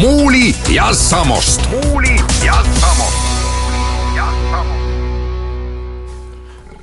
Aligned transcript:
Muuli 0.00 0.54
ja 0.74 0.94
Samost. 0.94 1.70
muuli 1.70 2.16
ja 2.46 2.54
Samost. 2.80 3.20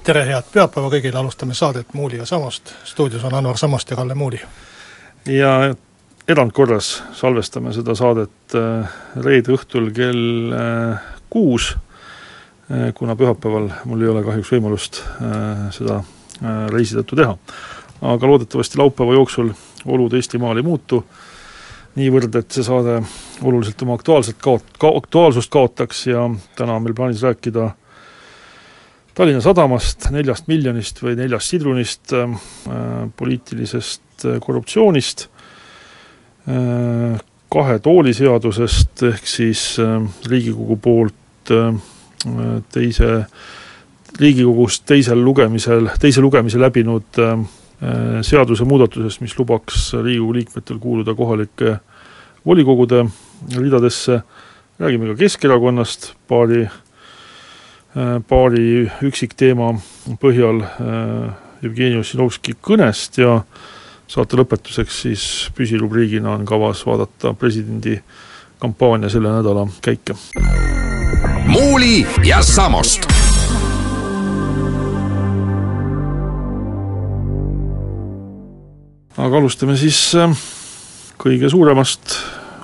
tere, 0.03 0.25
head 0.25 0.45
pühapäeva 0.53 0.91
kõigile, 0.91 1.17
alustame 1.17 1.57
saadet 1.57 1.95
Muuli 1.97 2.19
ja 2.21 2.25
Samost, 2.29 2.75
stuudios 2.85 3.23
on 3.25 3.33
Anvar 3.33 3.57
Samost 3.57 3.89
ja 3.89 3.97
Kalle 3.97 4.13
Muuli. 4.13 4.41
ja 5.25 5.73
erandkorras 6.27 7.03
salvestame 7.13 7.73
seda 7.73 7.95
saadet 7.95 8.53
äh, 8.53 8.85
reede 9.25 9.57
õhtul 9.57 9.89
kell 9.97 10.53
äh, 10.53 11.01
kuus, 11.29 11.73
äh, 12.69 12.93
kuna 12.93 13.15
pühapäeval 13.15 13.71
mul 13.85 14.01
ei 14.05 14.13
ole 14.13 14.23
kahjuks 14.29 14.51
võimalust 14.53 15.01
seda 15.73 16.03
reisi 16.69 16.93
tõttu 16.99 17.17
teha. 17.17 17.37
aga 18.01 18.27
loodetavasti 18.27 18.77
laupäeva 18.77 19.17
jooksul 19.17 19.55
olud 19.85 20.13
Eestimaal 20.13 20.61
ei 20.61 20.69
muutu 20.69 21.01
niivõrd, 21.97 22.35
et 22.39 22.53
see 22.53 22.65
saade 22.65 22.99
oluliselt 23.41 23.81
oma 23.85 23.97
aktuaalselt 23.97 24.39
kaot-, 24.43 24.77
ka-, 24.79 24.93
aktuaalsust 25.01 25.51
kaotaks 25.53 26.05
ja 26.09 26.27
täna 26.57 26.77
on 26.77 26.85
meil 26.85 26.95
plaanis 26.97 27.23
rääkida 27.25 27.71
Tallinna 29.17 29.41
Sadamast, 29.41 30.11
neljast 30.13 30.45
miljonist 30.49 31.01
või 31.01 31.15
neljast 31.17 31.53
sidrunist 31.53 32.13
äh,, 32.13 32.35
poliitilisest 33.17 34.27
korruptsioonist 34.45 35.27
äh,, 36.47 37.17
kahe 37.49 37.77
tooli 37.79 38.13
seadusest, 38.13 39.05
ehk 39.07 39.29
siis 39.29 39.69
äh, 39.81 40.01
Riigikogu 40.29 40.77
poolt 40.83 41.53
äh, 41.55 41.71
teise, 42.73 43.23
Riigikogus 44.19 44.81
teisel 44.85 45.21
lugemisel, 45.23 45.89
teise 46.01 46.21
lugemise 46.21 46.59
läbinud 46.61 47.21
äh, 47.23 47.37
Äh, 47.37 47.66
seadusemuudatusest, 48.21 49.21
mis 49.21 49.35
lubaks 49.37 49.91
Riigikogu 49.93 50.33
liikmetel 50.33 50.79
kuuluda 50.81 51.13
kohalike 51.15 51.75
volikogude 52.47 53.05
ridadesse, 53.57 54.21
räägime 54.79 55.07
ka 55.07 55.15
Keskerakonnast. 55.15 56.13
Paari, 56.27 56.63
äh, 56.63 58.21
paari 58.29 58.87
üksikteema 59.03 59.73
põhjal 60.21 60.63
äh, 60.63 61.33
Jevgeni 61.61 61.99
Ossinovski 61.99 62.55
kõnest 62.61 63.19
ja 63.21 63.41
saate 64.07 64.39
lõpetuseks 64.39 65.01
siis 65.03 65.23
püsirubriigina 65.57 66.35
on 66.37 66.45
kavas 66.47 66.85
vaadata 66.87 67.33
presidendi 67.33 67.97
kampaania 68.59 69.09
selle 69.09 69.31
nädala 69.33 69.67
käike. 69.81 70.15
muuli 71.47 72.05
ja 72.23 72.41
Samost 72.41 73.26
aga 79.17 79.39
alustame 79.39 79.77
siis 79.79 79.99
äh, 80.17 80.31
kõige 81.21 81.49
suuremast 81.49 82.15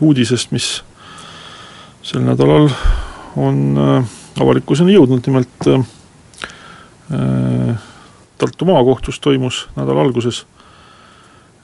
uudisest, 0.03 0.51
mis 0.53 0.67
sel 2.05 2.23
nädalal 2.25 2.69
on 3.39 3.61
äh, 3.79 4.15
avalikkuseni 4.41 4.95
jõudnud, 4.95 5.25
nimelt 5.27 5.69
äh, 5.71 5.85
Tartu 8.41 8.65
maakohtus 8.65 9.19
toimus 9.21 9.67
nädala 9.77 10.01
alguses 10.01 10.39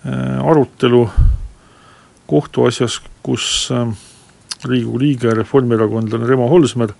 arutelu 0.05 0.99
kohtuasjas, 2.29 2.99
kus 3.25 3.47
Riigikogu 4.63 4.99
liige, 5.01 5.31
reformierakondlane 5.33 6.29
Remo 6.29 6.45
Holsmer 6.51 6.93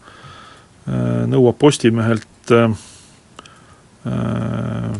nõuab 1.30 1.59
Postimehelt 1.62 2.52
Äh, 4.06 4.96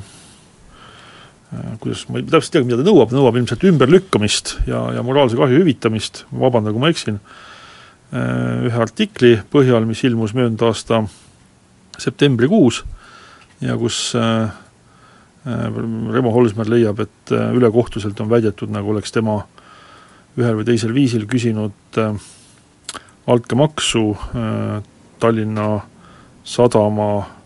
kuidas, 1.82 2.04
ma 2.10 2.20
ei 2.20 2.28
täpselt 2.30 2.54
tea, 2.54 2.66
mida 2.66 2.78
ta 2.78 2.86
nõuab, 2.86 3.14
nõuab 3.16 3.40
ilmselt 3.40 3.64
ümberlükkamist 3.72 4.54
ja, 4.70 4.84
ja 4.94 5.04
moraalse 5.06 5.38
kahju 5.40 5.64
hüvitamist, 5.64 6.24
vabandan, 6.30 6.76
kui 6.76 6.84
ma 6.84 6.92
eksin, 6.94 7.18
äh, 8.14 8.68
ühe 8.70 8.82
artikli 8.86 9.36
põhjal, 9.54 9.88
mis 9.90 10.04
ilmus 10.06 10.36
möödunud 10.38 10.68
aasta 10.70 11.02
septembrikuus 12.00 12.84
ja 13.66 13.78
kus 13.82 14.12
äh, 14.18 14.52
Remo 15.50 16.34
Holsmer 16.36 16.68
leiab, 16.70 17.00
et 17.02 17.32
ülekohtuselt 17.32 18.20
on 18.22 18.30
väidetud, 18.30 18.70
nagu 18.70 18.92
oleks 18.92 19.14
tema 19.16 19.40
ühel 20.38 20.60
või 20.60 20.68
teisel 20.68 20.92
viisil 20.94 21.24
küsinud 21.32 21.98
altkäemaksu 23.26 24.04
Tallinna 25.24 25.70
Sadama 26.44 27.10
Äh, 27.22 27.39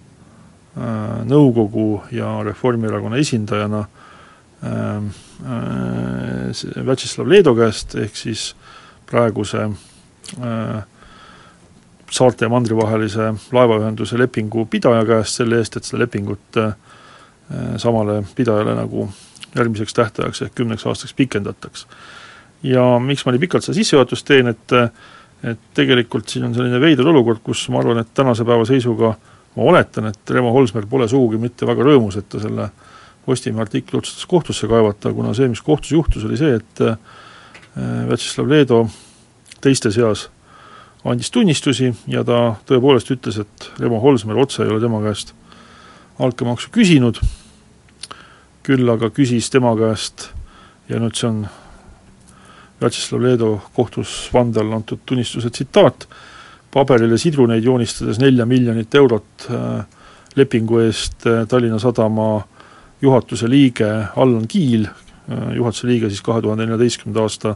nõukogu 0.75 2.03
ja 2.11 2.39
Reformierakonna 2.44 3.19
esindajana 3.22 3.84
ähm, 4.66 5.11
äh, 5.45 6.85
Vjatšeslav 6.85 7.29
Leedo 7.29 7.53
käest, 7.56 7.94
ehk 8.00 8.16
siis 8.17 8.53
praeguse 9.09 9.67
äh, 9.67 10.79
saarte 12.13 12.45
ja 12.45 12.50
mandri 12.50 12.78
vahelise 12.78 13.34
laevaühenduse 13.53 14.17
lepingu 14.17 14.66
pidaja 14.66 15.06
käest 15.06 15.41
selle 15.41 15.61
eest, 15.61 15.78
et 15.78 15.85
seda 15.89 16.03
lepingut 16.03 16.61
samale 17.78 18.22
pidajale 18.38 18.73
nagu 18.78 19.07
järgmiseks 19.53 19.94
tähtajaks 19.94 20.41
ehk 20.45 20.53
kümneks 20.55 20.85
aastaks 20.90 21.13
pikendataks. 21.13 21.88
ja 22.63 23.00
miks 23.00 23.25
ma 23.25 23.34
nii 23.34 23.41
pikalt 23.41 23.66
seda 23.66 23.75
sissejuhatust 23.75 24.25
teen, 24.25 24.47
et 24.47 24.78
et 25.44 25.59
tegelikult 25.75 26.29
siin 26.29 26.45
on 26.47 26.53
selline 26.55 26.79
veider 26.79 27.07
olukord, 27.11 27.41
kus 27.44 27.66
ma 27.69 27.81
arvan, 27.81 27.97
et 28.00 28.13
tänase 28.16 28.45
päeva 28.47 28.66
seisuga 28.66 29.09
äh, 29.09 29.32
ma 29.56 29.68
oletan, 29.69 30.09
et 30.09 30.34
Remo 30.34 30.52
Holsmer 30.56 30.88
pole 30.90 31.08
sugugi 31.09 31.40
mitte 31.41 31.68
väga 31.69 31.86
rõõmus, 31.86 32.18
et 32.19 32.30
ta 32.30 32.41
selle 32.41 32.69
Postimehe 33.24 33.64
artikli 33.64 33.96
otsustas 33.96 34.25
kohtusse 34.28 34.68
kaevata, 34.68 35.14
kuna 35.16 35.31
see, 35.38 35.47
mis 35.47 35.62
kohtus 35.64 35.94
juhtus, 35.94 36.25
oli 36.28 36.36
see, 36.36 36.58
et 36.59 36.81
äh, 36.84 36.97
Vjatšeslav 38.09 38.50
Leedo 38.52 38.81
teiste 39.64 39.94
seas 39.96 40.28
andis 41.08 41.31
tunnistusi 41.31 41.94
ja 42.12 42.24
ta 42.28 42.56
tõepoolest 42.68 43.12
ütles, 43.16 43.40
et 43.40 43.69
Remo 43.80 44.02
Holsmer 44.03 44.38
otse 44.40 44.64
ei 44.64 44.72
ole 44.72 44.84
tema 44.84 45.02
käest 45.03 45.34
altkäemaksu 46.20 46.72
küsinud, 46.72 47.20
küll 48.64 48.91
aga 48.91 49.09
küsis 49.12 49.50
tema 49.52 49.74
käest 49.80 50.30
ja 50.91 51.00
nüüd 51.00 51.16
see 51.20 51.30
on 51.31 51.41
Vjatšeslav 52.81 53.24
Leedo 53.24 53.50
kohtus 53.75 54.28
vandel 54.34 54.72
antud 54.75 55.03
tunnistuse 55.08 55.52
tsitaat, 55.52 56.08
paberile 56.73 57.17
sidruneid 57.22 57.63
joonistades 57.66 58.19
nelja 58.22 58.45
miljonit 58.50 58.95
eurot 58.95 59.47
äh, 59.51 59.84
lepingu 60.35 60.81
eest 60.84 61.28
äh, 61.29 61.44
Tallinna 61.47 61.79
Sadama 61.79 62.41
juhatuse 63.01 63.50
liige 63.50 63.89
Allan 64.16 64.47
Kiil, 64.47 64.88
äh, 64.88 65.53
juhatuse 65.57 65.88
liige 65.88 66.09
siis 66.09 66.23
kahe 66.25 66.41
tuhande 66.41 66.66
neljateistkümnenda 66.66 67.25
aasta 67.28 67.56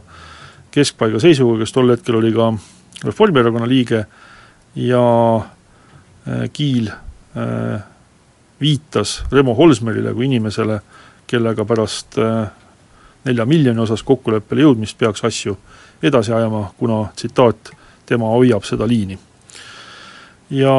keskpaiga 0.74 1.20
seisuga, 1.22 1.58
kes 1.62 1.74
tol 1.74 1.90
hetkel 1.94 2.20
oli 2.20 2.32
ka 2.36 2.52
Reformierakonna 3.04 3.66
liige 3.68 4.04
ja 4.74 5.02
Kiil 6.52 6.88
viitas 8.60 9.12
Remo 9.32 9.54
Holsmerile 9.54 10.10
kui 10.16 10.26
inimesele, 10.26 10.80
kellega 11.30 11.64
pärast 11.64 12.18
nelja 13.24 13.46
miljoni 13.46 13.80
osas 13.84 14.02
kokkuleppele 14.02 14.66
jõudmist 14.66 14.98
peaks 14.98 15.22
asju 15.24 15.54
edasi 16.02 16.34
ajama, 16.34 16.64
kuna 16.78 17.04
tsitaat, 17.16 17.70
tema 18.08 18.30
hoiab 18.32 18.64
seda 18.64 18.88
liini. 18.88 19.18
ja 20.50 20.72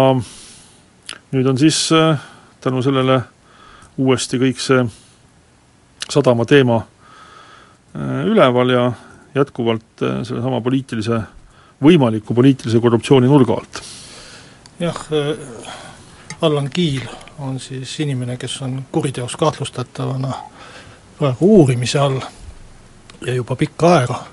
nüüd 1.32 1.46
on 1.50 1.58
siis 1.58 1.92
äh, 1.94 2.20
tänu 2.62 2.82
sellele 2.82 3.22
uuesti 3.98 4.40
kõik 4.42 4.62
see 4.64 4.86
sadama 6.10 6.46
teema 6.50 6.80
äh, 6.82 8.26
üleval 8.26 8.74
ja 8.74 8.86
jätkuvalt 9.36 10.04
äh, 10.04 10.22
sellesama 10.24 10.62
poliitilise, 10.66 11.22
võimaliku 11.84 12.34
poliitilise 12.34 12.82
korruptsiooni 12.82 13.30
nurga 13.30 13.60
alt. 13.62 13.82
jah, 14.80 15.06
Allan 16.42 16.70
Kiil 16.74 17.06
on 17.40 17.60
siis 17.60 17.94
inimene, 18.00 18.38
kes 18.38 18.62
on 18.62 18.82
kuriteos 18.92 19.36
kahtlustatavana 19.36 20.34
praegu 21.20 21.56
uurimise 21.60 22.00
all 22.00 22.20
ja 23.26 23.34
juba 23.34 23.56
pikka 23.56 23.96
aega 23.96 24.24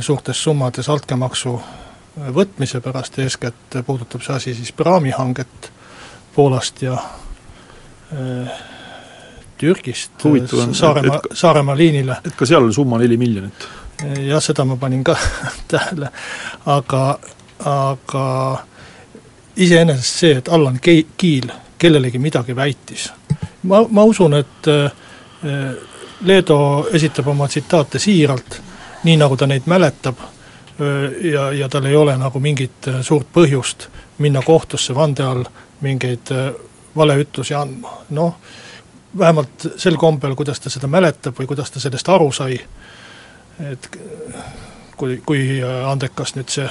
suurtes 0.00 0.42
summades 0.42 0.88
altkäemaksu 0.88 1.60
võtmise 2.16 2.80
pärast, 2.80 3.18
eeskätt 3.18 3.76
puudutab 3.86 4.22
see 4.24 4.36
asi 4.36 4.54
siis 4.54 4.72
praamihanget 4.72 5.72
Poolast 6.34 6.82
ja 6.82 6.92
äh, 8.12 8.52
Türgist 9.58 10.24
Huvitav 10.24 10.58
on, 10.58 10.74
Saaremaa, 10.74 11.20
Saaremaa 11.32 11.76
liinile. 11.76 12.16
et 12.24 12.36
ka 12.36 12.46
seal 12.46 12.64
oli 12.64 12.72
summa 12.72 12.98
neli 12.98 13.16
miljonit? 13.16 13.68
jah, 14.28 14.42
seda 14.42 14.64
ma 14.64 14.76
panin 14.76 15.04
ka 15.04 15.16
tähele, 15.72 16.08
aga, 16.66 17.18
aga 17.64 18.26
iseenesest 19.56 20.20
see, 20.24 20.36
et 20.36 20.48
Allan 20.48 20.80
Kiil 21.16 21.52
kellelegi 21.78 22.18
midagi 22.18 22.56
väitis, 22.56 23.10
ma, 23.62 23.82
ma 23.88 24.04
usun, 24.04 24.34
et 24.34 24.68
Leedo 26.20 26.58
esitab 26.92 27.28
oma 27.28 27.48
tsitaate 27.48 27.98
siiralt, 27.98 28.60
nii 29.04 29.16
nagu 29.20 29.36
ta 29.36 29.46
neid 29.46 29.68
mäletab, 29.68 30.20
ja, 31.32 31.52
ja 31.52 31.68
tal 31.68 31.84
ei 31.88 31.96
ole 31.96 32.16
nagu 32.20 32.40
mingit 32.40 32.88
suurt 33.02 33.28
põhjust 33.32 33.88
minna 34.18 34.42
kohtusse 34.44 34.94
vande 34.94 35.24
all 35.24 35.44
mingeid 35.80 36.32
valeütlusi 36.96 37.54
andma, 37.54 37.92
noh, 38.16 38.36
vähemalt 39.18 39.68
sel 39.76 39.96
kombel, 39.96 40.34
kuidas 40.34 40.60
ta 40.60 40.72
seda 40.72 40.88
mäletab 40.88 41.36
või 41.38 41.48
kuidas 41.48 41.70
ta 41.70 41.80
sellest 41.80 42.08
aru 42.08 42.30
sai, 42.32 42.58
et 43.70 43.88
kui, 44.96 45.20
kui 45.26 45.60
andekas 45.64 46.34
nüüd 46.36 46.52
see 46.52 46.68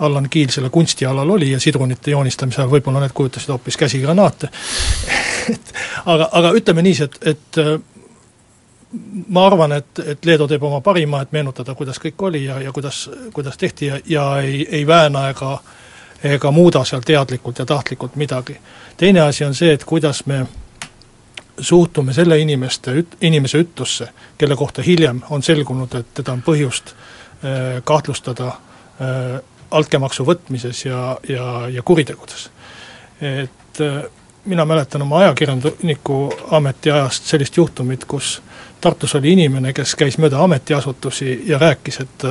Allan 0.00 0.28
Kiil 0.30 0.48
selle 0.48 0.70
kunstialal 0.72 1.30
oli 1.30 1.50
ja 1.50 1.60
sidrunite 1.60 2.10
joonistamise 2.14 2.62
ajal 2.62 2.70
võib-olla 2.72 3.02
need 3.02 3.14
kujutasid 3.14 3.52
hoopis 3.52 3.76
käsigranaate 3.76 4.48
et 5.54 5.72
aga, 6.06 6.28
aga 6.32 6.52
ütleme 6.56 6.84
niiviisi, 6.86 7.08
et, 7.10 7.18
et 7.34 7.60
ma 9.28 9.46
arvan, 9.46 9.72
et, 9.72 9.98
et 10.06 10.24
Leedo 10.24 10.48
teeb 10.50 10.62
oma 10.66 10.80
parima, 10.80 11.20
et 11.22 11.32
meenutada, 11.32 11.74
kuidas 11.78 12.00
kõik 12.02 12.22
oli 12.26 12.44
ja, 12.44 12.60
ja 12.60 12.72
kuidas, 12.72 13.04
kuidas 13.32 13.58
tehti 13.58 13.86
ja, 13.86 14.00
ja 14.06 14.24
ei, 14.42 14.66
ei 14.70 14.86
vääna 14.86 15.28
ega 15.30 15.58
ega 16.24 16.50
muuda 16.50 16.82
seal 16.84 17.04
teadlikult 17.06 17.58
ja 17.58 17.66
tahtlikult 17.66 18.16
midagi. 18.16 18.56
teine 18.96 19.20
asi 19.20 19.44
on 19.44 19.54
see, 19.54 19.72
et 19.72 19.84
kuidas 19.84 20.26
me 20.26 20.46
suhtume 21.60 22.12
selle 22.12 22.38
inimeste, 22.38 23.04
inimese 23.20 23.58
ütlusse, 23.58 24.08
kelle 24.38 24.56
kohta 24.56 24.82
hiljem 24.82 25.22
on 25.30 25.42
selgunud, 25.42 25.94
et 25.94 26.14
teda 26.14 26.32
on 26.32 26.42
põhjust 26.42 26.92
äh, 26.92 27.80
kahtlustada 27.84 28.46
äh, 28.48 29.40
altkäemaksu 29.70 30.24
võtmises 30.26 30.84
ja, 30.84 31.16
ja, 31.28 31.68
ja 31.68 31.82
kuritegudes. 31.82 32.50
et 33.20 33.80
äh, 33.80 34.02
mina 34.44 34.64
mäletan 34.64 35.02
oma 35.02 35.18
ajakirjaniku 35.18 36.32
ametiajast 36.50 37.24
sellist 37.24 37.56
juhtumit, 37.56 38.04
kus 38.04 38.42
Tartus 38.80 39.14
oli 39.14 39.32
inimene, 39.32 39.72
kes 39.76 39.94
käis 39.94 40.18
mööda 40.18 40.40
ametiasutusi 40.44 41.42
ja 41.46 41.58
rääkis, 41.58 42.00
et 42.00 42.28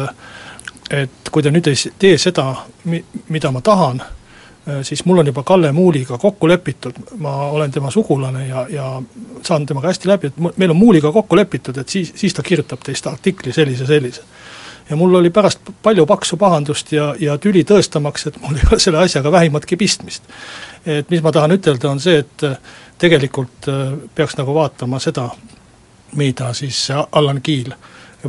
et 0.89 1.29
kui 1.31 1.43
te 1.45 1.51
nüüd 1.53 1.67
ei 1.69 1.91
tee 2.01 2.17
seda, 2.17 2.47
mi-, 2.89 3.03
mida 3.29 3.51
ma 3.53 3.61
tahan, 3.61 4.01
siis 4.81 5.05
mul 5.05 5.21
on 5.21 5.27
juba 5.29 5.43
Kalle 5.43 5.71
Muuliga 5.71 6.17
kokku 6.17 6.47
lepitud, 6.47 6.97
ma 7.17 7.35
olen 7.53 7.71
tema 7.71 7.91
sugulane 7.91 8.47
ja, 8.47 8.65
ja 8.69 9.01
saan 9.43 9.65
temaga 9.65 9.87
hästi 9.87 10.09
läbi, 10.09 10.27
et 10.27 10.57
meil 10.57 10.73
on 10.73 10.77
Muuliga 10.77 11.11
kokku 11.11 11.35
lepitud, 11.35 11.77
et 11.77 11.89
siis, 11.89 12.11
siis 12.15 12.33
ta 12.33 12.43
kirjutab 12.43 12.81
teist 12.85 13.07
artikli 13.07 13.53
sellise, 13.53 13.85
sellise. 13.85 14.21
ja 14.89 14.95
mul 14.95 15.15
oli 15.15 15.29
pärast 15.29 15.59
palju 15.83 16.05
paksu 16.05 16.37
pahandust 16.37 16.91
ja, 16.91 17.13
ja 17.19 17.37
tüli 17.37 17.63
tõestamaks, 17.63 18.27
et 18.27 18.41
mul 18.41 18.57
ei 18.57 18.67
ole 18.71 18.79
selle 18.79 18.97
asjaga 19.05 19.31
vähimatki 19.31 19.77
pistmist. 19.77 20.23
et 20.85 21.09
mis 21.09 21.21
ma 21.21 21.31
tahan 21.31 21.51
ütelda, 21.51 21.89
on 21.89 21.99
see, 21.99 22.17
et 22.19 22.47
tegelikult 22.97 23.69
äh, 23.69 23.93
peaks 24.15 24.37
nagu 24.37 24.53
vaatama 24.53 24.99
seda, 24.99 25.29
mida 26.15 26.53
siis 26.53 26.87
Allan 27.11 27.41
Kiil 27.41 27.73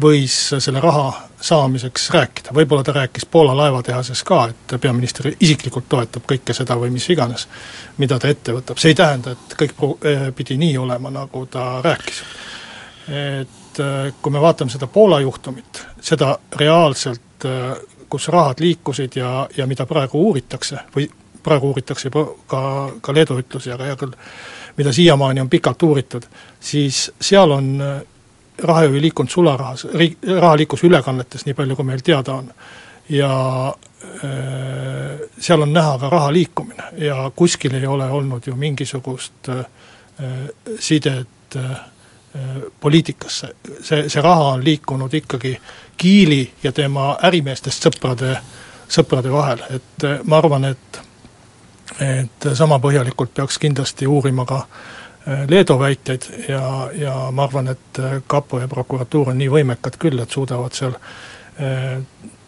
võis 0.01 0.35
selle 0.59 0.81
raha 0.81 1.31
saamiseks 1.41 2.11
rääkida, 2.11 2.53
võib-olla 2.55 2.85
ta 2.85 2.93
rääkis 2.93 3.27
Poola 3.27 3.57
laevatehases 3.57 4.23
ka, 4.25 4.45
et 4.51 4.75
peaminister 4.81 5.33
isiklikult 5.41 5.89
toetab 5.89 6.27
kõike 6.29 6.55
seda 6.55 6.77
või 6.79 6.93
mis 6.95 7.09
iganes, 7.11 7.49
mida 7.99 8.19
ta 8.19 8.29
ette 8.29 8.55
võtab, 8.55 8.79
see 8.79 8.93
ei 8.93 8.99
tähenda, 8.99 9.35
et 9.35 9.57
kõik 9.59 10.05
eh, 10.05 10.27
pidi 10.37 10.59
nii 10.61 10.77
olema, 10.79 11.11
nagu 11.11 11.47
ta 11.51 11.81
rääkis. 11.85 12.23
et 13.09 13.81
eh, 13.81 14.13
kui 14.23 14.33
me 14.33 14.41
vaatame 14.41 14.71
seda 14.71 14.87
Poola 14.87 15.21
juhtumit, 15.21 15.83
seda 16.01 16.37
reaalselt, 16.57 17.45
eh, 17.45 17.73
kus 18.09 18.29
rahad 18.29 18.61
liikusid 18.61 19.17
ja, 19.17 19.49
ja 19.57 19.67
mida 19.67 19.87
praegu 19.87 20.21
uuritakse 20.29 20.85
või 20.97 21.09
praegu 21.43 21.73
uuritakse 21.73 22.09
juba 22.09 22.27
ka, 22.47 22.63
ka 23.01 23.15
Leedu 23.15 23.39
ütlusi, 23.41 23.73
aga 23.73 23.91
hea 23.91 23.97
küll, 24.01 24.15
mida 24.77 24.93
siiamaani 24.93 25.41
on 25.41 25.51
pikalt 25.51 25.83
uuritud, 25.83 26.27
siis 26.61 27.11
seal 27.21 27.51
on 27.51 27.71
raha 28.63 28.85
ju 28.85 29.01
liikunud 29.01 29.31
sularahas, 29.31 29.87
riik, 29.95 30.19
raha 30.41 30.57
liikus 30.57 30.85
ülekannetes, 30.85 31.47
nii 31.47 31.55
palju 31.55 31.77
kui 31.77 31.85
meil 31.85 32.03
teada 32.05 32.35
on. 32.35 32.53
ja 33.09 33.31
äh, 34.25 35.29
seal 35.39 35.63
on 35.63 35.73
näha 35.73 35.99
ka 35.99 36.09
raha 36.09 36.33
liikumine 36.33 36.85
ja 36.99 37.31
kuskil 37.37 37.75
ei 37.75 37.87
ole 37.87 38.05
olnud 38.05 38.47
ju 38.47 38.55
mingisugust 38.57 39.49
äh, 39.49 39.65
sidet 40.79 41.57
äh, 41.57 41.81
poliitikasse, 42.81 43.49
see, 43.83 44.09
see 44.09 44.23
raha 44.23 44.53
on 44.55 44.65
liikunud 44.65 45.15
ikkagi 45.15 45.59
Kiili 45.97 46.53
ja 46.63 46.73
tema 46.73 47.17
ärimeestest 47.23 47.85
sõprade, 47.85 48.37
sõprade 48.89 49.33
vahel, 49.33 49.59
et 49.75 50.07
ma 50.25 50.39
arvan, 50.39 50.65
et 50.65 51.01
et 52.01 52.49
sama 52.55 52.79
põhjalikult 52.79 53.35
peaks 53.35 53.59
kindlasti 53.59 54.07
uurima 54.07 54.47
ka 54.47 54.63
äh, 54.65 55.47
Leedu 55.49 55.79
väiteid 55.79 56.23
ja, 56.49 56.91
ja 56.95 57.15
ma 57.33 57.45
arvan, 57.45 57.69
et 57.69 58.01
kapo 58.27 58.61
ja 58.61 58.69
prokuratuur 58.69 59.33
on 59.33 59.39
nii 59.39 59.51
võimekad 59.51 59.99
küll, 60.01 60.19
et 60.23 60.31
suudavad 60.31 60.73
seal 60.77 60.95
eh, 61.59 61.99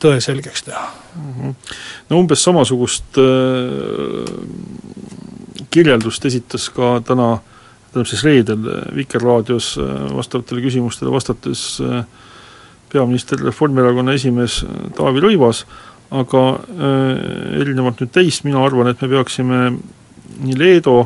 tõe 0.03 0.21
selgeks 0.21 0.67
teha 0.67 0.87
mm. 1.15 1.33
-hmm. 1.33 1.55
no 2.11 2.19
umbes 2.19 2.45
samasugust 2.45 3.19
äh, 3.19 3.25
kirjeldust 5.71 6.25
esitas 6.25 6.69
ka 6.71 7.01
täna, 7.07 7.39
tähendab 7.93 8.11
siis 8.11 8.25
reedel 8.25 8.67
Vikerraadios 8.97 9.79
äh, 9.79 10.17
vastavatele 10.17 10.65
küsimustele 10.65 11.13
vastates 11.13 11.81
äh, 11.81 12.05
peaminister, 12.93 13.41
Reformierakonna 13.41 14.13
esimees 14.13 14.65
Taavi 14.97 15.21
Rõivas, 15.25 15.65
aga 16.13 16.45
äh, 16.59 17.61
erinevalt 17.63 18.03
nüüd 18.03 18.13
teist, 18.13 18.45
mina 18.45 18.61
arvan, 18.65 18.91
et 18.93 19.01
me 19.03 19.09
peaksime 19.15 19.61
nii 20.43 20.57
Leedo 20.59 20.97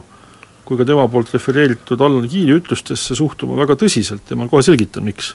kui 0.67 0.79
ka 0.79 0.87
tema 0.87 1.07
poolt 1.11 1.31
refereeritud 1.35 2.01
Allan 2.03 2.27
Kiili 2.31 2.57
ütlustesse 2.59 3.15
suhtuma 3.15 3.59
väga 3.61 3.77
tõsiselt 3.79 4.27
ja 4.31 4.39
ma 4.39 4.49
kohe 4.51 4.65
selgitan, 4.67 5.07
miks. 5.07 5.35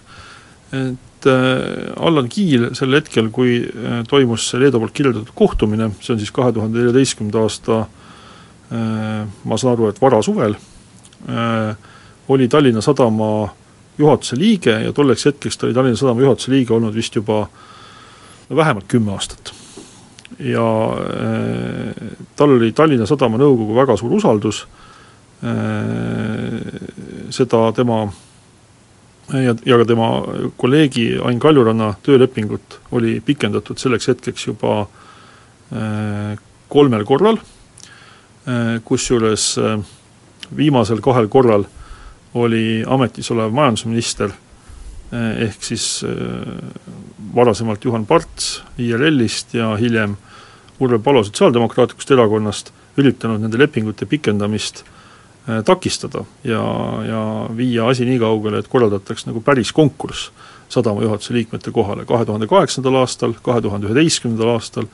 et 0.76 1.28
äh, 1.28 1.94
Allan 2.00 2.28
Kiil 2.32 2.70
sel 2.76 2.98
hetkel, 2.98 3.30
kui 3.32 3.62
äh, 3.64 4.02
toimus 4.12 4.50
see 4.52 4.60
Leedu 4.60 4.82
poolt 4.82 4.96
kirjeldatud 4.98 5.32
kohtumine, 5.36 5.92
see 6.04 6.16
on 6.16 6.20
siis 6.20 6.34
kahe 6.36 6.52
tuhande 6.56 6.80
neljateistkümnenda 6.80 7.46
aasta 7.46 7.80
äh, 7.80 9.24
ma 9.48 9.60
saan 9.60 9.76
aru, 9.78 9.88
et 9.92 10.04
varasuvel 10.04 10.58
äh,, 11.32 11.90
oli 12.32 12.48
Tallinna 12.52 12.84
Sadama 12.84 13.32
juhatuse 14.00 14.40
liige 14.40 14.75
ja 14.84 14.92
tolleks 14.96 15.25
hetkeks 15.28 15.58
ta 15.58 15.68
oli 15.68 15.75
Tallinna 15.75 16.00
Sadama 16.00 16.28
juhatuse 16.28 16.51
liige 16.51 16.75
olnud 16.75 16.96
vist 16.96 17.16
juba 17.16 17.46
vähemalt 18.51 18.88
kümme 18.92 19.16
aastat. 19.16 19.54
Ja 20.41 20.93
äh, 20.93 21.93
tal 22.36 22.57
oli 22.57 22.71
Tallinna 22.74 23.05
Sadama 23.05 23.38
nõukogu 23.41 23.75
väga 23.77 23.98
suur 24.00 24.15
usaldus 24.17 24.63
äh,, 25.45 26.57
seda 27.33 27.63
tema 27.77 28.03
ja, 29.29 29.55
ja 29.65 29.79
ka 29.81 29.88
tema 29.88 30.10
kolleegi 30.57 31.13
Ain 31.21 31.39
Kaljuranna 31.39 31.93
töölepingut 32.03 32.79
oli 32.91 33.19
pikendatud 33.25 33.79
selleks 33.81 34.10
hetkeks 34.12 34.48
juba 34.50 34.81
äh, 34.81 36.38
kolmel 36.71 37.03
korral, 37.03 37.36
kusjuures 38.88 39.43
viimasel 40.55 41.01
kahel 41.03 41.27
korral 41.29 41.65
oli 42.39 42.79
ametis 42.88 43.27
olev 43.36 43.51
majandusminister 43.51 44.31
ehk 45.12 45.67
siis 45.67 46.00
varasemalt 47.36 47.83
Juhan 47.86 48.07
Parts 48.07 48.63
IRL-ist 48.79 49.53
ja 49.60 49.75
hiljem 49.75 50.15
Urve 50.82 50.98
Palo 51.00 51.22
Sotsiaaldemokraatlikust 51.24 52.12
Erakonnast 52.12 52.72
üritanud 53.00 53.44
nende 53.44 53.60
lepingute 53.62 54.08
pikendamist 54.10 54.82
äh, 54.84 55.62
takistada 55.66 56.24
ja, 56.48 56.62
ja 57.06 57.22
viia 57.58 57.88
asi 57.92 58.08
nii 58.08 58.20
kaugele, 58.22 58.62
et 58.62 58.70
korraldataks 58.72 59.28
nagu 59.30 59.44
päris 59.46 59.72
konkurss 59.76 60.32
sadama 60.72 61.04
juhatuse 61.06 61.36
liikmete 61.36 61.74
kohale 61.76 62.06
kahe 62.10 62.26
tuhande 62.26 62.48
kaheksandal 62.50 63.02
aastal, 63.04 63.36
kahe 63.44 63.62
tuhande 63.62 63.90
üheteistkümnendal 63.92 64.56
aastal 64.56 64.90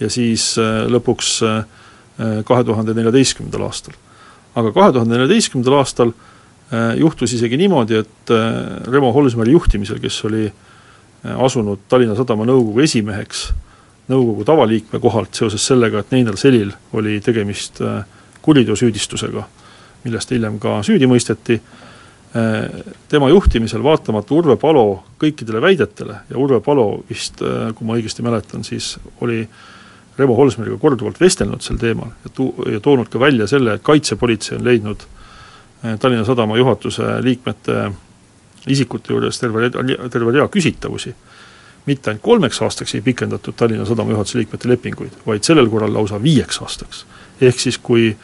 ja 0.00 0.10
siis 0.10 0.52
äh, 0.58 0.82
lõpuks 0.90 1.32
äh, 1.46 1.62
kahe 2.44 2.66
tuhande 2.66 2.96
neljateistkümnendal 2.98 3.68
aastal. 3.68 3.94
aga 4.58 4.74
kahe 4.74 4.92
tuhande 4.92 5.14
neljateistkümnendal 5.14 5.78
aastal 5.78 6.12
juhtus 6.96 7.32
isegi 7.34 7.56
niimoodi, 7.58 7.96
et 7.98 8.30
Remo 8.86 9.08
Holsmeri 9.10 9.56
juhtimisel, 9.56 9.98
kes 9.98 10.20
oli 10.28 10.44
asunud 11.24 11.80
Tallinna 11.90 12.14
Sadama 12.14 12.44
nõukogu 12.46 12.84
esimeheks 12.84 13.48
nõukogu 14.10 14.44
tavaliikme 14.44 14.98
kohalt 15.00 15.38
seoses 15.38 15.62
sellega, 15.66 16.02
et 16.02 16.10
Neinar 16.10 16.36
Selil 16.40 16.72
oli 16.98 17.20
tegemist 17.24 17.78
kuriteosüüdistusega 18.42 19.44
millest 20.04 20.32
hiljem 20.32 20.58
ka 20.60 20.80
süüdi 20.86 21.08
mõisteti, 21.10 21.58
tema 23.10 23.28
juhtimisel, 23.32 23.82
vaatamata 23.82 24.34
Urve 24.36 24.54
Palo 24.60 24.84
kõikidele 25.20 25.62
väidetele 25.64 26.20
ja 26.30 26.38
Urve 26.38 26.60
Palo 26.62 27.02
vist, 27.08 27.42
kui 27.42 27.86
ma 27.86 27.96
õigesti 27.98 28.22
mäletan, 28.22 28.62
siis 28.66 28.94
oli 29.24 29.42
Remo 30.18 30.36
Holsmeriga 30.38 30.78
korduvalt 30.78 31.18
vestelnud 31.20 31.64
sel 31.64 31.80
teemal 31.80 32.12
ja 32.24 32.30
tu-, 32.34 32.52
ja 32.70 32.80
toonud 32.84 33.10
ka 33.10 33.18
välja 33.20 33.48
selle, 33.50 33.74
et 33.74 33.84
kaitsepolitsei 33.86 34.58
on 34.58 34.68
leidnud 34.68 35.02
Tallinna 35.80 36.26
Sadama 36.28 36.58
juhatuse 36.60 37.16
liikmete 37.24 37.90
isikute 38.70 39.14
juures 39.14 39.40
terve 39.40 39.70
terve 39.72 40.34
rea 40.36 40.46
küsitavusi, 40.52 41.14
mitte 41.86 42.10
ainult 42.10 42.22
kolmeks 42.22 42.62
aastaks 42.62 42.94
ei 42.94 43.02
pikendatud 43.04 43.56
Tallinna 43.56 43.84
Sadama 43.88 44.14
juhatuse 44.14 44.38
liikmete 44.38 44.68
lepinguid, 44.68 45.16
vaid 45.26 45.46
sellel 45.46 45.68
korral 45.70 45.94
lausa 45.94 46.22
viieks 46.22 46.60
aastaks. 46.62 47.06
ehk 47.40 47.60
siis, 47.60 47.78
kui 47.78 48.16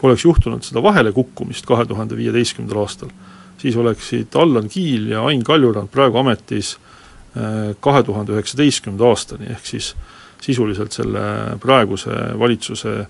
poleks 0.00 0.24
juhtunud 0.24 0.62
seda 0.62 0.82
vahelekukkumist 0.82 1.66
kahe 1.66 1.86
tuhande 1.86 2.16
viieteistkümnendal 2.16 2.82
aastal, 2.82 3.12
siis 3.58 3.76
oleksid 3.76 4.34
Allan 4.34 4.68
Kiil 4.68 5.06
ja 5.14 5.22
Ain 5.24 5.44
Kaljurand 5.44 5.88
praegu 5.88 6.18
ametis 6.18 6.74
äh, 6.76 7.76
kahe 7.80 8.02
tuhande 8.02 8.34
üheksateistkümnenda 8.34 9.06
aastani, 9.08 9.52
ehk 9.54 9.66
siis 9.66 9.94
sisuliselt 10.44 10.92
selle 10.92 11.22
praeguse 11.60 12.10
valitsuse 12.38 13.06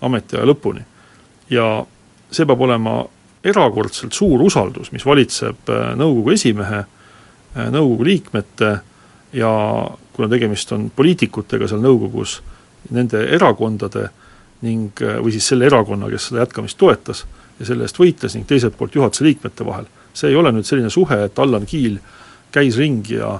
ametiaja 0.00 0.46
lõpuni. 0.48 0.82
ja 1.50 1.84
see 2.32 2.46
peab 2.48 2.60
olema 2.64 3.02
erakordselt 3.44 4.14
suur 4.16 4.42
usaldus, 4.42 4.92
mis 4.92 5.06
valitseb 5.06 5.70
äh, 5.70 5.92
nõukogu 5.98 6.32
esimehe, 6.34 6.84
äh, 6.84 7.68
nõukogu 7.70 8.06
liikmete 8.08 8.72
ja 9.32 9.50
kuna 10.12 10.28
tegemist 10.28 10.72
on 10.72 10.90
poliitikutega 10.96 11.68
seal 11.68 11.80
nõukogus, 11.84 12.40
nende 12.90 13.22
erakondade 13.36 14.08
ning, 14.62 14.98
äh, 15.02 15.18
või 15.22 15.34
siis 15.34 15.48
selle 15.52 15.68
erakonna, 15.70 16.10
kes 16.12 16.30
seda 16.30 16.44
jätkamist 16.44 16.78
toetas 16.78 17.24
ja 17.58 17.68
selle 17.68 17.86
eest 17.88 18.00
võitles, 18.00 18.36
ning 18.36 18.48
teiselt 18.48 18.76
poolt 18.78 18.94
juhatuse 18.98 19.24
liikmete 19.24 19.66
vahel. 19.66 19.86
see 20.12 20.28
ei 20.28 20.36
ole 20.36 20.52
nüüd 20.52 20.66
selline 20.68 20.90
suhe, 20.90 21.24
et 21.24 21.38
Allan 21.38 21.64
Kiil 21.66 21.96
käis 22.52 22.76
ringi 22.76 23.14
ja 23.14 23.38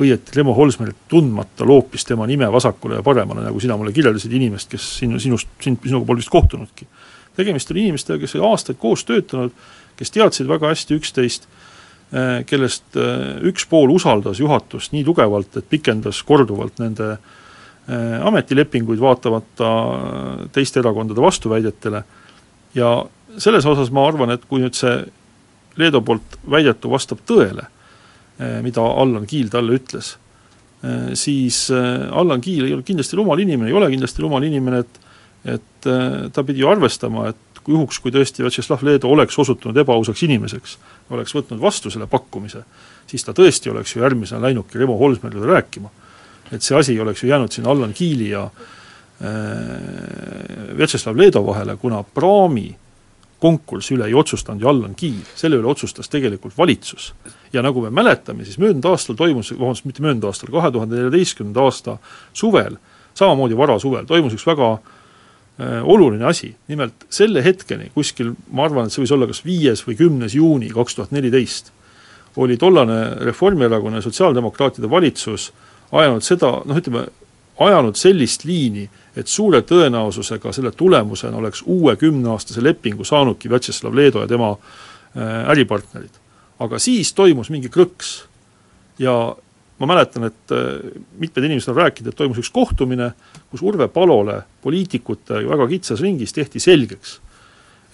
õieti 0.00 0.34
Remo 0.34 0.54
Holsmerit 0.54 0.96
tundmata 1.08 1.64
loopis 1.64 2.04
tema 2.04 2.26
nime 2.26 2.52
vasakule 2.52 2.98
ja 2.98 3.02
paremale, 3.02 3.44
nagu 3.44 3.60
sina 3.60 3.76
mulle 3.76 3.92
kirjeldasid 3.92 4.32
inimest, 4.32 4.70
kes 4.70 4.98
sinu, 4.98 5.18
sinust, 5.18 5.48
sind, 5.62 5.78
sinuga 5.84 6.06
pole 6.06 6.18
vist 6.18 6.30
kohtunudki 6.30 6.86
tegemist 7.38 7.70
oli 7.70 7.86
inimestega, 7.86 8.18
kes 8.22 8.34
olid 8.36 8.46
aastaid 8.48 8.78
koos 8.82 9.04
töötanud, 9.06 9.54
kes 9.98 10.12
teadsid 10.14 10.48
väga 10.50 10.72
hästi 10.72 10.98
üksteist, 10.98 11.46
kellest 12.48 12.96
eh, 12.96 13.36
üks 13.50 13.66
pool 13.68 13.92
usaldas 13.92 14.40
juhatust 14.40 14.94
nii 14.94 15.04
tugevalt, 15.04 15.58
et 15.60 15.68
pikendas 15.68 16.22
korduvalt 16.24 16.80
nende 16.80 17.10
eh, 17.14 18.18
ametilepinguid, 18.24 19.00
vaatamata 19.02 19.72
teiste 20.54 20.80
erakondade 20.80 21.24
vastuväidetele, 21.24 22.04
ja 22.78 22.94
selles 23.38 23.66
osas 23.68 23.92
ma 23.94 24.06
arvan, 24.08 24.32
et 24.34 24.46
kui 24.48 24.62
nüüd 24.64 24.76
see 24.78 25.02
Leedo 25.78 26.00
poolt 26.02 26.40
väidetu 26.50 26.90
vastab 26.90 27.20
tõele, 27.28 27.62
mida 28.64 28.82
Allan 28.82 29.28
Kiil 29.30 29.46
talle 29.52 29.76
ütles, 29.78 30.08
siis 31.14 31.58
Allan 31.70 32.42
Kiil 32.42 32.66
ei 32.66 32.74
ole 32.74 32.82
kindlasti 32.86 33.14
rumal 33.14 33.38
inimene, 33.44 33.70
ei 33.70 33.76
ole 33.78 33.86
kindlasti 33.92 34.24
rumal 34.24 34.42
inimene, 34.48 34.80
et 34.82 34.98
et 35.46 35.86
äh, 35.86 36.28
ta 36.32 36.44
pidi 36.44 36.62
ju 36.62 36.70
arvestama, 36.70 37.28
et 37.32 37.47
juhuks, 37.68 38.00
kui 38.02 38.12
tõesti 38.14 38.42
Vjatšeslav 38.44 38.82
Leedo 38.86 39.10
oleks 39.12 39.38
osutunud 39.38 39.76
ebaausaks 39.82 40.22
inimeseks, 40.26 40.78
oleks 41.14 41.34
võtnud 41.36 41.60
vastu 41.60 41.92
selle 41.92 42.08
pakkumise, 42.10 42.64
siis 43.08 43.24
ta 43.24 43.34
tõesti 43.36 43.72
oleks 43.72 43.94
ju 43.94 44.02
järgmisena 44.02 44.42
läinudki 44.46 44.80
Remo 44.80 44.98
Holsmerile 44.98 45.46
rääkima. 45.46 45.90
et 46.52 46.62
see 46.62 46.76
asi 46.78 47.00
oleks 47.00 47.22
ju 47.22 47.28
jäänud 47.28 47.52
siin 47.52 47.66
Allan 47.66 47.92
Kiili 47.92 48.30
ja 48.30 48.44
äh, 48.44 48.50
Vjatšeslav 50.76 51.16
Leedo 51.16 51.46
vahele, 51.46 51.76
kuna 51.76 52.02
praami 52.02 52.76
konkursi 53.38 53.94
üle 53.94 54.06
ei 54.06 54.14
otsustanud 54.14 54.62
ju 54.62 54.68
Allan 54.68 54.94
Kiil, 54.94 55.20
selle 55.36 55.56
üle 55.56 55.66
otsustas 55.66 56.08
tegelikult 56.08 56.58
valitsus. 56.58 57.14
ja 57.52 57.62
nagu 57.62 57.80
me 57.82 57.90
mäletame, 57.90 58.44
siis 58.44 58.58
möödunud 58.58 58.84
aastal 58.84 59.16
toimus, 59.16 59.52
vabandust, 59.52 59.84
mitte 59.84 60.02
möödunud 60.02 60.24
aastal, 60.24 60.50
kahe 60.50 60.70
tuhande 60.70 60.96
neljateistkümnenda 60.96 61.60
aasta 61.60 61.98
suvel, 62.32 62.76
samamoodi 63.14 63.56
varasuvel, 63.56 64.04
toimus 64.06 64.32
üks 64.32 64.46
väga 64.46 64.78
Äh, 64.78 64.97
oluline 65.58 66.24
asi, 66.24 66.52
nimelt 66.70 67.08
selle 67.10 67.42
hetkeni, 67.42 67.90
kuskil 67.94 68.30
ma 68.54 68.68
arvan, 68.68 68.86
et 68.86 68.94
see 68.94 69.02
võis 69.02 69.12
olla 69.16 69.26
kas 69.26 69.40
viies 69.42 69.82
või 69.86 69.96
kümnes 69.98 70.36
juuni 70.38 70.68
kaks 70.70 70.94
tuhat 70.94 71.14
neliteist, 71.16 71.72
oli 72.38 72.56
tollane 72.56 72.98
Reformierakonna 73.26 73.98
ja 73.98 74.04
Sotsiaaldemokraatide 74.04 74.90
valitsus 74.90 75.48
ajanud 75.92 76.22
seda, 76.22 76.52
noh 76.62 76.78
ütleme, 76.78 77.08
ajanud 77.58 77.98
sellist 77.98 78.44
liini, 78.46 78.84
et 79.18 79.26
suure 79.26 79.64
tõenäosusega 79.66 80.52
selle 80.54 80.70
tulemusena 80.76 81.40
oleks 81.40 81.64
uue 81.66 81.96
kümneaastase 81.98 82.62
lepingu 82.62 83.04
saanudki 83.04 83.50
Vjatšeslav 83.50 83.94
Leedo 83.94 84.22
ja 84.22 84.30
tema 84.30 84.52
äh, 84.54 85.50
äripartnerid. 85.50 86.14
aga 86.58 86.78
siis 86.78 87.12
toimus 87.14 87.50
mingi 87.50 87.68
krõks 87.70 88.28
ja 88.98 89.34
ma 89.78 89.86
mäletan, 89.86 90.28
et 90.28 90.54
äh, 90.54 90.92
mitmed 91.18 91.44
inimesed 91.46 91.72
on 91.72 91.78
rääkinud, 91.78 92.10
et 92.10 92.18
toimus 92.18 92.40
üks 92.42 92.50
kohtumine, 92.54 93.12
kus 93.50 93.62
Urve 93.62 93.88
Palole 93.92 94.40
poliitikute 94.62 95.42
väga 95.46 95.68
kitsas 95.70 96.02
ringis 96.02 96.34
tehti 96.34 96.62
selgeks, 96.62 97.18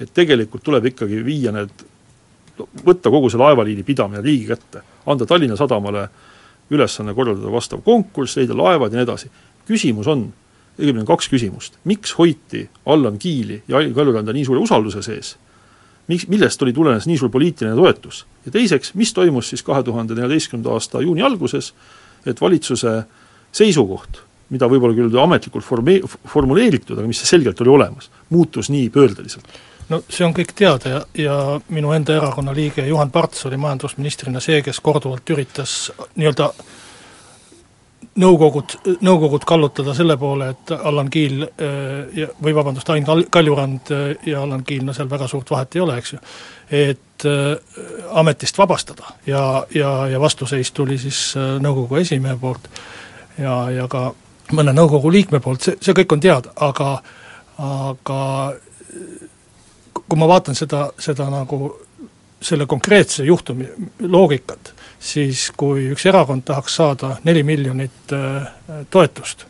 et 0.00 0.14
tegelikult 0.14 0.64
tuleb 0.64 0.88
ikkagi 0.92 1.20
viia 1.24 1.52
need, 1.54 1.84
võtta 2.86 3.12
kogu 3.12 3.28
see 3.30 3.40
laevaliini 3.40 3.84
pidamine 3.86 4.24
riigi 4.24 4.48
kätte, 4.48 4.84
anda 5.10 5.26
Tallinna 5.28 5.58
Sadamale 5.60 6.08
ülesanne 6.72 7.14
korraldada 7.14 7.52
vastav 7.52 7.84
konkurss, 7.84 8.38
leida 8.38 8.56
laevad 8.56 8.92
ja 8.92 9.00
nii 9.00 9.06
edasi. 9.08 9.30
küsimus 9.68 10.08
on, 10.08 10.26
õigemini 10.78 11.04
on 11.04 11.08
kaks 11.08 11.28
küsimust, 11.32 11.78
miks 11.84 12.12
hoiti 12.18 12.68
Allan 12.86 13.18
Kiili 13.18 13.62
ja 13.68 13.78
Ain 13.78 13.94
Kaljuranda 13.94 14.32
nii 14.32 14.44
suure 14.44 14.60
usalduse 14.60 15.02
sees 15.02 15.36
miks, 16.08 16.28
millest 16.28 16.62
oli 16.62 16.72
tulenes 16.72 17.08
nii 17.08 17.18
suur 17.18 17.32
poliitiline 17.32 17.74
toetus. 17.76 18.26
ja 18.46 18.52
teiseks, 18.52 18.94
mis 18.94 19.12
toimus 19.12 19.48
siis 19.48 19.62
kahe 19.62 19.82
tuhande 19.82 20.14
neljateistkümnenda 20.14 20.72
aasta 20.72 21.00
juuni 21.02 21.22
alguses, 21.22 21.72
et 22.26 22.40
valitsuse 22.40 23.02
seisukoht, 23.52 24.20
mida 24.50 24.68
võib-olla 24.68 24.96
küll 24.96 25.20
ametlikult 25.20 25.64
forme-, 25.64 26.00
formuleeritud, 26.28 26.98
aga 26.98 27.06
mis 27.08 27.22
selgelt 27.24 27.60
oli 27.60 27.76
olemas, 27.78 28.10
muutus 28.30 28.70
nii 28.70 28.90
pöördeliselt 28.90 29.48
no 29.88 30.00
see 30.08 30.24
on 30.26 30.32
kõik 30.36 30.54
teada 30.56 30.90
ja, 30.90 31.00
ja 31.18 31.34
minu 31.68 31.92
enda 31.92 32.16
erakonna 32.16 32.54
liige 32.56 32.86
Juhan 32.86 33.10
Parts 33.12 33.44
oli 33.48 33.58
majandusministrina 33.60 34.40
see, 34.40 34.62
kes 34.64 34.80
korduvalt 34.80 35.30
üritas 35.34 35.92
nii-öelda 36.16 36.50
nõukogud, 38.20 38.76
nõukogud 39.02 39.44
kallutada 39.46 39.94
selle 39.96 40.16
poole, 40.20 40.50
et 40.54 40.72
Allan 40.76 41.10
Kiil 41.10 41.42
äh, 41.44 41.70
ja 42.14 42.28
või 42.42 42.54
vabandust, 42.56 42.90
Ain 42.94 43.06
Kal-, 43.06 43.26
Kaljurand 43.30 43.90
äh, 43.94 44.04
ja 44.30 44.42
Allan 44.42 44.64
Kiil, 44.66 44.84
no 44.86 44.94
seal 44.96 45.10
väga 45.10 45.28
suurt 45.30 45.50
vahet 45.50 45.74
ei 45.74 45.82
ole, 45.82 45.96
eks 45.98 46.14
ju, 46.14 46.20
et 46.84 47.26
äh, 47.30 47.80
ametist 48.20 48.58
vabastada. 48.58 49.16
Ja, 49.26 49.64
ja, 49.74 49.94
ja 50.10 50.20
vastuseis 50.20 50.72
tuli 50.72 50.98
siis 50.98 51.34
nõukogu 51.36 51.98
esimehe 52.02 52.36
poolt 52.40 52.68
ja, 53.38 53.58
ja 53.74 53.88
ka 53.90 54.10
mõne 54.54 54.74
nõukogu 54.76 55.12
liikme 55.12 55.40
poolt, 55.42 55.66
see, 55.66 55.78
see 55.82 55.96
kõik 55.96 56.14
on 56.14 56.24
teada, 56.24 56.54
aga 56.62 56.96
aga 57.54 58.20
kui 59.94 60.18
ma 60.18 60.26
vaatan 60.28 60.56
seda, 60.58 60.88
seda 60.98 61.28
nagu 61.30 61.68
selle 62.44 62.66
konkreetse 62.66 63.24
juhtumi 63.24 63.68
loogikat, 64.00 64.73
siis 65.04 65.48
kui 65.56 65.90
üks 65.92 66.06
erakond 66.08 66.46
tahaks 66.48 66.78
saada 66.80 67.16
neli 67.24 67.42
miljonit 67.46 68.14
äh, 68.16 68.48
toetust, 68.90 69.46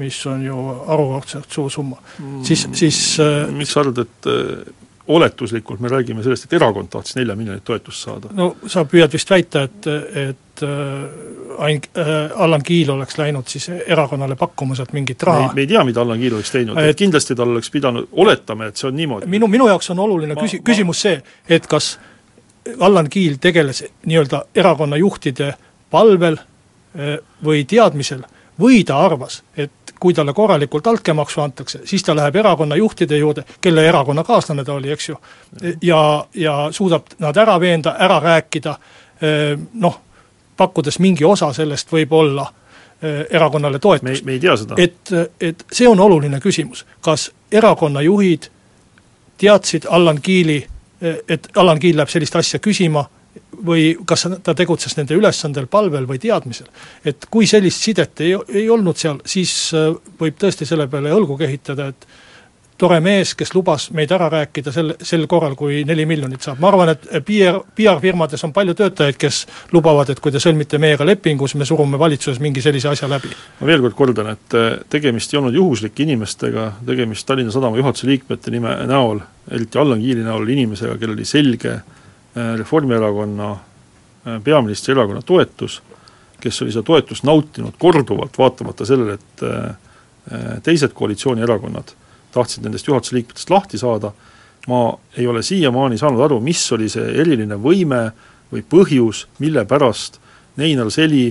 mis 0.00 0.18
on 0.30 0.44
ju 0.46 0.58
harukordselt 0.86 1.50
suur 1.52 1.70
summa 1.72 1.98
mm., 2.00 2.42
siis, 2.46 2.66
siis 2.78 3.00
äh, 3.22 3.48
miks 3.52 3.74
sa 3.74 3.82
arvad, 3.84 4.04
et 4.06 4.30
äh, 4.32 4.74
oletuslikult 5.08 5.80
me 5.80 5.88
räägime 5.88 6.22
sellest, 6.22 6.44
et 6.44 6.56
erakond 6.60 6.90
tahtis 6.92 7.16
nelja 7.16 7.36
miljonit 7.36 7.64
toetust 7.64 8.08
saada? 8.08 8.32
no 8.36 8.54
sa 8.66 8.84
püüad 8.88 9.12
vist 9.12 9.30
väita, 9.30 9.66
et, 9.68 9.90
et 10.28 10.64
äh, 10.64 11.36
Ain 11.58 11.80
äh,, 11.98 12.30
Allan 12.38 12.62
Kiil 12.62 12.90
oleks 12.90 13.16
läinud 13.18 13.48
siis 13.50 13.64
erakonnale 13.68 14.36
pakkuma 14.38 14.76
sealt 14.78 14.92
mingit 14.94 15.22
raha. 15.26 15.48
me 15.54 15.64
ei 15.64 15.66
tea, 15.66 15.82
mida 15.84 16.04
Allan 16.04 16.20
Kiil 16.20 16.36
oleks 16.36 16.52
teinud, 16.54 16.78
et 16.78 16.96
kindlasti 16.96 17.34
tal 17.34 17.50
oleks 17.50 17.70
pidanud, 17.74 18.06
oletame, 18.12 18.68
et 18.70 18.78
see 18.78 18.88
on 18.88 18.94
niimoodi. 18.96 19.26
minu, 19.26 19.48
minu 19.50 19.66
jaoks 19.68 19.90
on 19.90 20.04
oluline 20.06 20.36
küsi-, 20.38 20.62
küsimus 20.64 21.02
see, 21.08 21.18
et 21.48 21.66
kas 21.66 21.96
Allan 22.80 23.10
Kiil 23.10 23.36
tegeles 23.40 23.84
nii-öelda 24.06 24.44
erakonna 24.54 24.96
juhtide 24.96 25.54
palvel 25.90 26.36
eh, 26.36 27.18
või 27.44 27.64
teadmisel 27.64 28.22
või 28.60 28.84
ta 28.84 28.98
arvas, 29.04 29.42
et 29.56 29.70
kui 30.00 30.14
talle 30.14 30.32
korralikult 30.32 30.86
altkäemaksu 30.86 31.40
antakse, 31.40 31.80
siis 31.84 32.02
ta 32.02 32.16
läheb 32.16 32.36
erakonna 32.36 32.76
juhtide 32.76 33.18
juurde, 33.18 33.44
kelle 33.60 33.86
erakonnakaaslane 33.88 34.64
ta 34.64 34.72
oli, 34.72 34.90
eks 34.90 35.08
ju, 35.08 35.16
ja, 35.82 36.26
ja 36.34 36.68
suudab 36.70 37.06
nad 37.18 37.36
ära 37.36 37.60
veenda, 37.60 37.96
ära 37.98 38.20
rääkida, 38.20 38.76
eh, 39.22 39.58
noh, 39.74 40.00
pakkudes 40.56 40.98
mingi 40.98 41.24
osa 41.24 41.52
sellest 41.52 41.92
võib-olla 41.92 42.46
eh, 43.02 43.24
erakonnale 43.30 43.78
toetust. 43.78 44.24
me 44.24 44.32
ei 44.32 44.40
tea 44.40 44.56
seda. 44.56 44.74
et, 44.78 45.12
et 45.40 45.64
see 45.72 45.88
on 45.88 46.00
oluline 46.00 46.40
küsimus, 46.40 46.84
kas 47.00 47.30
erakonna 47.52 48.02
juhid 48.02 48.50
teadsid 49.38 49.86
Allan 49.90 50.20
Kiili 50.22 50.66
et 51.00 51.48
Allan 51.56 51.78
Kiil 51.78 51.96
läheb 51.96 52.10
sellist 52.10 52.36
asja 52.36 52.58
küsima 52.62 53.04
või 53.64 53.90
kas 54.06 54.26
ta 54.42 54.54
tegutses 54.56 54.96
nende 54.98 55.16
ülesandel, 55.18 55.66
palvel 55.70 56.06
või 56.08 56.18
teadmisel. 56.22 56.66
et 57.04 57.26
kui 57.30 57.46
sellist 57.46 57.82
sidet 57.82 58.20
ei, 58.20 58.34
ei 58.48 58.68
olnud 58.70 58.96
seal, 58.96 59.20
siis 59.26 59.74
äh, 59.74 59.92
võib 60.20 60.38
tõesti 60.38 60.66
selle 60.66 60.88
peale 60.88 61.12
õlgu 61.14 61.38
kehitada, 61.38 61.88
et 61.88 62.06
tore 62.78 63.00
mees, 63.02 63.34
kes 63.34 63.50
lubas 63.56 63.88
meid 63.96 64.12
ära 64.14 64.28
rääkida 64.30 64.72
sel, 64.72 64.92
sel 65.02 65.26
korral, 65.30 65.56
kui 65.58 65.80
neli 65.86 66.04
miljonit 66.06 66.44
saab, 66.44 66.60
ma 66.62 66.70
arvan, 66.70 66.92
et 66.94 67.08
PR, 67.26 67.58
PR-firmades 67.76 68.44
on 68.46 68.54
palju 68.54 68.76
töötajaid, 68.78 69.18
kes 69.18 69.40
lubavad, 69.74 70.12
et 70.12 70.22
kui 70.22 70.34
te 70.34 70.42
sõlmite 70.42 70.78
meiega 70.82 71.06
lepingu, 71.06 71.48
siis 71.50 71.58
me 71.58 71.66
surume 71.68 71.98
valitsuses 71.98 72.38
mingi 72.42 72.62
sellise 72.62 72.92
asja 72.92 73.10
läbi. 73.10 73.32
ma 73.60 73.70
veel 73.70 73.82
kord 73.82 73.98
kordan, 73.98 74.30
et 74.36 74.58
äh, 74.58 74.70
tegemist 74.90 75.34
ei 75.34 75.40
olnud 75.42 75.58
juhuslike 75.58 76.06
inimestega, 76.06 76.70
tegemist 76.86 77.26
Tallinna 77.26 77.54
Sadama 77.54 77.80
juhatuse 77.80 78.06
liikmete 78.06 78.54
nime 78.54 78.74
näol, 78.86 79.22
eriti 79.50 79.78
Allan 79.78 80.02
Kiili 80.04 80.26
näol, 80.26 80.48
inimesega, 80.54 80.96
kellel 81.02 81.18
oli 81.18 81.26
selge 81.28 81.74
äh, 81.74 82.54
Reformierakonna 82.62 83.56
peaministri 84.44 84.92
erakonna 84.92 85.22
toetus, 85.24 85.80
kes 86.38 86.62
oli 86.62 86.72
seda 86.74 86.84
toetust 86.86 87.24
nautinud 87.24 87.74
korduvalt, 87.80 88.36
vaatamata 88.38 88.84
sellele, 88.86 89.14
et 89.16 90.62
teised 90.62 90.92
koalitsioonierakonnad 90.92 91.94
tahtsid 92.32 92.64
nendest 92.64 92.88
juhatuse 92.88 93.16
liikmetest 93.16 93.50
lahti 93.50 93.78
saada, 93.78 94.12
ma 94.68 94.98
ei 95.16 95.26
ole 95.26 95.42
siiamaani 95.42 95.98
saanud 95.98 96.20
aru, 96.24 96.40
mis 96.44 96.62
oli 96.72 96.88
see 96.92 97.12
eriline 97.20 97.56
võime 97.60 98.08
või 98.52 98.64
põhjus, 98.64 99.26
mille 99.38 99.64
pärast 99.68 100.18
Neinar 100.58 100.90
Seli, 100.90 101.30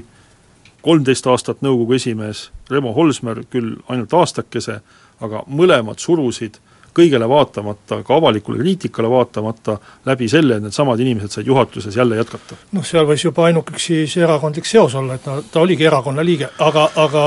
kolmteist 0.81 1.27
aastat 1.27 1.61
nõukogu 1.65 1.97
esimees, 1.97 2.47
Remo 2.69 2.93
Holsmer 2.95 3.43
küll 3.51 3.75
ainult 3.91 4.13
aastakese, 4.13 4.79
aga 5.21 5.43
mõlemad 5.49 5.99
surusid 5.99 6.59
kõigele 6.97 7.27
vaatamata, 7.29 8.01
ka 8.03 8.15
avalikule 8.15 8.59
kriitikale 8.61 9.09
vaatamata, 9.11 9.77
läbi 10.05 10.29
selle, 10.31 10.57
et 10.57 10.65
needsamad 10.65 10.99
inimesed 11.03 11.37
said 11.37 11.47
juhatuses 11.47 11.95
jälle 11.95 12.17
jätkata. 12.17 12.57
noh, 12.71 12.85
seal 12.85 13.05
võis 13.09 13.23
juba 13.23 13.45
ainuküksi 13.49 14.03
see 14.07 14.23
erakondlik 14.23 14.65
seos 14.65 14.95
olla, 14.95 15.17
et 15.17 15.25
no 15.29 15.41
ta 15.51 15.61
oligi 15.61 15.85
erakonna 15.85 16.25
liige, 16.25 16.49
aga, 16.59 16.89
aga 16.95 17.23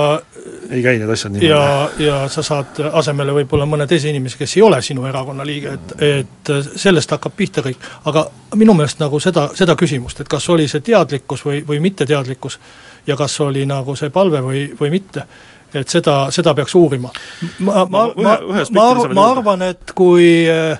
ei 0.70 0.82
käi 0.82 0.98
need 0.98 1.10
asjad 1.10 1.34
niimoodi. 1.34 1.50
ja, 1.50 1.90
ja 1.98 2.18
sa 2.28 2.42
saad 2.46 2.80
asemele 2.92 3.34
võib-olla 3.40 3.66
mõne 3.68 3.86
teise 3.90 4.10
inimese, 4.10 4.38
kes 4.40 4.56
ei 4.56 4.62
ole 4.66 4.82
sinu 4.82 5.06
erakonna 5.08 5.46
liige, 5.46 5.76
et, 5.78 5.96
et 6.10 6.52
sellest 6.76 7.10
hakkab 7.16 7.36
pihta 7.36 7.64
kõik. 7.66 7.90
aga 8.10 8.26
minu 8.58 8.74
meelest 8.74 9.00
nagu 9.02 9.20
seda, 9.20 9.48
seda 9.54 9.76
küsimust, 9.78 10.20
et 10.20 10.30
kas 10.30 10.48
oli 10.50 10.68
see 10.68 10.84
teadlikkus 10.84 11.44
või, 11.46 11.62
või 11.66 11.80
mitteteadlikkus 11.86 12.58
ja 13.06 13.16
kas 13.16 13.40
oli 13.40 13.66
nagu 13.66 13.96
see 13.96 14.10
palve 14.10 14.42
või, 14.44 14.66
või 14.80 14.92
mitte, 14.98 15.26
et 15.74 15.88
seda, 15.88 16.22
seda 16.34 16.54
peaks 16.54 16.74
uurima. 16.74 17.10
ma, 17.58 17.84
ma, 17.84 18.06
ma, 18.16 18.38
ma, 18.70 18.94
ma, 19.14 19.26
arvan, 19.30 19.62
et 19.70 19.92
kui 19.96 20.30
äh, 20.50 20.78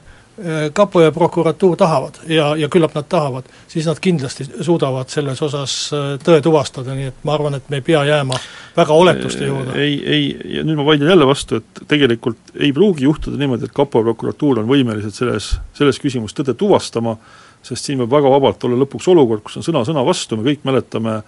kapo 0.73 1.03
ja 1.05 1.13
prokuratuur 1.13 1.77
tahavad 1.77 2.21
ja, 2.29 2.55
ja 2.57 2.69
küllap 2.73 2.95
nad 2.97 3.05
tahavad, 3.09 3.49
siis 3.69 3.87
nad 3.87 3.99
kindlasti 4.01 4.47
suudavad 4.61 5.11
selles 5.13 5.43
osas 5.45 5.75
äh, 5.95 6.15
tõe 6.25 6.41
tuvastada, 6.45 6.95
nii 6.97 7.11
et 7.11 7.27
ma 7.29 7.37
arvan, 7.37 7.59
et 7.59 7.69
me 7.71 7.81
ei 7.81 7.87
pea 7.87 8.03
jääma 8.09 8.39
väga 8.77 8.97
oletuste 8.97 9.47
juurde. 9.47 9.77
ei, 9.81 10.01
ei, 10.07 10.25
ja 10.57 10.65
nüüd 10.65 10.81
ma 10.81 10.87
vaidlen 10.89 11.13
jälle 11.13 11.29
vastu, 11.29 11.61
et 11.61 11.85
tegelikult 11.91 12.55
ei 12.59 12.73
pruugi 12.77 13.05
juhtuda 13.05 13.41
niimoodi, 13.41 13.69
et 13.69 13.77
kapo 13.77 14.01
ja 14.01 14.11
prokuratuur 14.11 14.63
on 14.63 14.71
võimelised 14.71 15.17
selles, 15.17 15.53
selles 15.77 16.01
küsimus 16.01 16.37
tõde 16.37 16.57
tuvastama, 16.59 17.17
sest 17.63 17.91
siin 17.91 18.01
võib 18.01 18.17
väga 18.17 18.33
vabalt 18.33 18.65
olla 18.65 18.81
lõpuks 18.81 19.11
olukord, 19.13 19.45
kus 19.45 19.61
on 19.61 19.67
sõna 19.67 19.85
sõna 19.89 20.05
vastu, 20.07 20.39
me 20.39 20.49
kõik 20.49 20.65
mäletame 20.65 21.21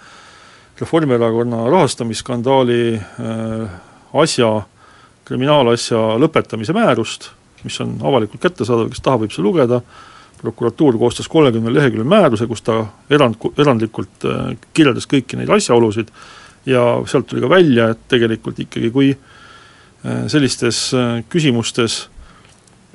Reformierakonna 0.82 1.70
rahastamisskandaali 1.70 2.94
äh, 2.94 3.70
asja, 4.18 4.48
kriminaalasja 5.24 6.00
lõpetamise 6.18 6.74
määrust, 6.74 7.28
mis 7.62 7.76
on 7.84 7.92
avalikult 8.02 8.42
kättesaadav, 8.42 8.88
kes 8.90 9.04
tahab, 9.04 9.22
võib 9.22 9.34
seda 9.34 9.46
lugeda, 9.46 9.78
prokuratuur 10.40 10.98
koostas 10.98 11.30
kolmekümne 11.30 11.70
lehekülje 11.70 12.08
määruse, 12.10 12.48
kus 12.50 12.64
ta 12.66 12.80
erand, 13.14 13.38
erandlikult 13.62 14.26
äh, 14.26 14.50
kirjeldas 14.74 15.06
kõiki 15.06 15.38
neid 15.38 15.54
asjaolusid. 15.54 16.10
Ja 16.66 16.82
sealt 17.10 17.30
tuli 17.30 17.42
ka 17.42 17.50
välja, 17.50 17.88
et 17.94 18.02
tegelikult 18.10 18.58
ikkagi 18.66 18.90
kui 18.94 19.14
äh, 19.14 20.26
sellistes 20.34 20.88
küsimustes 21.30 22.08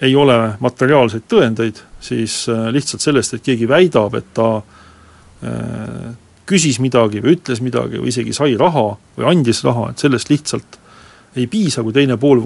ei 0.03 0.12
ole 0.15 0.38
materiaalseid 0.60 1.24
tõendeid, 1.32 1.79
siis 2.03 2.44
lihtsalt 2.75 3.01
sellest, 3.01 3.34
et 3.34 3.48
keegi 3.48 3.65
väidab, 3.67 4.13
et 4.20 4.27
ta 4.36 4.50
küsis 6.47 6.79
midagi 6.83 7.21
või 7.23 7.35
ütles 7.37 7.61
midagi 7.63 8.01
või 8.01 8.11
isegi 8.11 8.33
sai 8.35 8.55
raha 8.59 8.89
või 9.17 9.29
andis 9.31 9.63
raha, 9.67 9.91
et 9.91 10.03
sellest 10.03 10.31
lihtsalt 10.31 10.79
ei 11.37 11.47
piisa, 11.51 11.83
kui 11.85 11.93
teine 11.93 12.17
pool 12.17 12.43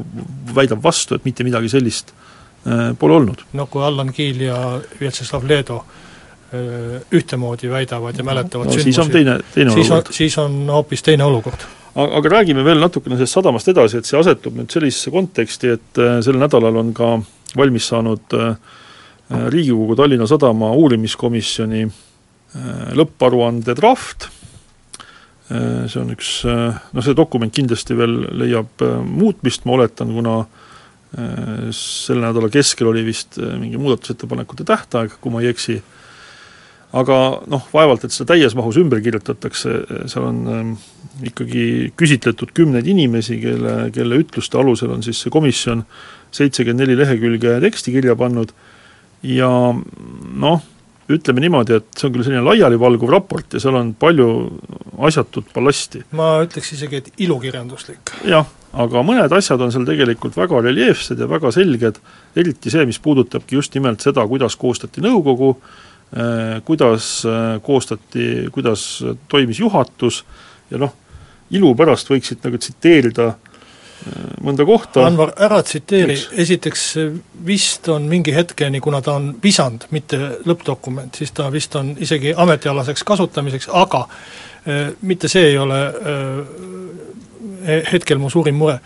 väidab 0.56 0.82
vastu, 0.84 1.16
et 1.16 1.26
mitte 1.28 1.46
midagi 1.48 1.70
sellist 1.72 2.12
äh, 2.12 2.92
pole 3.00 3.20
olnud. 3.20 3.46
no 3.58 3.68
kui 3.72 3.84
Allan 3.86 4.12
Kiil 4.14 4.42
ja 4.48 4.58
Vjatšeslav 5.00 5.46
Leedo 5.48 5.78
äh, 5.82 6.98
ühtemoodi 7.14 7.70
väidavad 7.72 8.18
ja 8.18 8.26
mäletavad 8.28 8.72
no, 8.72 8.76
sündmusi, 8.76 8.90
siis 8.90 9.04
on 9.06 9.14
teine, 9.14 9.38
teine 9.54 9.78
siis 9.78 9.92
olukord. 9.92 10.14
siis 10.18 10.38
on 10.42 10.60
hoopis 10.74 11.06
teine 11.08 11.28
olukord. 11.28 11.66
aga, 11.96 12.36
räägime 12.38 12.66
veel 12.66 12.82
natukene 12.84 13.20
sellest 13.20 13.40
sadamast 13.40 13.72
edasi, 13.72 14.02
et 14.02 14.10
see 14.10 14.20
asetub 14.20 14.60
nüüd 14.60 14.72
sellisesse 14.74 15.14
konteksti, 15.14 15.76
et 15.78 16.02
äh, 16.02 16.20
sel 16.26 16.40
nädalal 16.42 16.84
on 16.84 16.94
ka 16.98 17.18
valmis 17.58 17.92
saanud 17.92 18.40
Riigikogu 19.32 19.96
Tallinna 19.96 20.26
Sadama 20.28 20.74
uurimiskomisjoni 20.76 21.86
lõpparuande 22.98 23.76
draft. 23.78 24.30
Äh, 25.52 25.88
see 25.92 26.00
on 26.00 26.12
üks, 26.14 26.42
äh, 26.48 26.78
noh 26.96 27.04
see 27.04 27.16
dokument 27.18 27.52
kindlasti 27.52 27.96
veel 28.00 28.22
leiab 28.40 28.84
äh, 28.86 29.00
muutmist, 29.04 29.66
ma 29.68 29.80
oletan, 29.80 30.14
kuna 30.16 30.44
selle 31.12 32.22
nädala 32.24 32.48
keskel 32.48 32.88
oli 32.88 33.02
vist 33.04 33.36
mingi 33.36 33.76
muudatusettepanekute 33.76 34.64
tähtaeg, 34.64 35.18
kui 35.20 35.34
ma 35.34 35.42
ei 35.44 35.50
eksi, 35.50 35.74
aga 36.96 37.18
noh, 37.52 37.66
vaevalt, 37.74 38.06
et 38.08 38.16
seda 38.16 38.30
täies 38.30 38.56
mahus 38.56 38.80
ümber 38.80 39.02
kirjutatakse, 39.04 39.74
seal 40.08 40.30
on 40.30 40.78
ikkagi 41.28 41.66
küsitletud 42.00 42.56
kümneid 42.56 42.88
inimesi, 42.88 43.42
kelle, 43.44 43.76
kelle 43.92 44.22
ütluste 44.24 44.62
alusel 44.62 44.96
on 44.96 45.04
siis 45.04 45.20
see 45.20 45.36
komisjon 45.36 45.84
seitsekümmend 46.32 46.86
neli 46.86 46.96
lehekülge 47.02 47.58
teksti 47.68 47.98
kirja 47.98 48.16
pannud. 48.16 48.56
Ja 49.28 49.52
noh, 49.76 50.64
ütleme 51.18 51.44
niimoodi, 51.44 51.78
et 51.80 51.98
see 51.98 52.08
on 52.08 52.16
küll 52.16 52.26
selline 52.26 52.44
laialivalguv 52.46 53.12
raport 53.12 53.56
ja 53.56 53.62
seal 53.64 53.78
on 53.80 53.94
palju 54.00 54.28
asjatut 55.10 55.52
ballasti. 55.56 56.04
ma 56.18 56.34
ütleks 56.46 56.74
isegi, 56.78 57.02
et 57.02 57.22
ilukirjanduslik. 57.26 58.14
jah, 58.30 58.48
aga 58.74 59.04
mõned 59.06 59.36
asjad 59.38 59.62
on 59.62 59.74
seal 59.74 59.86
tegelikult 59.88 60.38
väga 60.38 60.64
reljeefsed 60.68 61.22
ja 61.22 61.30
väga 61.30 61.54
selged, 61.56 62.02
eriti 62.36 62.74
see, 62.74 62.88
mis 62.90 63.00
puudutabki 63.04 63.60
just 63.60 63.76
nimelt 63.78 64.04
seda, 64.04 64.26
kuidas 64.28 64.58
koostati 64.60 65.04
nõukogu, 65.04 65.54
eh, 66.16 66.58
kuidas 66.68 67.14
eh, 67.26 67.54
koostati, 67.66 68.32
kuidas 68.52 68.90
toimis 69.32 69.62
juhatus 69.64 70.24
ja 70.72 70.82
noh, 70.82 70.98
ilu 71.52 71.74
pärast 71.76 72.08
võiksid 72.12 72.46
nagu 72.46 72.60
tsiteerida 72.62 73.32
äh, 73.34 73.51
mõnda 74.42 74.66
kohta. 74.66 75.06
Anvar, 75.06 75.34
ära 75.42 75.62
tsiteeri, 75.66 76.16
esiteks 76.44 76.86
vist 77.46 77.88
on 77.92 78.08
mingi 78.10 78.34
hetkeni, 78.36 78.80
kuna 78.84 79.02
ta 79.06 79.12
on 79.20 79.26
visand, 79.44 79.82
mitte 79.94 80.18
lõppdokument, 80.48 81.16
siis 81.18 81.32
ta 81.38 81.44
vist 81.54 81.76
on 81.80 81.88
isegi 82.02 82.30
ametialaseks 82.38 83.04
kasutamiseks, 83.08 83.68
aga 83.78 84.02
äh, 84.08 84.10
mitte 85.02 85.28
see 85.32 85.46
ei 85.52 85.58
ole 85.62 85.80
äh, 85.86 85.94
hetkel 87.92 88.18
mu 88.22 88.30
suurim 88.34 88.58
mure, 88.58 88.78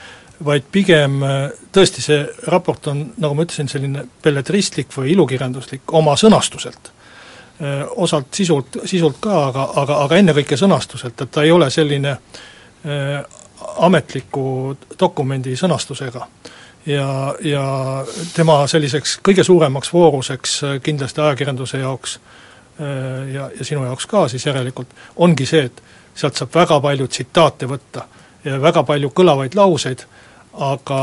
vaid 0.46 0.64
pigem 0.72 1.24
äh, 1.24 1.30
tõesti, 1.76 2.00
see 2.04 2.20
raport 2.52 2.88
on, 2.92 2.98
nagu 3.22 3.34
ma 3.38 3.42
ütlesin, 3.48 3.70
selline 3.72 4.02
belletristlik 4.24 4.90
või 4.96 5.08
ilukirjanduslik 5.16 5.82
oma 5.96 6.14
sõnastuselt. 6.20 6.84
Osalt 8.04 8.36
sisult, 8.36 8.84
sisult 8.84 9.16
ka, 9.24 9.32
aga, 9.48 9.62
aga, 9.80 9.94
aga 10.04 10.18
ennekõike 10.20 10.58
sõnastuselt, 10.60 11.16
et 11.24 11.30
ta 11.32 11.40
ei 11.48 11.54
ole 11.56 11.70
selline 11.72 12.12
äh, 12.12 13.24
ametliku 13.78 14.76
dokumendi 15.00 15.56
sõnastusega. 15.56 16.28
ja, 16.86 17.36
ja 17.42 17.66
tema 18.36 18.68
selliseks 18.68 19.20
kõige 19.26 19.44
suuremaks 19.44 19.94
vooruseks 19.94 20.62
kindlasti 20.84 21.22
ajakirjanduse 21.22 21.78
jaoks 21.82 22.20
äh, 22.20 23.34
ja, 23.34 23.50
ja 23.58 23.66
sinu 23.66 23.86
jaoks 23.86 24.06
ka 24.06 24.28
siis 24.28 24.46
järelikult, 24.46 24.88
ongi 25.16 25.46
see, 25.46 25.66
et 25.70 25.82
sealt 26.16 26.38
saab 26.38 26.54
väga 26.56 26.80
palju 26.84 27.08
tsitaate 27.08 27.68
võtta 27.70 28.06
ja 28.46 28.60
väga 28.62 28.84
palju 28.88 29.10
kõlavaid 29.16 29.58
lauseid, 29.58 30.06
aga 30.56 31.00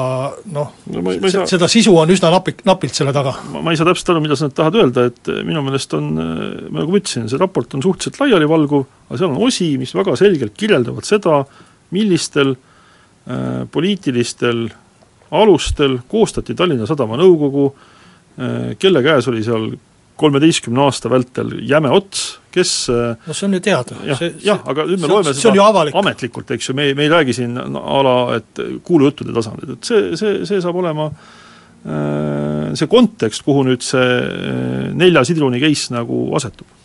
noh 0.54 0.70
no, 0.86 1.02
no, 1.02 1.14
saa... 1.28 1.44
seda 1.50 1.68
sisu 1.68 1.92
on 2.00 2.10
üsna 2.14 2.30
napik, 2.32 2.62
napilt 2.68 2.96
selle 2.96 3.12
taga. 3.12 3.34
ma 3.52 3.72
ei 3.72 3.80
saa 3.80 3.88
täpselt 3.90 4.14
aru, 4.14 4.22
mida 4.24 4.38
sa 4.38 4.48
nüüd 4.48 4.56
tahad 4.56 4.78
öelda, 4.80 5.08
et 5.10 5.32
minu 5.44 5.64
meelest 5.66 5.92
on, 5.98 6.08
nagu 6.14 6.86
ma 6.86 7.00
ütlesin, 7.00 7.28
see 7.28 7.40
raport 7.40 7.76
on 7.76 7.84
suhteliselt 7.84 8.22
laialivalguv, 8.22 8.86
aga 9.10 9.20
seal 9.20 9.34
on 9.34 9.42
osi, 9.48 9.74
mis 9.80 9.92
väga 9.96 10.16
selgelt 10.20 10.56
kirjeldavad 10.56 11.08
seda, 11.08 11.42
millistel 11.92 12.54
äh, 12.56 13.62
poliitilistel 13.72 14.66
alustel 15.32 15.98
koostati 16.08 16.56
Tallinna 16.56 16.88
Sadama 16.88 17.18
nõukogu 17.20 17.70
äh,, 17.72 18.74
kelle 18.78 19.04
käes 19.04 19.28
oli 19.32 19.44
seal 19.46 19.70
kolmeteistkümne 20.22 20.84
aasta 20.84 21.10
vältel 21.10 21.54
jäme 21.66 21.90
ots, 21.92 22.24
kes 22.54 22.72
äh, 22.92 23.14
no 23.26 23.36
see 23.36 23.48
on 23.48 23.56
ju 23.56 23.62
teada. 23.64 23.96
jah, 24.06 24.20
jah, 24.44 24.60
aga 24.68 24.84
nüüd 24.86 25.00
me 25.00 25.06
see, 25.06 25.12
loeme 25.14 25.36
seda 25.36 25.94
ametlikult, 26.02 26.52
eks 26.56 26.68
ju, 26.70 26.76
me 26.78 26.90
ei, 26.90 26.96
me 26.98 27.06
ei 27.06 27.12
räägi 27.12 27.36
siin 27.40 27.56
a 27.58 28.02
la, 28.06 28.16
et 28.36 28.62
kuulujuttude 28.84 29.34
tasandil, 29.34 29.76
et 29.76 29.88
see, 29.88 30.12
see, 30.20 30.42
see 30.48 30.60
saab 30.62 30.78
olema 30.82 31.08
äh, 31.08 32.70
see 32.78 32.90
kontekst, 32.92 33.44
kuhu 33.46 33.64
nüüd 33.70 33.84
see 33.86 34.04
äh, 34.04 34.92
nelja 34.98 35.24
sidruni 35.28 35.62
case 35.64 35.94
nagu 35.96 36.28
asetub 36.38 36.81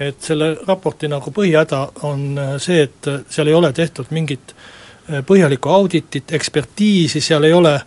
et 0.00 0.22
selle 0.22 0.52
raporti 0.66 1.08
nagu 1.10 1.32
põhihäda 1.34 1.80
on 2.06 2.38
äh, 2.38 2.56
see, 2.62 2.82
et 2.86 3.08
äh, 3.10 3.22
seal 3.30 3.50
ei 3.50 3.56
ole 3.58 3.72
tehtud 3.74 4.12
mingit 4.14 4.54
äh, 4.54 5.22
põhjalikku 5.26 5.72
auditit, 5.72 6.32
ekspertiisi, 6.32 7.20
seal 7.20 7.48
ei 7.48 7.56
ole 7.56 7.78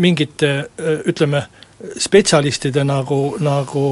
mingite 0.00 0.50
ütleme, 1.04 1.42
spetsialistide 2.00 2.80
nagu, 2.88 3.34
nagu 3.44 3.82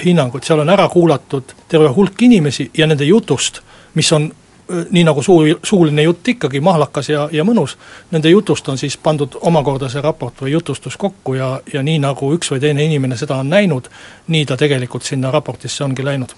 hinnangud, 0.00 0.46
seal 0.48 0.62
on 0.62 0.70
ära 0.72 0.86
kuulatud 0.88 1.52
terve 1.68 1.90
hulk 1.92 2.22
inimesi 2.24 2.70
ja 2.78 2.86
nende 2.88 3.04
jutust, 3.04 3.60
mis 4.00 4.08
on 4.16 4.30
nii 4.90 5.04
nagu 5.04 5.22
suu, 5.22 5.44
suuline 5.62 6.02
jutt 6.02 6.28
ikkagi 6.28 6.60
mahlakas 6.60 7.08
ja, 7.08 7.28
ja 7.32 7.44
mõnus, 7.46 7.76
nende 8.10 8.30
jutust 8.30 8.68
on 8.68 8.78
siis 8.78 8.96
pandud 8.98 9.38
omakorda 9.40 9.88
see 9.92 10.02
raport 10.02 10.42
või 10.42 10.56
jutustus 10.56 10.96
kokku 10.96 11.36
ja, 11.38 11.60
ja 11.72 11.82
nii, 11.86 12.00
nagu 12.02 12.32
üks 12.34 12.50
või 12.50 12.60
teine 12.60 12.84
inimene 12.84 13.16
seda 13.16 13.38
on 13.42 13.50
näinud, 13.50 13.88
nii 14.28 14.46
ta 14.46 14.56
tegelikult 14.56 15.06
sinna 15.06 15.30
raportisse 15.30 15.84
ongi 15.84 16.04
läinud. 16.04 16.34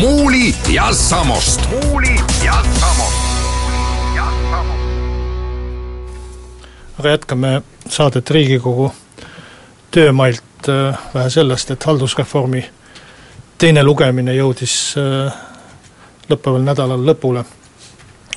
muuli 0.00 0.54
ja 0.72 0.92
Samost. 0.92 1.60
muuli 1.70 2.14
ja 2.44 2.62
Samost. 2.80 3.20
aga 6.98 7.08
jätkame 7.08 7.62
saadet 7.88 8.30
Riigikogu 8.30 8.92
töömailt 9.90 10.49
äh, 10.68 10.98
vähe 11.14 11.30
sellest, 11.30 11.70
et 11.70 11.84
haldusreformi 11.84 12.64
teine 13.58 13.82
lugemine 13.84 14.34
jõudis 14.34 14.94
äh, 14.98 15.32
lõppeval 16.30 16.64
nädalal 16.64 17.04
lõpule. 17.06 17.44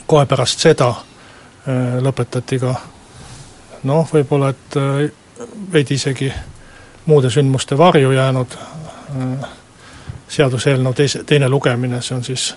kohe 0.08 0.26
pärast 0.26 0.60
seda 0.60 0.90
äh, 0.90 2.00
lõpetati 2.02 2.60
ka 2.60 2.76
noh, 3.84 4.08
võib-olla 4.14 4.50
et 4.50 4.76
veidi 5.72 5.94
isegi 5.94 6.34
muude 7.06 7.30
sündmuste 7.30 7.78
varju 7.78 8.12
jäänud 8.12 8.56
seaduseelnõu 10.28 10.94
teise, 10.94 11.24
teine 11.24 11.50
lugemine, 11.50 12.02
see 12.02 12.16
on 12.16 12.24
siis 12.24 12.56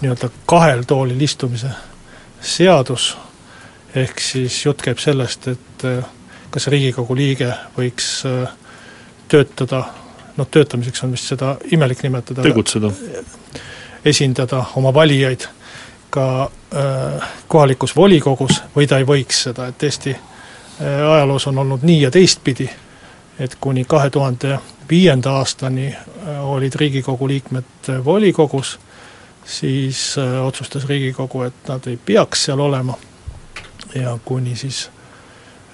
nii-öelda 0.00 0.28
kahel 0.46 0.82
toolil 0.84 1.20
istumise 1.20 1.70
seadus, 2.40 3.16
ehk 3.94 4.20
siis 4.20 4.64
jutt 4.66 4.82
käib 4.82 4.98
sellest, 4.98 5.48
et 5.48 5.86
kas 6.56 6.70
Riigikogu 6.72 7.12
liige 7.16 7.50
võiks 7.76 8.06
äh, 8.24 8.48
töötada, 9.28 9.84
noh 10.36 10.48
töötamiseks 10.50 11.04
on 11.04 11.12
vist 11.12 11.32
seda 11.32 11.56
imelik 11.72 12.02
nimetada. 12.02 12.42
tegutseda. 12.42 12.90
esindada 14.04 14.64
oma 14.76 14.94
valijaid 14.94 15.48
ka 16.10 16.50
äh, 16.74 17.28
kohalikus 17.48 17.96
volikogus 17.96 18.62
või 18.76 18.86
ta 18.86 18.98
ei 18.98 19.06
võiks 19.06 19.42
seda, 19.48 19.66
et 19.66 19.82
Eesti 19.82 20.14
äh, 20.14 21.12
ajaloos 21.12 21.46
on 21.46 21.58
olnud 21.58 21.82
nii 21.82 22.02
ja 22.02 22.10
teistpidi, 22.10 22.68
et 23.38 23.56
kuni 23.60 23.84
kahe 23.84 24.10
tuhande 24.10 24.58
viienda 24.90 25.36
aastani 25.40 25.88
äh, 25.94 26.44
olid 26.44 26.74
Riigikogu 26.74 27.28
liikmed 27.28 27.90
volikogus, 28.04 28.78
siis 29.44 30.18
äh, 30.18 30.46
otsustas 30.46 30.88
Riigikogu, 30.88 31.42
et 31.42 31.68
nad 31.68 31.86
ei 31.86 31.96
peaks 31.96 32.44
seal 32.44 32.60
olema 32.60 32.94
ja 33.94 34.18
kuni 34.24 34.56
siis 34.56 34.90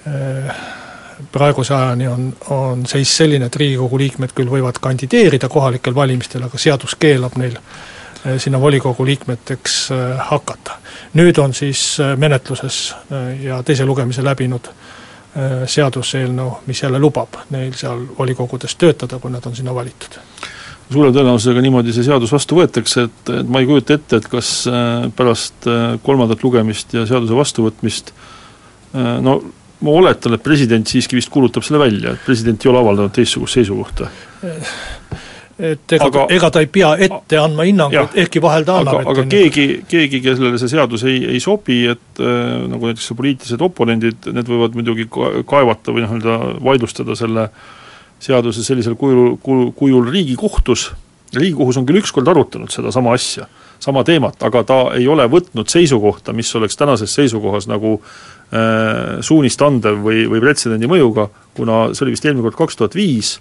äh, 0.07 0.55
praeguse 1.31 1.73
ajani 1.73 2.07
on, 2.07 2.29
on 2.49 2.85
seis 2.89 3.17
selline, 3.17 3.47
et 3.49 3.55
Riigikogu 3.55 3.99
liikmed 4.01 4.33
küll 4.35 4.51
võivad 4.51 4.79
kandideerida 4.81 5.49
kohalikel 5.49 5.95
valimistel, 5.95 6.45
aga 6.47 6.59
seadus 6.61 6.95
keelab 6.99 7.37
neil 7.41 7.57
äh, 7.57 8.37
sinna 8.37 8.61
volikogu 8.61 9.05
liikmeteks 9.05 9.77
äh, 9.91 10.25
hakata. 10.29 10.79
nüüd 11.13 11.37
on 11.37 11.53
siis 11.53 11.97
menetluses 12.17 12.95
ja 13.41 13.63
teise 13.63 13.85
lugemise 13.85 14.23
läbinud 14.23 14.69
seaduseelnõu, 15.65 16.59
mis 16.69 16.83
jälle 16.83 16.99
lubab 17.01 17.39
neil 17.49 17.73
seal 17.73 18.03
volikogudes 18.17 18.75
töötada, 18.77 19.17
kui 19.19 19.31
nad 19.33 19.45
on 19.49 19.55
sinna 19.55 19.73
valitud 19.73 20.19
suure 20.93 21.09
tõenäosusega 21.15 21.61
niimoodi 21.63 21.93
see 21.95 22.05
seadus 22.05 22.31
vastu 22.33 22.59
võetakse, 22.59 23.07
et, 23.07 23.31
et 23.39 23.49
ma 23.49 23.63
ei 23.63 23.67
kujuta 23.69 23.95
ette, 23.97 24.19
et 24.19 24.27
kas 24.29 24.51
pärast 25.17 25.67
kolmandat 26.05 26.43
lugemist 26.45 26.93
ja 26.93 27.07
seaduse 27.09 27.33
vastuvõtmist 27.37 28.13
no 28.93 29.39
ma 29.83 29.99
oletan, 29.99 30.37
et 30.37 30.43
president 30.43 30.87
siiski 30.87 31.17
vist 31.19 31.31
kuulutab 31.33 31.65
selle 31.65 31.81
välja, 31.81 32.15
et 32.15 32.25
president 32.25 32.63
ei 32.63 32.71
ole 32.71 32.81
avaldanud 32.81 33.13
teistsugust 33.15 33.59
seisukohta. 33.59 34.09
et 35.63 35.95
ega 35.95 36.25
ega 36.33 36.49
ta 36.49 36.63
ei 36.63 36.69
pea 36.71 36.95
ette 37.05 37.37
andma 37.37 37.67
hinnangut, 37.67 38.15
ehkki 38.23 38.41
vahel 38.41 38.65
ta 38.67 38.79
annab 38.81 39.01
aga, 39.01 39.13
aga 39.13 39.27
keegi, 39.29 39.67
keegi, 39.89 40.21
kellele 40.23 40.57
see 40.61 40.71
seadus 40.71 41.05
ei, 41.09 41.19
ei 41.35 41.43
sobi, 41.43 41.83
et 41.93 42.23
äh, 42.23 42.63
nagu 42.71 42.89
näiteks 42.89 43.13
poliitilised 43.19 43.61
oponendid, 43.63 44.31
need 44.33 44.49
võivad 44.49 44.75
muidugi 44.79 45.07
kaevata 45.11 45.93
või 45.93 46.05
noh, 46.05 46.17
nii-öelda 46.17 46.65
vaidlustada 46.65 47.17
selle 47.19 47.49
seaduse 48.23 48.63
sellisel 48.63 48.95
kujul, 48.95 49.35
kujul 49.75 50.07
Riigikohtus, 50.09 50.91
Riigikohus 51.35 51.77
on 51.79 51.85
küll 51.89 51.99
ükskord 52.01 52.29
arutanud 52.29 52.71
sedasama 52.71 53.15
asja, 53.17 53.47
sama 53.83 54.03
teemat, 54.07 54.37
aga 54.45 54.63
ta 54.67 54.77
ei 54.97 55.07
ole 55.11 55.25
võtnud 55.29 55.69
seisukohta, 55.71 56.33
mis 56.35 56.51
oleks 56.55 56.77
tänases 56.79 57.13
seisukohas 57.17 57.67
nagu 57.67 57.97
suunist 59.25 59.61
andev 59.65 59.95
või, 60.03 60.27
või 60.29 60.41
pretsedendi 60.43 60.85
mõjuga, 60.85 61.23
kuna 61.57 61.87
see 61.95 62.03
oli 62.05 62.13
vist 62.13 62.25
eelmine 62.27 62.45
kord 62.45 62.57
kaks 62.59 62.77
tuhat 62.77 62.93
viis, 62.93 63.31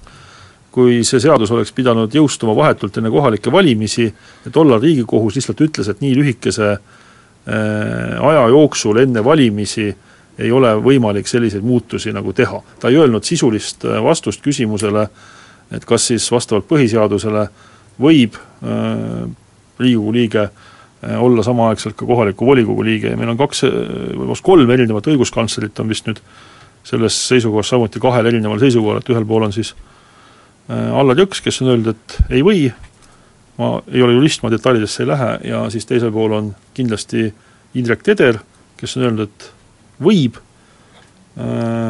kui 0.72 1.02
see 1.04 1.20
seadus 1.20 1.50
oleks 1.52 1.74
pidanud 1.76 2.14
jõustuma 2.16 2.54
vahetult 2.56 2.96
enne 2.96 3.10
kohalikke 3.12 3.52
valimisi, 3.52 4.06
tollal 4.54 4.80
Riigikohus 4.80 5.36
lihtsalt 5.36 5.60
ütles, 5.66 5.90
et 5.92 6.00
nii 6.00 6.14
lühikese 6.16 6.70
äh, 6.72 8.24
aja 8.30 8.46
jooksul 8.54 9.02
enne 9.04 9.20
valimisi 9.26 9.90
äh, 9.90 10.00
ei 10.38 10.52
ole 10.52 10.72
võimalik 10.80 11.28
selliseid 11.28 11.64
muutusi 11.64 12.12
nagu 12.12 12.32
teha. 12.32 12.62
ta 12.80 12.88
ei 12.88 12.96
öelnud 12.96 13.24
sisulist 13.24 13.84
äh, 13.84 14.00
vastust 14.02 14.42
küsimusele, 14.42 15.06
et 15.72 15.84
kas 15.84 16.06
siis 16.06 16.30
vastavalt 16.32 16.68
põhiseadusele 16.68 17.46
võib 18.00 18.36
äh, 18.36 19.28
Riigikogu 19.78 20.12
liige 20.12 20.42
äh, 20.42 20.71
olla 21.02 21.42
samaaegselt 21.42 21.96
ka 21.98 22.06
kohaliku 22.06 22.46
volikogu 22.46 22.84
liige. 22.84 23.10
Ja 23.10 23.18
meil 23.18 23.32
on 23.32 23.38
kaks, 23.40 23.64
või 24.18 24.36
kolm 24.42 24.70
erinevat 24.70 25.08
õiguskantslerit 25.10 25.80
on 25.82 25.90
vist 25.90 26.06
nüüd 26.06 26.20
selles 26.86 27.16
seisukohas 27.28 27.72
samuti 27.72 28.02
kahel 28.02 28.26
erineval 28.30 28.60
seisukohal, 28.62 29.00
et 29.02 29.10
ühel 29.10 29.26
pool 29.26 29.46
on 29.46 29.54
siis 29.54 29.74
Allar 30.70 31.18
Jõks, 31.18 31.42
kes 31.42 31.58
on 31.62 31.72
öelnud, 31.72 31.90
et 31.90 32.16
ei 32.30 32.42
või, 32.46 32.68
ma 33.58 33.74
ei 33.90 34.02
ole 34.02 34.14
jurist, 34.14 34.44
ma 34.44 34.50
detailidesse 34.50 35.02
ei 35.02 35.10
lähe, 35.10 35.32
ja 35.50 35.64
siis 35.74 35.86
teisel 35.86 36.14
pool 36.14 36.36
on 36.38 36.52
kindlasti 36.74 37.26
Indrek 37.78 38.06
Teder, 38.06 38.38
kes 38.78 38.96
on 38.96 39.08
öelnud, 39.08 39.26
et 39.26 39.48
võib 40.02 40.38
äh, 40.38 40.51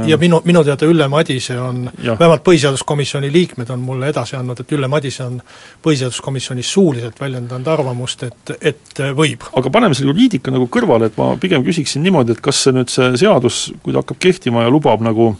ja 0.07 0.16
minu, 0.18 0.38
minu 0.44 0.62
teada 0.64 0.87
Ülle 0.87 1.09
Madise 1.11 1.57
on, 1.61 1.85
vähemalt 1.98 2.44
Põhiseaduskomisjoni 2.46 3.33
liikmed 3.33 3.70
on 3.74 3.81
mulle 3.83 4.11
edasi 4.12 4.37
andnud, 4.38 4.61
et 4.62 4.74
Ülle 4.76 4.88
Madise 4.90 5.24
on 5.24 5.40
Põhiseaduskomisjonis 5.83 6.70
suuliselt 6.76 7.18
väljendanud 7.20 7.70
arvamust, 7.72 8.22
et, 8.28 8.52
et 8.61 9.02
võib. 9.18 9.48
aga 9.59 9.72
paneme 9.74 9.98
selle 9.98 10.12
juriidika 10.12 10.55
nagu 10.55 10.68
kõrvale, 10.70 11.11
et 11.11 11.18
ma 11.18 11.33
pigem 11.42 11.64
küsiksin 11.66 12.05
niimoodi, 12.07 12.37
et 12.37 12.44
kas 12.44 12.62
see 12.66 12.76
nüüd, 12.76 12.92
see 12.92 13.11
seadus, 13.24 13.64
kui 13.83 13.94
ta 13.94 14.05
hakkab 14.05 14.20
kehtima 14.22 14.62
ja 14.66 14.70
lubab 14.70 15.02
nagu 15.02 15.33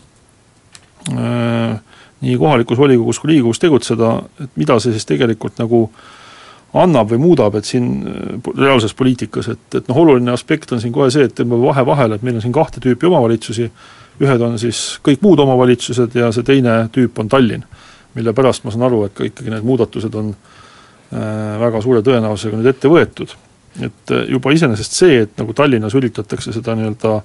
äh, 1.12 1.78
nii 2.26 2.40
kohalikus 2.42 2.82
volikogus 2.82 3.22
kui 3.22 3.32
Riigikogus 3.32 3.62
tegutseda, 3.62 4.16
et 4.42 4.58
mida 4.58 4.80
see 4.82 4.96
siis 4.96 5.06
tegelikult 5.06 5.62
nagu 5.62 5.84
äh, 5.86 6.10
annab 6.72 7.11
või 7.12 7.20
muudab, 7.20 7.56
et 7.58 7.68
siin 7.68 7.88
äh, 8.08 8.52
reaalses 8.56 8.94
poliitikas, 8.96 9.50
et, 9.52 9.64
et 9.76 9.90
noh, 9.90 9.98
oluline 10.04 10.32
aspekt 10.32 10.72
on 10.72 10.80
siin 10.80 10.94
kohe 10.94 11.11
see, 11.12 11.26
et 11.28 11.35
tõmbame 11.37 11.68
vahe 11.68 11.85
vahele, 11.87 12.16
et 12.16 12.24
meil 12.24 12.38
on 12.38 12.44
siin 12.44 12.54
kahte 12.56 12.80
tüüpi 12.80 13.08
omavalitsusi, 13.11 13.68
ühed 14.22 14.44
on 14.44 14.58
siis 14.61 14.80
kõik 15.04 15.22
muud 15.24 15.40
omavalitsused 15.44 16.16
ja 16.16 16.30
see 16.32 16.46
teine 16.48 16.78
tüüp 16.92 17.20
on 17.20 17.28
Tallinn, 17.32 17.64
mille 18.16 18.35
pärast 18.37 18.64
ma 18.64 18.72
saan 18.72 18.87
aru, 18.88 19.04
et 19.08 19.16
ka 19.16 19.28
ikkagi 19.28 19.52
need 19.52 19.68
muudatused 19.68 20.16
on 20.20 20.32
äh, 20.32 21.22
väga 21.61 21.85
suure 21.85 22.04
tõenäosusega 22.06 22.61
nüüd 22.61 22.72
ette 22.72 22.92
võetud. 22.92 23.37
et 23.80 24.12
äh, 24.12 24.28
juba 24.32 24.52
iseenesest 24.52 24.96
see, 24.96 25.22
et 25.26 25.37
nagu 25.40 25.52
Tallinnas 25.56 25.96
üritatakse 25.98 26.52
seda 26.52 26.76
nii-öelda 26.76 27.18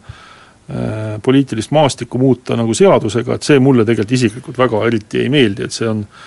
poliitilist 1.24 1.72
maastikku 1.72 2.20
muuta 2.20 2.58
nagu 2.60 2.74
seadusega, 2.76 3.38
et 3.38 3.46
see 3.48 3.56
mulle 3.64 3.86
tegelikult 3.88 4.18
isiklikult 4.18 4.58
väga 4.60 4.82
eriti 4.90 5.22
ei 5.22 5.30
meeldi, 5.32 5.64
et 5.64 5.72
see 5.72 5.88
on 5.88 6.02
äh, 6.02 6.26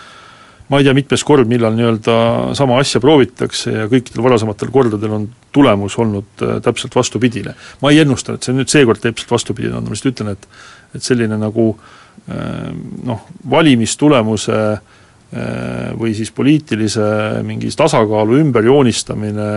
ma 0.70 0.78
ei 0.78 0.86
tea, 0.86 0.94
mitmes 0.94 1.24
kord, 1.26 1.48
millal 1.50 1.74
nii-öelda 1.74 2.16
sama 2.58 2.78
asja 2.80 3.00
proovitakse 3.02 3.72
ja 3.74 3.86
kõikidel 3.90 4.22
varasematel 4.22 4.70
kordadel 4.72 5.16
on 5.16 5.26
tulemus 5.54 5.96
olnud 5.98 6.44
äh, 6.46 6.60
täpselt 6.62 6.94
vastupidine. 6.96 7.54
ma 7.82 7.90
ei 7.90 8.02
ennusta, 8.04 8.36
et 8.36 8.46
see 8.46 8.54
nüüd 8.54 8.70
seekord 8.70 9.02
täpselt 9.02 9.34
vastupidine 9.34 9.80
on, 9.80 9.88
ma 9.88 9.96
lihtsalt 9.96 10.14
ütlen, 10.14 10.36
et 10.36 10.48
et 10.94 11.06
selline 11.06 11.36
nagu 11.38 11.68
äh, 11.74 12.70
noh, 13.06 13.26
valimistulemuse 13.50 14.58
äh, 14.70 15.92
või 15.98 16.14
siis 16.18 16.32
poliitilise 16.34 17.06
mingi 17.46 17.70
tasakaalu 17.76 18.40
ümberjoonistamine 18.44 19.50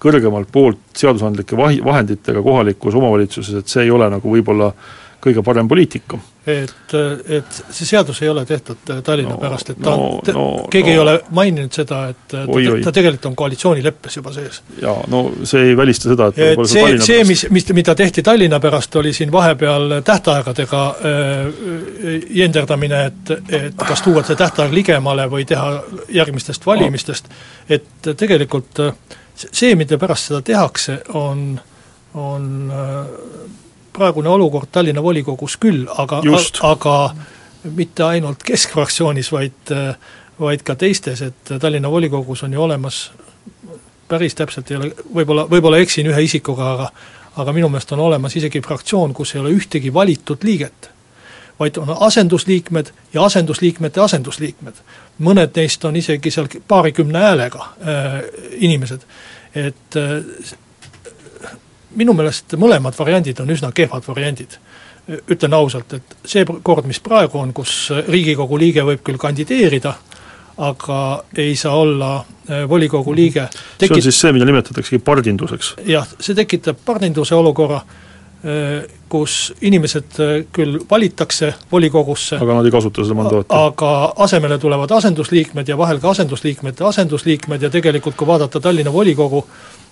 kõrgemalt 0.00 0.48
poolt 0.52 0.96
seadusandlike 0.96 1.56
vahi, 1.56 1.80
vahenditega 1.84 2.40
kohalikus 2.44 2.96
omavalitsuses, 2.96 3.60
et 3.60 3.68
see 3.68 3.84
ei 3.84 3.92
ole 3.92 4.08
nagu 4.12 4.32
võib-olla 4.32 4.72
kõige 5.20 5.42
parem 5.44 5.68
poliitika. 5.68 6.18
Et, 6.50 6.92
et 7.28 7.58
see 7.68 7.84
seadus 7.84 8.22
ei 8.24 8.30
ole 8.30 8.46
tehtud 8.48 8.88
Tallinna 9.04 9.34
no, 9.34 9.40
pärast, 9.42 9.74
et 9.74 9.78
ta 9.78 9.92
no, 9.92 10.06
on, 10.16 10.30
no, 10.34 10.44
keegi 10.72 10.88
no, 10.88 10.94
ei 10.94 11.00
ole 11.02 11.14
maininud 11.36 11.76
seda, 11.76 11.98
et 12.14 12.22
ta, 12.32 12.46
oi, 12.48 12.64
oi. 12.72 12.80
ta 12.82 12.92
tegelikult 12.96 13.28
on 13.28 13.36
koalitsioonileppes 13.36 14.16
juba 14.16 14.32
sees. 14.32 14.62
jaa, 14.80 14.96
no 15.12 15.20
see 15.44 15.68
ei 15.68 15.76
välista 15.76 16.08
seda, 16.08 16.30
et 16.32 16.40
et 16.46 16.64
see, 16.72 16.96
see, 17.04 17.20
mis, 17.28 17.44
mis, 17.52 17.68
mida 17.76 17.94
tehti 17.94 18.24
Tallinna 18.24 18.60
pärast, 18.60 18.96
oli 18.96 19.12
siin 19.12 19.32
vahepeal 19.32 20.00
tähtaegadega 20.06 20.82
äh, 20.88 21.54
jenderdamine, 22.40 23.04
et, 23.12 23.36
et 23.60 23.86
kas 23.86 24.02
tuua 24.02 24.24
see 24.24 24.40
tähtaeg 24.40 24.72
ligemale 24.72 25.28
või 25.30 25.44
teha 25.48 25.82
järgmistest 26.08 26.66
valimistest, 26.66 27.28
et 27.68 28.12
tegelikult 28.16 28.80
äh, 28.88 28.96
see, 29.36 29.74
mille 29.76 30.00
pärast 30.00 30.32
seda 30.32 30.40
tehakse, 30.54 31.02
on, 31.20 31.50
on 32.14 32.48
praegune 34.00 34.32
olukord 34.32 34.72
Tallinna 34.72 35.02
volikogus 35.04 35.58
küll, 35.60 35.84
aga, 36.00 36.22
aga 36.72 36.96
mitte 37.76 38.06
ainult 38.08 38.42
keskfraktsioonis, 38.48 39.32
vaid 39.32 39.76
vaid 40.40 40.62
ka 40.64 40.74
teistes, 40.74 41.20
et 41.22 41.52
Tallinna 41.60 41.90
volikogus 41.92 42.42
on 42.46 42.52
ju 42.52 42.62
olemas 42.62 43.10
päris 44.08 44.34
täpselt 44.34 44.70
ei 44.70 44.76
ole, 44.76 44.92
võib-olla, 45.14 45.44
võib-olla 45.50 45.78
eksin 45.84 46.08
ühe 46.10 46.22
isikuga, 46.26 46.70
aga 46.74 46.92
aga 47.40 47.52
minu 47.54 47.68
meelest 47.70 47.92
on 47.94 48.00
olemas 48.02 48.34
isegi 48.36 48.60
fraktsioon, 48.64 49.12
kus 49.14 49.34
ei 49.34 49.40
ole 49.40 49.52
ühtegi 49.54 49.92
valitud 49.94 50.42
liiget. 50.44 50.90
vaid 51.60 51.76
on 51.76 51.90
asendusliikmed 52.00 52.90
ja 53.12 53.24
asendusliikmete 53.24 54.00
asendusliikmed. 54.00 54.74
mõned 55.20 55.56
neist 55.56 55.84
on 55.84 55.96
isegi 55.96 56.30
seal 56.30 56.48
paarikümne 56.68 57.18
häälega 57.18 57.58
äh, 57.60 58.18
inimesed, 58.66 59.00
et 59.54 59.96
äh, 59.96 60.56
minu 61.96 62.14
meelest 62.14 62.54
mõlemad 62.60 62.96
variandid 62.98 63.40
on 63.40 63.50
üsna 63.50 63.72
kehvad 63.74 64.06
variandid. 64.06 64.58
ütlen 65.10 65.54
ausalt, 65.56 65.92
et 65.96 66.16
see 66.28 66.44
kord, 66.62 66.84
mis 66.86 67.00
praegu 67.02 67.38
on, 67.40 67.52
kus 67.52 67.90
Riigikogu 68.08 68.58
liige 68.58 68.84
võib 68.86 69.00
küll 69.02 69.18
kandideerida 69.18 69.96
aga 70.60 71.24
ei 71.36 71.56
saa 71.56 71.74
olla 71.76 72.16
äh, 72.16 72.68
volikogu 72.68 73.14
liige. 73.16 73.48
Tekit... 73.78 73.88
see 73.88 73.96
on 73.96 74.02
siis 74.02 74.20
see, 74.20 74.32
mida 74.36 74.44
nimetataksegi 74.44 75.00
pardinduseks? 75.04 75.74
jah, 75.88 76.08
see 76.20 76.36
tekitab 76.36 76.82
pardinduse 76.84 77.34
olukorra, 77.34 77.80
kus 79.08 79.52
inimesed 79.60 80.20
äh, 80.20 80.30
küll 80.52 80.78
valitakse 80.90 81.54
volikogusse 81.72 82.38
aga 82.40 82.54
nad 82.56 82.68
ei 82.68 82.72
kasuta 82.72 83.04
seda 83.04 83.18
mandaati? 83.18 83.52
aga 83.52 83.90
asemele 84.26 84.58
tulevad 84.58 84.90
asendusliikmed 84.96 85.68
ja 85.68 85.78
vahel 85.78 86.00
ka 86.00 86.14
asendusliikmete 86.14 86.84
asendusliikmed 86.84 87.62
ja 87.62 87.70
tegelikult 87.70 88.16
kui 88.16 88.26
vaadata 88.26 88.60
Tallinna 88.60 88.92
volikogu, 88.92 89.44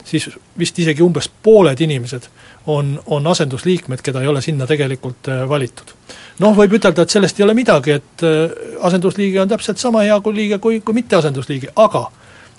siis 0.05 0.31
vist 0.59 0.79
isegi 0.79 1.03
umbes 1.03 1.29
pooled 1.43 1.81
inimesed 1.81 2.31
on, 2.67 2.97
on 3.07 3.27
asendusliikmed, 3.27 4.01
keda 4.03 4.23
ei 4.23 4.33
ole 4.33 4.43
sinna 4.43 4.67
tegelikult 4.67 5.29
valitud 5.49 5.95
noh, 6.43 6.55
võib 6.57 6.79
ütelda, 6.79 7.05
et 7.05 7.13
sellest 7.13 7.41
ei 7.41 7.47
ole 7.47 7.55
midagi, 7.59 7.99
et 7.99 8.27
äh, 8.27 8.55
asendusliige 8.87 9.41
on 9.43 9.51
täpselt 9.51 9.81
sama 9.83 10.05
hea 10.07 10.19
kui 10.25 10.37
liige 10.37 10.59
kui, 10.63 10.81
kui 10.81 10.97
mitte 10.97 11.19
asendusliige, 11.19 11.73
aga 11.77 12.07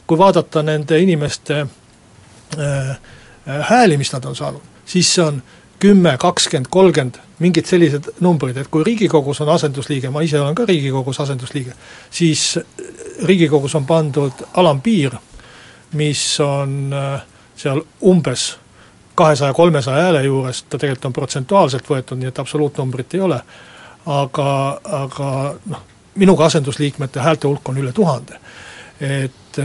kui 0.08 0.18
vaadata 0.20 0.64
nende 0.66 1.00
inimeste 1.02 1.62
äh, 1.64 2.90
äh, 2.90 3.00
hääli, 3.72 3.98
mis 3.98 4.14
nad 4.14 4.26
on 4.26 4.36
saanud, 4.36 4.76
siis 4.86 5.14
see 5.16 5.26
on 5.26 5.42
kümme, 5.80 6.18
kakskümmend, 6.20 6.68
kolmkümmend, 6.70 7.20
mingid 7.40 7.66
sellised 7.66 8.10
numbrid, 8.20 8.58
et 8.58 8.68
kui 8.72 8.84
Riigikogus 8.84 9.42
on 9.42 9.50
asendusliige, 9.54 10.12
ma 10.12 10.22
ise 10.26 10.40
olen 10.42 10.56
ka 10.56 10.66
Riigikogus 10.68 11.20
asendusliige, 11.24 11.76
siis 12.12 12.60
Riigikogus 13.24 13.76
on 13.76 13.86
pandud 13.88 14.44
alampiir, 14.60 15.16
mis 16.00 16.24
on 16.44 16.92
seal 17.56 17.82
umbes 18.06 18.52
kahesaja, 19.20 19.54
kolmesaja 19.54 20.04
hääle 20.04 20.24
juures, 20.24 20.64
ta 20.64 20.78
tegelikult 20.78 21.10
on 21.10 21.14
protsentuaalselt 21.14 21.90
võetud, 21.90 22.20
nii 22.20 22.30
et 22.32 22.40
absoluutnumbrit 22.40 23.16
ei 23.18 23.24
ole, 23.26 23.40
aga, 24.06 24.52
aga 25.04 25.32
noh, 25.72 25.82
minuga 26.20 26.48
asendusliikmete 26.48 27.24
häälte 27.24 27.48
hulk 27.48 27.70
on 27.70 27.82
üle 27.82 27.92
tuhande. 27.96 28.40
et 29.00 29.49
et, 29.50 29.60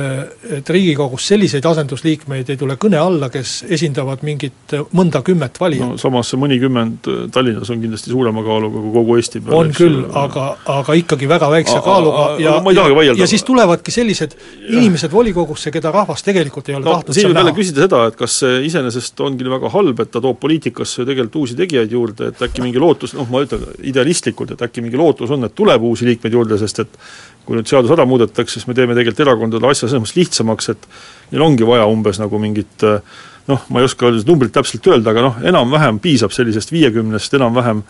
et 0.59 0.71
Riigikogus 0.71 1.27
selliseid 1.29 1.65
asendusliikmeid 1.69 2.51
ei 2.53 2.59
tule 2.61 2.77
kõne 2.81 2.99
alla, 3.01 3.29
kes 3.33 3.65
esindavad 3.73 4.25
mingit 4.27 4.75
mõnda 4.97 5.21
kümmet 5.25 5.59
valijat. 5.61 5.95
no 5.95 5.99
samas 6.01 6.31
see 6.33 6.41
mõnikümmend 6.41 7.09
äh, 7.11 7.21
Tallinnas 7.35 7.71
on 7.73 7.83
kindlasti 7.83 8.13
suurema 8.13 8.45
kaaluga 8.47 8.81
kui 8.81 8.93
kogu 8.95 9.19
Eesti 9.21 9.43
peale. 9.45 9.59
on 9.61 9.73
küll, 9.77 10.01
aga, 10.21 10.47
aga 10.77 10.97
ikkagi 11.01 11.29
väga 11.31 11.51
väikse 11.53 11.81
kaaluga 11.85 12.27
ja, 12.43 12.57
ja, 12.77 13.17
ja 13.21 13.29
siis 13.31 13.45
tulevadki 13.47 13.95
sellised 13.95 14.37
ja. 14.37 14.79
inimesed 14.79 15.13
volikogusse, 15.13 15.73
keda 15.75 15.93
rahvas 15.95 16.25
tegelikult 16.27 16.71
ei 16.71 16.79
ole 16.79 16.87
no, 16.87 16.97
tahtnud 16.99 17.19
siin 17.19 17.31
võib 17.31 17.43
jälle 17.43 17.57
küsida 17.59 17.85
seda, 17.87 18.03
et 18.11 18.19
kas 18.19 18.39
see 18.45 18.65
iseenesest 18.71 19.21
ongi 19.25 19.49
väga 19.49 19.71
halb, 19.75 20.01
et 20.01 20.13
ta 20.15 20.23
toob 20.25 20.41
poliitikasse 20.43 21.05
tegelikult 21.05 21.43
uusi 21.45 21.59
tegijaid 21.59 21.93
juurde, 21.93 22.33
et 22.33 22.43
äkki 22.49 22.65
mingi 22.65 22.81
lootus, 22.83 23.15
noh 23.19 23.29
ma 23.31 23.45
ütlen 23.45 23.67
idealistlikult, 23.85 24.55
et 24.55 24.67
äkki 24.67 24.85
mingi 24.85 25.01
lootus 25.01 25.33
on, 25.35 25.47
et 25.47 25.55
tuleb 25.57 25.85
uusi 25.85 26.09
liikmeid 26.09 26.37
juurde, 26.39 26.59
sest 26.61 26.85
et 26.85 27.01
kui 27.45 27.59
nüüd 27.59 27.69
seadus 27.69 27.93
ära 27.93 28.07
muudetakse, 28.09 28.57
siis 28.57 28.69
me 28.69 28.77
teeme 28.77 28.97
tegelikult 28.97 29.21
erakondadele 29.27 29.69
asja 29.75 29.89
selles 29.89 30.07
mõttes 30.07 30.19
lihtsamaks, 30.19 30.73
et 30.73 30.89
neil 31.33 31.45
ongi 31.45 31.67
vaja 31.69 31.87
umbes 31.91 32.23
nagu 32.23 32.41
mingit 32.41 32.87
noh, 33.51 33.65
ma 33.69 33.81
ei 33.81 33.89
oska 33.89 34.13
numbrit 34.25 34.55
täpselt 34.55 34.87
öelda, 34.89 35.13
aga 35.13 35.27
noh, 35.29 35.41
enam-vähem 35.53 36.01
piisab 36.03 36.33
sellisest 36.33 36.73
viiekümnest 36.73 37.37
enam-vähem 37.37 37.83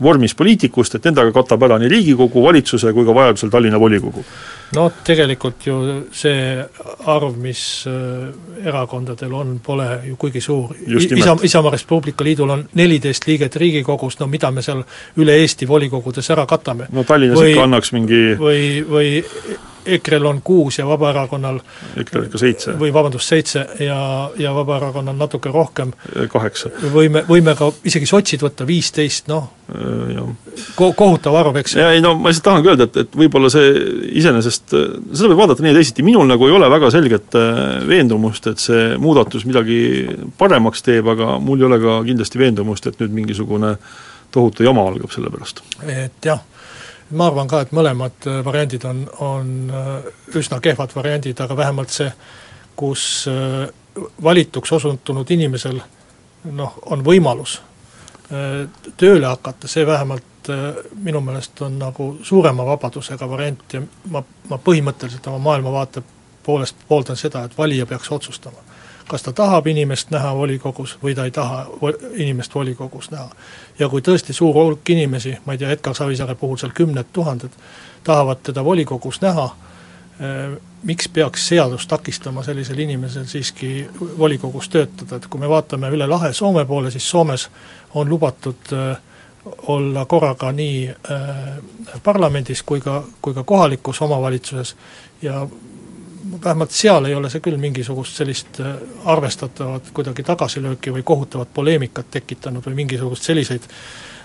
vormis 0.00 0.32
poliitikust, 0.36 0.96
et 0.96 1.10
endaga 1.10 1.32
katab 1.36 1.66
ära 1.66 1.76
nii 1.80 1.90
Riigikogu, 1.92 2.40
valitsuse 2.46 2.94
kui 2.96 3.04
ka 3.04 3.16
vajadusel 3.16 3.52
Tallinna 3.52 3.80
volikogu 3.80 4.24
no 4.76 4.86
tegelikult 5.04 5.66
ju 5.66 5.78
see 6.12 6.64
arv, 7.10 7.38
mis 7.40 7.62
äh, 7.90 8.66
erakondadel 8.66 9.34
on, 9.34 9.56
pole 9.64 9.88
ju 10.06 10.18
kuigi 10.20 10.42
suur. 10.44 10.74
Isa, 10.86 11.36
Isamaa 11.42 11.74
Res 11.74 11.84
Publica 11.88 12.24
Liidul 12.24 12.54
on 12.54 12.66
neliteist 12.78 13.26
liiget 13.26 13.56
Riigikogus, 13.56 14.20
no 14.20 14.28
mida 14.30 14.50
me 14.54 14.62
seal 14.62 14.84
üle 15.20 15.40
Eesti 15.40 15.68
volikogudes 15.68 16.30
ära 16.30 16.46
katame? 16.50 16.90
no 16.92 17.04
Tallinnas 17.04 17.40
või, 17.40 17.54
ikka 17.54 17.66
annaks 17.66 17.92
mingi 17.96 18.22
või, 18.38 18.62
või 18.86 19.10
EKRE-l 19.86 20.24
on 20.24 20.42
kuus 20.44 20.78
ja 20.78 20.86
Vabaerakonnal 20.86 21.60
EKRE-l 21.96 22.26
ikka 22.28 22.38
seitse. 22.38 22.74
või 22.78 22.92
vabandust, 22.92 23.28
seitse 23.28 23.64
ja, 23.80 24.30
ja 24.38 24.52
Vabaerakonnal 24.54 25.16
natuke 25.16 25.50
rohkem. 25.52 25.92
kaheksa. 26.28 26.70
võime, 26.92 27.24
võime 27.28 27.54
ka 27.56 27.70
isegi 27.84 28.06
sotsid 28.06 28.44
võtta 28.44 28.66
viisteist, 28.66 29.28
noh, 29.28 29.48
ko-, 30.76 30.92
kohutav 30.96 31.36
arv, 31.40 31.60
eks 31.62 31.76
ju. 31.76 31.86
ei 31.96 32.02
no 32.04 32.14
ma 32.18 32.30
lihtsalt 32.30 32.48
tahangi 32.50 32.72
öelda, 32.72 32.88
et, 32.90 33.00
et 33.04 33.16
võib-olla 33.22 33.50
see 33.52 33.72
iseenesest, 34.20 34.59
seda 34.68 35.30
võib 35.30 35.40
vaadata 35.40 35.64
nii 35.64 35.72
ja 35.72 35.78
teisiti, 35.78 36.04
minul 36.06 36.28
nagu 36.28 36.46
ei 36.46 36.54
ole 36.54 36.68
väga 36.70 36.90
selget 36.92 37.34
äh, 37.38 37.80
veendumust, 37.88 38.46
et 38.50 38.62
see 38.62 38.94
muudatus 39.00 39.46
midagi 39.48 39.80
paremaks 40.38 40.84
teeb, 40.86 41.08
aga 41.14 41.38
mul 41.40 41.62
ei 41.62 41.68
ole 41.70 41.80
ka 41.82 41.98
kindlasti 42.06 42.42
veendumust, 42.42 42.86
et 42.86 43.00
nüüd 43.02 43.16
mingisugune 43.22 43.76
tohutu 44.30 44.62
jama 44.62 44.86
algab 44.86 45.10
selle 45.10 45.32
pärast. 45.32 45.64
et 45.88 46.28
jah 46.28 46.44
ma 47.10 47.26
arvan 47.30 47.48
ka, 47.50 47.64
et 47.64 47.72
mõlemad 47.74 48.28
äh, 48.28 48.40
variandid 48.46 48.84
on, 48.88 49.02
on 49.24 49.48
äh, 49.74 50.10
üsna 50.38 50.60
kehvad 50.62 50.94
variandid, 50.94 51.40
aga 51.42 51.56
vähemalt 51.58 51.94
see, 51.94 52.10
kus 52.78 53.04
äh, 53.30 53.66
valituks 54.22 54.72
osutunud 54.78 55.30
inimesel 55.34 55.80
noh, 56.54 56.78
on 56.92 57.02
võimalus 57.04 57.60
tööle 58.30 59.26
hakata, 59.26 59.66
see 59.66 59.82
vähemalt 59.82 60.29
minu 61.04 61.20
meelest 61.20 61.62
on 61.62 61.78
nagu 61.78 62.18
suurema 62.22 62.66
vabadusega 62.66 63.28
variant 63.30 63.72
ja 63.72 63.82
ma, 64.10 64.22
ma 64.48 64.58
põhimõtteliselt 64.64 65.26
oma 65.28 65.38
maailmavaate 65.38 66.02
poolest 66.46 66.76
pooldan 66.88 67.16
seda, 67.16 67.44
et 67.44 67.58
valija 67.58 67.86
peaks 67.86 68.12
otsustama 68.12 68.70
kas 69.10 69.22
ta 69.22 69.32
tahab 69.32 69.66
inimest 69.66 70.12
näha 70.14 70.30
volikogus 70.38 70.94
või 71.02 71.16
ta 71.18 71.24
ei 71.26 71.32
taha 71.34 71.64
inimest 72.14 72.54
volikogus 72.54 73.10
näha. 73.10 73.30
ja 73.78 73.88
kui 73.88 74.04
tõesti 74.06 74.32
suur 74.32 74.54
hulk 74.54 74.90
inimesi, 74.90 75.34
ma 75.44 75.56
ei 75.56 75.58
tea, 75.58 75.70
Edgar 75.74 75.94
Savisaare 75.98 76.34
puhul 76.38 76.60
seal 76.60 76.70
kümned 76.74 77.10
tuhanded, 77.12 77.50
tahavad 78.06 78.38
teda 78.46 78.64
volikogus 78.64 79.18
näha, 79.20 79.48
eh, 80.20 80.54
miks 80.82 81.08
peaks 81.08 81.48
seadus 81.48 81.86
takistama 81.90 82.42
sellisel 82.46 82.78
inimesel 82.78 83.26
siiski 83.26 83.88
volikogus 84.18 84.68
töötada, 84.68 85.16
et 85.16 85.26
kui 85.26 85.40
me 85.40 85.48
vaatame 85.48 85.90
üle 85.90 86.06
lahe 86.06 86.32
Soome 86.32 86.64
poole, 86.64 86.90
siis 86.90 87.10
Soomes 87.10 87.48
on 87.94 88.08
lubatud 88.08 88.72
äh, 88.72 88.96
olla 89.66 90.04
korraga 90.04 90.52
nii 90.52 90.88
äh, 90.88 91.28
parlamendis 92.02 92.62
kui 92.62 92.80
ka, 92.80 93.02
kui 93.22 93.34
ka 93.34 93.44
kohalikus 93.44 94.02
omavalitsuses 94.02 94.76
ja 95.22 95.46
vähemalt 96.44 96.70
seal 96.70 97.04
ei 97.04 97.14
ole 97.14 97.30
see 97.30 97.42
küll 97.44 97.58
mingisugust 97.60 98.20
sellist 98.20 98.60
äh, 98.60 98.76
arvestatavat 99.04 99.90
kuidagi 99.94 100.22
tagasilööki 100.26 100.92
või 100.94 101.02
kohutavat 101.06 101.52
poleemikat 101.54 102.10
tekitanud 102.10 102.66
või 102.66 102.82
mingisugust 102.82 103.26
selliseid 103.26 103.66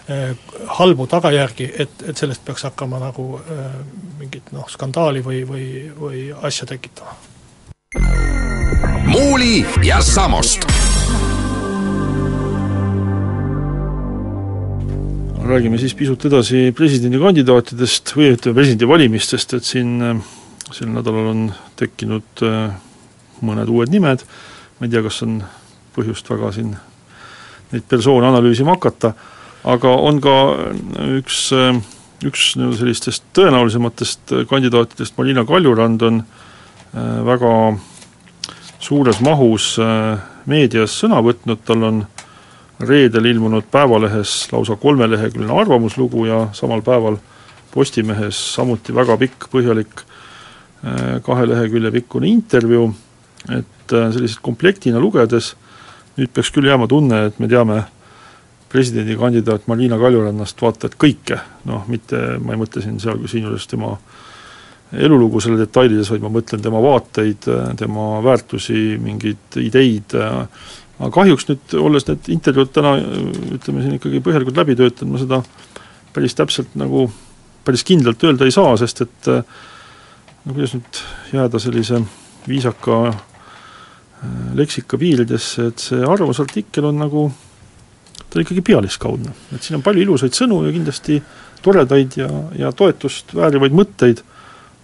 äh, 0.10 0.36
halbu 0.80 1.08
tagajärgi, 1.08 1.72
et, 1.80 2.04
et 2.10 2.18
sellest 2.18 2.46
peaks 2.46 2.68
hakkama 2.68 3.00
nagu 3.08 3.30
äh, 3.40 3.80
mingit 4.20 4.52
noh, 4.56 4.68
skandaali 4.70 5.24
või, 5.26 5.44
või, 5.48 5.70
või 6.00 6.28
asja 6.42 6.68
tekitama. 6.70 7.16
muuli 9.06 9.66
ja 9.84 10.02
Samost 10.02 10.68
räägime 15.46 15.78
siis 15.78 15.94
pisut 15.96 16.26
edasi 16.26 16.72
presidendikandidaatidest 16.76 18.16
või 18.18 18.32
ütleme, 18.34 18.56
presidendivalimistest, 18.58 19.54
et 19.58 19.68
siin 19.68 20.00
sel 20.74 20.90
nädalal 20.90 21.30
on 21.30 21.44
tekkinud 21.78 22.44
äh, 22.46 22.74
mõned 23.46 23.70
uued 23.70 23.92
nimed, 23.94 24.24
ma 24.80 24.88
ei 24.88 24.94
tea, 24.94 25.04
kas 25.06 25.22
on 25.26 25.40
põhjust 25.96 26.30
väga 26.32 26.52
siin 26.56 26.72
neid 27.72 27.86
persoone 27.90 28.28
analüüsima 28.32 28.76
hakata, 28.76 29.14
aga 29.70 29.92
on 30.08 30.22
ka 30.24 30.36
üks, 31.20 31.44
äh, 31.54 31.78
üks 32.26 32.56
nii-öelda 32.58 32.82
sellistest 32.82 33.28
tõenäolisematest 33.38 34.36
kandidaatidest, 34.50 35.18
Marina 35.20 35.46
Kaljurand 35.46 36.08
on 36.10 36.24
äh, 36.24 37.22
väga 37.30 37.54
suures 38.86 39.22
mahus 39.26 39.76
meedias 40.46 40.94
sõna 41.00 41.18
võtnud, 41.26 41.62
tal 41.66 41.86
on 41.88 42.04
reedel 42.80 43.26
ilmunud 43.26 43.70
Päevalehes 43.72 44.48
lausa 44.52 44.76
kolmeleheküljeline 44.76 45.62
arvamuslugu 45.62 46.26
ja 46.26 46.48
samal 46.54 46.82
päeval 46.82 47.18
Postimehes 47.74 48.38
samuti 48.56 48.96
väga 48.96 49.18
pikk, 49.20 49.50
põhjalik 49.52 50.04
kahe 51.26 51.48
lehekülje 51.50 51.92
pikkune 51.92 52.28
intervjuu, 52.30 52.86
et 53.52 53.76
et 53.86 54.14
selliseid 54.16 54.42
komplektina 54.46 55.00
lugedes 55.02 55.54
nüüd 56.16 56.32
peaks 56.34 56.52
küll 56.56 56.70
jääma 56.70 56.88
tunne, 56.88 57.26
et 57.28 57.40
me 57.40 57.50
teame 57.52 57.82
presidendikandidaat 58.72 59.68
Marina 59.68 59.98
Kaljurannast 60.00 60.62
vaata 60.62 60.90
et 60.90 60.96
kõike, 61.00 61.38
noh 61.70 61.86
mitte, 61.92 62.20
ma 62.42 62.56
ei 62.56 62.60
mõtle 62.60 62.84
siin 62.84 62.98
seal 63.04 63.22
siinjuures 63.30 63.68
tema 63.72 63.94
elulugu 64.96 65.42
selle 65.44 65.60
detailides, 65.60 66.10
vaid 66.12 66.24
ma 66.24 66.32
mõtlen 66.32 66.64
tema 66.64 66.80
vaateid, 66.84 67.48
tema 67.78 68.08
väärtusi, 68.24 68.96
mingeid 69.02 69.60
ideid, 69.60 70.16
aga 71.00 71.12
kahjuks 71.12 71.48
nüüd, 71.50 71.78
olles 71.82 72.08
need 72.08 72.30
intervjuud 72.38 72.72
täna 72.76 72.96
ütleme 73.58 73.84
siin 73.84 73.98
ikkagi 73.98 74.22
põhjalikult 74.24 74.60
läbi 74.62 74.78
töötanud, 74.80 75.14
ma 75.14 75.22
seda 75.22 75.42
päris 76.16 76.38
täpselt 76.38 76.76
nagu, 76.80 77.10
päris 77.68 77.84
kindlalt 77.88 78.24
öelda 78.24 78.48
ei 78.48 78.56
saa, 78.56 78.76
sest 78.80 79.04
et 79.04 79.30
no 79.30 80.54
kuidas 80.54 80.76
nüüd 80.78 81.02
jääda 81.36 81.60
sellise 81.60 82.00
viisaka 82.48 83.00
leksika 84.56 84.98
piiridesse, 84.98 85.72
et 85.72 85.84
see 85.84 86.06
arvamusartikkel 86.06 86.88
on 86.90 87.02
nagu 87.04 87.26
ta 88.16 88.40
on 88.40 88.46
ikkagi 88.46 88.64
pealiskaudne, 88.66 89.34
et 89.56 89.64
siin 89.64 89.80
on 89.80 89.84
palju 89.86 90.06
ilusaid 90.06 90.36
sõnu 90.36 90.62
ja 90.66 90.72
kindlasti 90.76 91.20
toredaid 91.66 92.18
ja, 92.20 92.30
ja 92.58 92.72
toetust 92.76 93.36
väärivaid 93.36 93.76
mõtteid, 93.76 94.22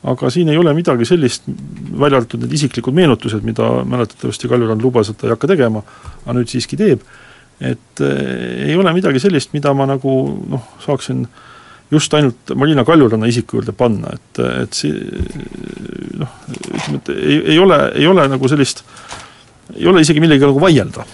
aga 0.01 0.31
siin 0.33 0.49
ei 0.49 0.57
ole 0.57 0.73
midagi 0.73 1.05
sellist, 1.05 1.45
välja 1.45 2.21
arvatud 2.21 2.41
need 2.41 2.55
isiklikud 2.57 2.95
meenutused, 2.97 3.43
mida 3.45 3.67
mäletatavasti 3.85 4.49
Kaljurand 4.49 4.81
lubas, 4.81 5.11
et 5.11 5.19
ta 5.21 5.27
ei 5.27 5.35
hakka 5.35 5.51
tegema, 5.53 5.83
aga 6.23 6.35
nüüd 6.37 6.49
siiski 6.49 6.79
teeb, 6.79 7.03
et 7.61 8.03
eh, 8.05 8.67
ei 8.71 8.75
ole 8.79 8.93
midagi 8.97 9.21
sellist, 9.21 9.53
mida 9.53 9.73
ma 9.77 9.85
nagu 9.89 10.15
noh, 10.49 10.69
saaksin 10.81 11.25
just 11.91 12.13
ainult 12.17 12.53
Marina 12.57 12.85
Kaljuranna 12.87 13.29
isiku 13.29 13.59
juurde 13.59 13.75
panna, 13.77 14.15
et, 14.15 14.41
et 14.63 14.79
see 14.79 14.95
noh, 16.21 16.37
ütleme, 16.49 17.01
et 17.01 17.11
ei, 17.17 17.41
ei 17.55 17.59
ole, 17.61 17.81
ei 17.99 18.07
ole 18.09 18.25
nagu 18.31 18.49
sellist, 18.49 18.85
ei 19.75 19.85
ole 19.91 20.01
isegi 20.01 20.23
millegagi 20.23 20.49
nagu 20.49 20.63
vaielda 20.63 21.05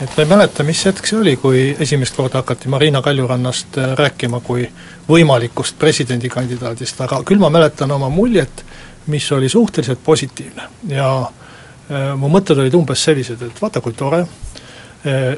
et 0.00 0.16
ma 0.16 0.22
ei 0.22 0.28
mäleta, 0.28 0.64
mis 0.64 0.80
hetk 0.88 1.06
see 1.06 1.18
oli, 1.18 1.34
kui 1.40 1.64
esimest 1.80 2.16
korda 2.16 2.40
hakati 2.40 2.70
Marina 2.72 3.02
Kaljurannast 3.04 3.76
äh, 3.78 3.92
rääkima 3.98 4.40
kui 4.44 4.64
võimalikust 5.08 5.76
presidendikandidaadist, 5.78 7.00
aga 7.04 7.20
küll 7.28 7.40
ma 7.42 7.50
mäletan 7.52 7.92
oma 7.92 8.08
muljet, 8.12 8.64
mis 9.12 9.26
oli 9.32 9.48
suhteliselt 9.48 10.00
positiivne. 10.04 10.68
Ja 10.88 11.10
äh, 11.20 12.10
mu 12.16 12.30
mõtted 12.32 12.58
olid 12.62 12.74
umbes 12.78 13.04
sellised, 13.04 13.42
et 13.44 13.62
vaata 13.62 13.82
kui 13.84 13.96
tore 13.96 14.22
äh,, 14.24 15.34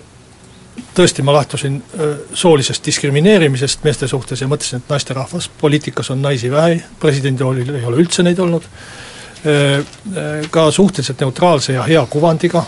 tõesti, 0.95 1.25
ma 1.27 1.35
lähtusin 1.35 1.81
äh, 1.81 2.13
soolisest 2.35 2.87
diskrimineerimisest 2.87 3.83
meeste 3.85 4.09
suhtes 4.09 4.45
ja 4.45 4.51
mõtlesin, 4.51 4.79
et 4.79 4.93
naisterahvas, 4.95 5.51
poliitikas 5.61 6.13
on 6.15 6.23
naisi 6.23 6.51
vähe, 6.53 6.79
presidendiroolil 7.03 7.81
ei 7.81 7.89
ole 7.89 7.99
üldse 8.05 8.23
neid 8.23 8.39
olnud 8.39 8.69
äh,, 8.69 9.83
äh 10.23 10.47
ka 10.55 10.71
suhteliselt 10.71 11.27
neutraalse 11.27 11.75
ja 11.75 11.83
hea 11.89 12.07
kuvandiga, 12.07 12.63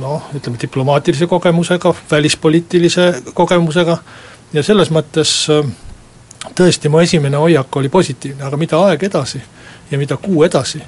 noh, 0.00 0.28
ütleme 0.34 0.58
diplomaatilise 0.60 1.26
kogemusega, 1.26 1.94
välispoliitilise 2.10 3.08
kogemusega. 3.34 3.98
Ja 4.54 4.62
selles 4.62 4.90
mõttes 4.94 5.32
äh, 5.50 5.66
tõesti 6.54 6.90
mu 6.92 7.00
esimene 7.02 7.40
hoiak 7.40 7.76
oli 7.76 7.88
positiivne, 7.88 8.44
aga 8.46 8.58
mida 8.60 8.80
aeg 8.88 9.02
edasi 9.08 9.42
ja 9.90 9.98
mida 9.98 10.16
kuu 10.16 10.44
edasi 10.46 10.82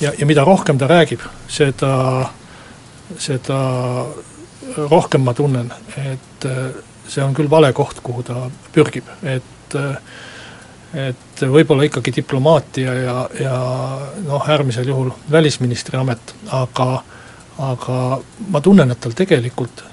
ja, 0.00 0.12
ja 0.18 0.26
mida 0.26 0.44
rohkem 0.44 0.78
ta 0.78 0.88
räägib, 0.90 1.22
seda, 1.48 1.94
seda 3.18 3.58
rohkem 4.76 5.24
ma 5.24 5.34
tunnen, 5.34 5.72
et 6.00 6.48
äh, 6.48 6.68
see 7.08 7.24
on 7.24 7.34
küll 7.36 7.50
vale 7.50 7.72
koht, 7.76 8.00
kuhu 8.02 8.24
ta 8.26 8.48
pürgib, 8.74 9.10
et 9.22 9.78
äh, 9.78 9.98
et 10.94 11.40
võib-olla 11.50 11.88
ikkagi 11.88 12.12
diplomaatia 12.20 12.92
ja, 12.94 13.14
ja 13.40 13.54
noh, 14.22 14.44
äärmisel 14.46 14.86
juhul 14.86 15.10
välisministri 15.30 15.98
amet, 15.98 16.34
aga 16.54 17.02
aga 17.58 18.20
ma 18.50 18.60
tunnen, 18.60 18.90
et 18.90 19.00
tal 19.00 19.14
tegelikult 19.14 19.84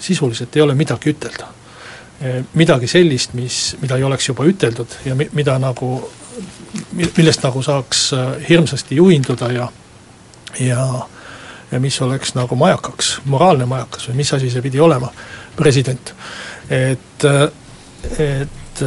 sisuliselt 0.00 0.56
ei 0.56 0.62
ole 0.62 0.74
midagi 0.74 1.12
ütelda. 1.12 1.48
Eh, 2.20 2.44
midagi 2.54 2.86
sellist, 2.88 3.32
mis, 3.36 3.76
mida 3.80 3.96
ei 3.96 4.04
oleks 4.04 4.28
juba 4.28 4.44
üteldud 4.48 4.96
ja 5.04 5.14
mi-, 5.16 5.28
mida 5.32 5.58
nagu, 5.60 6.10
millest 6.96 7.44
nagu 7.44 7.62
saaks 7.64 8.10
eh, 8.12 8.26
hirmsasti 8.48 8.96
juhinduda 8.96 9.52
ja 9.52 9.70
ja 10.60 10.84
ja 11.70 11.78
mis 11.80 12.00
oleks 12.02 12.34
nagu 12.34 12.56
majakaks, 12.58 13.20
moraalne 13.24 13.66
majakas 13.66 14.08
või 14.08 14.20
mis 14.20 14.32
asi 14.34 14.50
see 14.50 14.62
pidi 14.62 14.80
olema, 14.82 15.12
president. 15.56 16.14
et, 16.70 17.24
eh, 17.24 17.48
et 18.18 18.82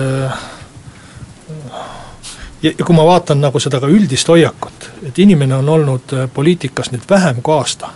ja, 2.61 2.71
ja 2.71 2.85
kui 2.85 2.95
ma 2.95 3.05
vaatan 3.05 3.41
nagu 3.41 3.59
seda 3.59 3.79
ka 3.79 3.87
üldist 3.87 4.27
hoiakut, 4.27 4.89
et 5.07 5.19
inimene 5.19 5.55
on 5.55 5.69
olnud 5.69 6.15
poliitikas 6.33 6.91
nüüd 6.91 7.07
vähem 7.09 7.41
kui 7.41 7.55
aasta 7.55 7.89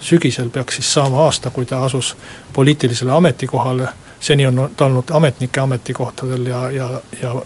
sügisel 0.00 0.50
peaks 0.50 0.74
siis 0.74 0.92
saama 0.94 1.24
aasta, 1.24 1.50
kui 1.50 1.66
ta 1.66 1.82
asus 1.84 2.16
poliitilisele 2.52 3.12
ametikohale, 3.12 3.88
seni 4.20 4.46
on 4.46 4.70
ta 4.76 4.86
olnud 4.86 5.10
ametnike 5.10 5.60
ametikohtadel 5.60 6.46
ja, 6.46 6.70
ja, 6.70 6.90
ja 7.22 7.42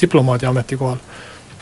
diplomaadi 0.00 0.46
ametikohal. 0.46 0.96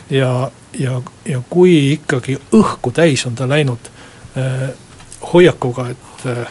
ja, 0.09 0.51
ja, 0.79 1.01
ja 1.25 1.41
kui 1.49 1.93
ikkagi 1.93 2.37
õhku 2.53 2.91
täis 2.91 3.25
on 3.25 3.35
ta 3.35 3.49
läinud 3.49 3.89
äh, 4.37 4.69
hoiakuga, 5.33 5.89
et 5.89 6.25
äh, 6.25 6.47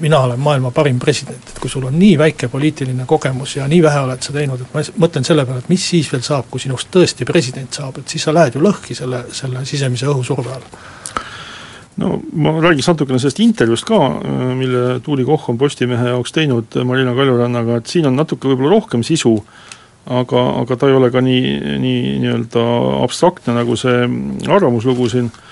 mina 0.00 0.18
olen 0.20 0.40
maailma 0.40 0.70
parim 0.70 0.98
president, 0.98 1.50
et 1.50 1.58
kui 1.58 1.70
sul 1.70 1.84
on 1.84 1.98
nii 1.98 2.18
väike 2.18 2.48
poliitiline 2.48 3.04
kogemus 3.06 3.56
ja 3.56 3.68
nii 3.68 3.82
vähe 3.82 4.00
oled 4.00 4.22
sa 4.22 4.32
teinud, 4.32 4.60
et 4.60 4.74
ma 4.74 4.84
mõtlen 5.04 5.26
selle 5.26 5.44
peale, 5.44 5.60
et 5.60 5.68
mis 5.68 5.88
siis 5.90 6.12
veel 6.12 6.22
saab, 6.22 6.48
kui 6.50 6.62
sinust 6.62 6.88
tõesti 6.94 7.26
president 7.28 7.72
saab, 7.74 7.98
et 7.98 8.08
siis 8.08 8.24
sa 8.24 8.34
lähed 8.34 8.56
ju 8.56 8.62
lõhki 8.64 8.96
selle, 8.96 9.24
selle 9.32 9.64
sisemise 9.68 10.08
õhusurve 10.08 10.54
all 10.54 10.68
no 12.04 12.18
ma 12.32 12.54
räägiks 12.60 12.90
natukene 12.92 13.18
sellest 13.22 13.40
intervjuust 13.44 13.88
ka, 13.88 14.00
mille 14.58 15.00
Tuuli 15.04 15.24
Koch 15.24 15.48
on 15.50 15.58
Postimehe 15.58 16.12
jaoks 16.12 16.34
teinud 16.36 16.76
Marina 16.84 17.14
Kaljurannaga, 17.16 17.80
et 17.80 17.90
siin 17.90 18.08
on 18.10 18.18
natuke 18.18 18.50
võib-olla 18.50 18.76
rohkem 18.76 19.02
sisu, 19.06 19.34
aga, 20.06 20.44
aga 20.60 20.76
ta 20.76 20.90
ei 20.90 20.98
ole 20.98 21.10
ka 21.14 21.24
nii, 21.24 21.56
nii 21.80 22.14
nii-öelda 22.22 22.68
abstraktne, 23.04 23.56
nagu 23.56 23.76
see 23.80 24.04
arvamuslugu 24.52 25.08
siin 25.12 25.32
äh, 25.32 25.42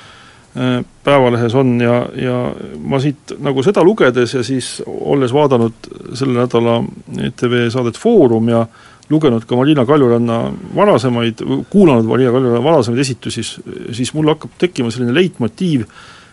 Päevalehes 1.04 1.54
on. 1.54 1.80
Ja, 1.80 2.06
ja 2.14 2.36
ma 2.78 3.00
siit 3.00 3.34
nagu 3.40 3.62
seda 3.64 3.84
lugedes 3.84 4.34
ja 4.36 4.42
siis 4.44 4.82
olles 4.86 5.32
vaadanud 5.32 5.92
selle 6.18 6.42
nädala 6.42 6.82
ETV 7.30 7.70
saadet 7.72 7.98
Foorum 7.98 8.50
ja 8.52 8.66
lugenud 9.10 9.46
ka 9.48 9.56
Marina 9.56 9.86
Kaljuranna 9.88 10.38
varasemaid, 10.76 11.40
kuulanud 11.70 12.04
Marina 12.08 12.32
Kaljuranna 12.32 12.64
varasemaid 12.64 13.00
esitusi, 13.00 13.44
siis 13.92 14.12
mul 14.14 14.28
hakkab 14.32 14.54
tekkima 14.60 14.92
selline 14.92 15.14
leitmotiiv, 15.16 15.88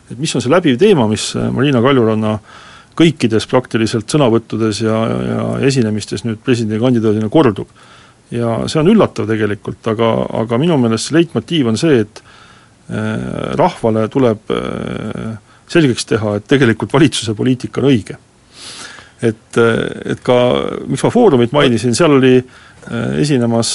et 0.09 0.17
mis 0.17 0.33
on 0.35 0.43
see 0.43 0.51
läbiv 0.51 0.79
teema, 0.81 1.07
mis 1.09 1.31
äh, 1.37 1.49
Marina 1.53 1.81
Kaljuranna 1.83 2.35
kõikides 2.99 3.45
praktiliselt 3.47 4.11
sõnavõttudes 4.11 4.81
ja, 4.83 4.97
ja 5.23 5.43
esinemistes 5.67 6.25
nüüd 6.25 6.41
presidendikandidaadina 6.43 7.29
kordub. 7.31 7.69
ja 8.31 8.59
see 8.69 8.81
on 8.81 8.91
üllatav 8.91 9.29
tegelikult, 9.29 9.81
aga, 9.87 10.09
aga 10.41 10.57
minu 10.61 10.77
meelest 10.77 11.09
see 11.09 11.17
leitmotiiv 11.17 11.71
on 11.71 11.77
see, 11.79 12.01
et 12.03 12.21
äh, 12.21 13.53
rahvale 13.59 14.07
tuleb 14.09 14.51
äh, 14.53 15.37
selgeks 15.69 16.09
teha, 16.09 16.35
et 16.37 16.49
tegelikult 16.49 16.93
valitsuse 16.93 17.33
poliitika 17.37 17.81
on 17.81 17.89
õige. 17.91 18.17
et, 19.21 19.57
et 19.59 20.19
ka, 20.23 20.35
miks 20.87 21.03
ma 21.03 21.09
Foorumit 21.11 21.51
mainisin, 21.51 21.95
seal 21.95 22.13
oli 22.15 22.37
esinemas 23.19 23.73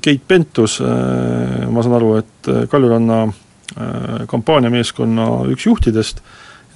Keit 0.00 0.22
Pentus, 0.28 0.76
ma 0.80 1.82
saan 1.82 1.96
aru, 1.98 2.12
et 2.20 2.50
Kaljuranna 2.70 3.24
kampaaniameeskonna 4.30 5.26
üks 5.52 5.66
juhtidest, 5.66 6.22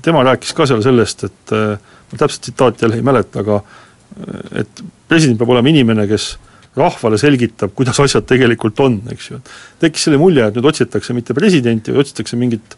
tema 0.03 0.23
rääkis 0.25 0.53
ka 0.57 0.67
seal 0.69 0.83
sellest, 0.85 1.25
et 1.29 1.55
äh, 1.57 1.75
ma 2.11 2.21
täpselt 2.21 2.47
tsitaati 2.47 2.85
jälle 2.85 3.01
ei 3.01 3.07
mäleta, 3.07 3.45
aga 3.45 3.61
äh, 3.61 4.63
et 4.63 4.85
president 5.09 5.39
peab 5.41 5.53
olema 5.55 5.73
inimene, 5.73 6.07
kes 6.11 6.33
rahvale 6.77 7.19
selgitab, 7.19 7.75
kuidas 7.75 7.99
asjad 8.01 8.27
tegelikult 8.31 8.79
on, 8.85 9.01
eks 9.11 9.31
ju, 9.31 9.41
et 9.41 9.53
tekkis 9.87 10.07
selle 10.07 10.21
mulje, 10.23 10.47
et 10.47 10.57
nüüd 10.57 10.69
otsitakse 10.71 11.17
mitte 11.17 11.35
presidenti, 11.35 11.93
vaid 11.93 12.05
otsitakse 12.05 12.39
mingit 12.39 12.77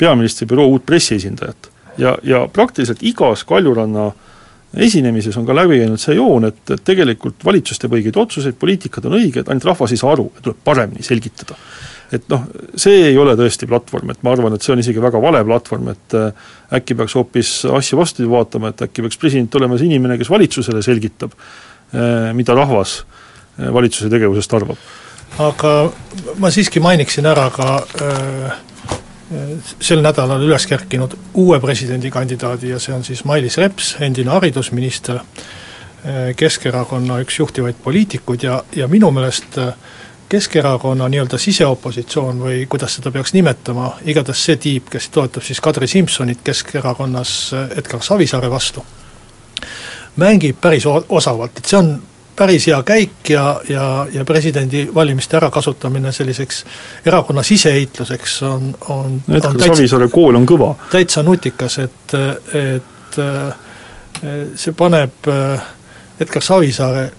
peaministri 0.00 0.48
büroo 0.48 0.70
uut 0.72 0.86
pressiesindajat. 0.86 1.70
ja, 1.98 2.16
ja 2.24 2.46
praktiliselt 2.48 3.02
igas 3.04 3.44
Kaljuranna 3.44 4.10
esinemises 4.80 5.36
on 5.36 5.44
ka 5.46 5.54
läbi 5.54 5.82
käinud 5.82 6.00
see 6.00 6.14
joon, 6.16 6.48
et, 6.48 6.62
et 6.70 6.80
tegelikult 6.84 7.44
valitsus 7.44 7.78
teeb 7.78 7.92
õigeid 7.92 8.16
otsuseid, 8.16 8.56
poliitikad 8.56 9.04
on 9.04 9.18
õiged, 9.18 9.44
ainult 9.44 9.68
rahvas 9.68 9.92
ei 9.92 10.00
saa 10.00 10.14
aru 10.14 10.30
ja 10.32 10.46
tuleb 10.46 10.62
paremini 10.64 11.04
selgitada 11.04 11.58
et 12.12 12.26
noh, 12.28 12.44
see 12.76 13.06
ei 13.08 13.18
ole 13.18 13.34
tõesti 13.38 13.66
platvorm, 13.68 14.12
et 14.12 14.24
ma 14.24 14.34
arvan, 14.34 14.56
et 14.56 14.64
see 14.64 14.74
on 14.74 14.82
isegi 14.82 15.02
väga 15.02 15.20
vale 15.22 15.40
platvorm, 15.48 15.92
et 15.94 16.16
äh, 16.18 16.50
äkki 16.78 16.96
peaks 16.98 17.16
hoopis 17.16 17.52
asja 17.72 17.98
vastupidi 17.98 18.30
vaatama, 18.32 18.72
et 18.72 18.84
äkki 18.86 19.04
peaks 19.06 19.20
president 19.20 19.54
olema 19.60 19.78
see 19.80 19.88
inimene, 19.88 20.18
kes 20.20 20.30
valitsusele 20.32 20.82
selgitab, 20.84 21.36
äh, 21.94 22.28
mida 22.36 22.56
rahvas 22.58 22.98
äh, 23.02 23.70
valitsuse 23.72 24.12
tegevusest 24.12 24.58
arvab. 24.60 24.90
aga 25.40 25.72
ma 26.44 26.50
siiski 26.52 26.80
mainiksin 26.84 27.26
ära 27.26 27.48
ka 27.50 27.78
äh, 27.80 28.60
sel 29.80 30.02
nädalal 30.04 30.44
üles 30.44 30.66
kerkinud 30.68 31.16
uue 31.40 31.56
presidendikandidaadi 31.60 32.74
ja 32.74 32.80
see 32.82 32.92
on 32.92 33.04
siis 33.04 33.24
Mailis 33.24 33.56
Reps, 33.56 33.96
endine 34.00 34.34
haridusminister, 34.34 35.22
Keskerakonna 36.36 37.20
üks 37.22 37.36
juhtivaid 37.38 37.76
poliitikuid 37.78 38.42
ja, 38.42 38.56
ja 38.74 38.88
minu 38.90 39.12
meelest 39.14 39.54
Keskerakonna 40.32 41.10
nii-öelda 41.12 41.38
siseopositsioon 41.38 42.38
või 42.40 42.62
kuidas 42.70 42.94
seda 42.96 43.10
peaks 43.12 43.34
nimetama, 43.36 43.90
igatahes 44.08 44.44
see 44.46 44.56
tiib, 44.56 44.86
kes 44.88 45.10
toetab 45.12 45.44
siis 45.44 45.60
Kadri 45.60 45.86
Simsonit 45.90 46.40
Keskerakonnas 46.44 47.32
Edgar 47.76 48.00
Savisaare 48.00 48.48
vastu, 48.50 48.84
mängib 50.16 50.56
päris 50.60 50.86
osavalt, 50.88 51.60
et 51.60 51.68
see 51.68 51.76
on 51.76 51.92
päris 52.36 52.66
hea 52.66 52.78
käik 52.82 53.28
ja, 53.28 53.44
ja, 53.68 54.06
ja 54.12 54.24
presidendivalimiste 54.24 55.36
ärakasutamine 55.36 56.12
selliseks 56.12 56.64
erakonna 57.06 57.42
siseheitluseks 57.42 58.42
on, 58.48 58.74
on 58.88 59.18
Edgar 59.28 59.60
Savisaare 59.66 60.08
kool 60.08 60.40
on 60.40 60.48
kõva. 60.48 60.72
täitsa 60.94 61.22
nutikas, 61.22 61.76
et, 61.84 62.16
et 62.56 63.20
see 64.56 64.72
paneb 64.80 65.28
Edgar 66.20 66.42
Savisaare 66.42 67.10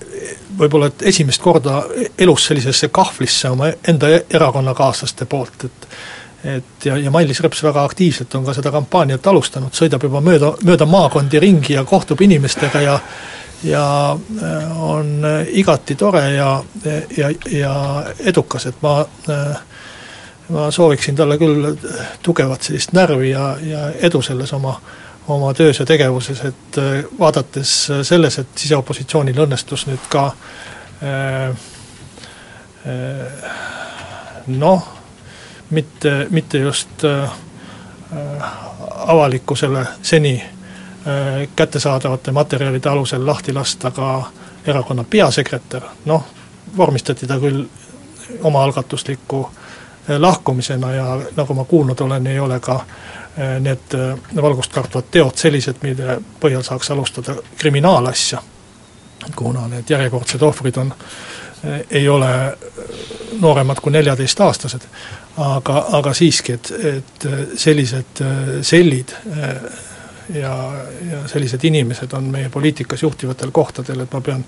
võib-olla 0.60 0.90
et 0.92 1.06
esimest 1.14 1.42
korda 1.42 1.84
elus 2.18 2.48
sellisesse 2.50 2.90
kahvlisse 2.94 3.50
oma 3.50 3.72
enda 3.88 4.10
erakonnakaaslaste 4.30 5.26
poolt, 5.26 5.70
et 5.70 5.88
et 6.44 6.86
ja, 6.86 6.98
ja 7.00 7.12
Mailis 7.12 7.40
Reps 7.40 7.62
väga 7.64 7.86
aktiivselt 7.88 8.34
on 8.36 8.44
ka 8.44 8.52
seda 8.54 8.72
kampaaniat 8.72 9.28
alustanud, 9.32 9.72
sõidab 9.72 10.04
juba 10.04 10.20
mööda, 10.20 10.50
mööda 10.68 10.86
maakondi 10.86 11.40
ringi 11.40 11.78
ja 11.78 11.86
kohtub 11.88 12.22
inimestega 12.22 12.82
ja 12.82 12.98
ja 13.64 13.86
äh, 14.44 14.82
on 14.84 15.24
igati 15.48 15.96
tore 15.96 16.26
ja, 16.34 16.64
ja, 17.18 17.30
ja 17.52 17.76
edukas, 18.20 18.66
et 18.66 18.82
ma 18.82 19.06
ma 20.50 20.72
sooviksin 20.72 21.16
talle 21.16 21.38
küll 21.40 21.70
tugevat 22.24 22.62
sellist 22.68 22.92
närvi 22.94 23.30
ja, 23.30 23.54
ja 23.64 23.86
edu 24.02 24.22
selles 24.22 24.52
oma 24.54 24.76
oma 25.28 25.54
töös 25.54 25.80
ja 25.80 25.86
tegevuses, 25.86 26.42
et 26.46 26.78
äh, 26.78 27.04
vaadates 27.20 27.92
selles, 28.02 28.40
et 28.40 28.48
siseopositsioonil 28.56 29.40
õnnestus 29.46 29.88
nüüd 29.88 30.08
ka 30.12 30.26
äh, 31.04 31.50
äh, 32.88 33.52
noh, 34.48 34.88
mitte, 35.70 36.28
mitte 36.30 36.58
just 36.58 37.06
avalikkusele 39.08 39.86
seni 40.02 40.36
kättesaadavate 41.56 42.32
materjalide 42.32 42.90
alusel 42.90 43.26
lahti 43.26 43.54
lasta 43.54 43.92
ka 43.92 44.10
erakonna 44.68 45.04
peasekretär, 45.10 45.82
noh, 46.06 46.28
vormistati 46.78 47.28
ta 47.28 47.40
küll 47.40 47.64
omaalgatusliku 48.44 49.50
lahkumisena 50.08 50.94
ja 50.94 51.20
nagu 51.36 51.54
ma 51.54 51.64
kuulnud 51.66 52.02
olen, 52.02 52.28
ei 52.28 52.40
ole 52.40 52.60
ka 52.60 52.82
Äh, 53.38 53.60
need 53.60 53.94
äh, 53.94 54.42
valgust 54.42 54.74
kartvad 54.74 55.08
teod 55.12 55.34
sellised, 55.42 55.80
mille 55.82 56.20
põhjal 56.40 56.62
saaks 56.62 56.92
alustada 56.94 57.34
kriminaalasja, 57.58 58.42
kuna 59.36 59.64
need 59.72 59.90
järjekordsed 59.90 60.42
ohvrid 60.46 60.78
on, 60.78 60.92
ei 61.90 62.04
ole 62.10 62.30
nooremad 63.42 63.82
kui 63.82 63.96
neljateistaastased, 63.96 64.86
aga, 65.42 65.80
aga 65.98 66.14
siiski, 66.14 66.60
et, 66.60 66.72
et 66.92 67.28
sellised 67.58 68.22
sellid 68.62 69.16
ja, 70.36 70.54
ja 71.10 71.22
sellised 71.32 71.64
inimesed 71.66 72.14
on 72.14 72.28
meie 72.36 72.52
poliitikas 72.54 73.02
juhtivatel 73.02 73.56
kohtadel, 73.56 74.04
et 74.04 74.14
ma 74.14 74.22
pean 74.22 74.46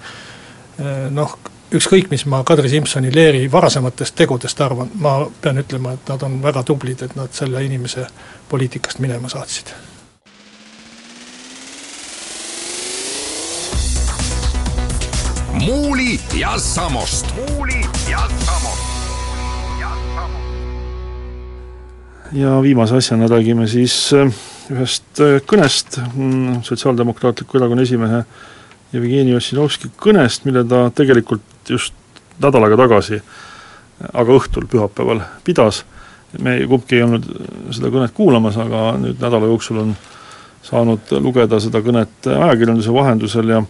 noh, 1.16 1.38
ükskõik, 1.76 2.10
mis 2.12 2.26
ma 2.30 2.44
Kadri 2.48 2.70
Simsoni 2.72 3.12
Leeri 3.14 3.46
varasematest 3.52 4.16
tegudest 4.16 4.62
arvan, 4.62 4.92
ma 5.02 5.18
pean 5.42 5.60
ütlema, 5.62 5.96
et 5.96 6.10
nad 6.12 6.24
on 6.28 6.40
väga 6.44 6.64
tublid, 6.68 7.04
et 7.04 7.16
nad 7.18 7.34
selle 7.36 7.64
inimese 7.66 8.08
poliitikast 8.50 9.04
minema 9.04 9.30
saatsid. 9.32 9.74
muuli 15.66 16.20
ja 16.36 16.58
Samost. 16.60 17.26
muuli 17.36 17.82
ja 18.12 18.20
Samost. 18.46 18.84
ja 22.34 22.62
viimase 22.62 22.96
asjana 22.96 23.28
räägime 23.28 23.68
siis 23.68 24.14
äh, 24.14 24.34
ühest 24.72 25.20
äh, 25.20 25.40
kõnest 25.48 26.00
mm, 26.16 26.62
Sotsiaaldemokraatliku 26.64 27.58
Erakonna 27.58 27.82
esimehe 27.82 28.24
Jevgeni 28.94 29.36
Ossinovski 29.36 29.90
kõnest, 29.98 30.46
mille 30.46 30.64
ta 30.68 30.90
tegelikult 30.96 31.55
just 31.70 31.94
nädal 32.42 32.66
aega 32.68 32.78
tagasi, 32.84 33.22
aga 34.12 34.36
õhtul, 34.36 34.68
pühapäeval 34.72 35.22
pidas, 35.44 35.84
me 36.42 36.58
kumbki 36.68 36.98
ei 36.98 37.06
olnud 37.06 37.28
seda 37.76 37.92
kõnet 37.94 38.14
kuulamas, 38.16 38.58
aga 38.60 38.90
nüüd 39.00 39.22
nädala 39.24 39.48
jooksul 39.52 39.82
on 39.86 39.96
saanud 40.66 41.14
lugeda 41.22 41.60
seda 41.64 41.82
kõnet 41.86 42.28
ajakirjanduse 42.28 42.94
vahendusel 42.94 43.54
ja 43.54 43.62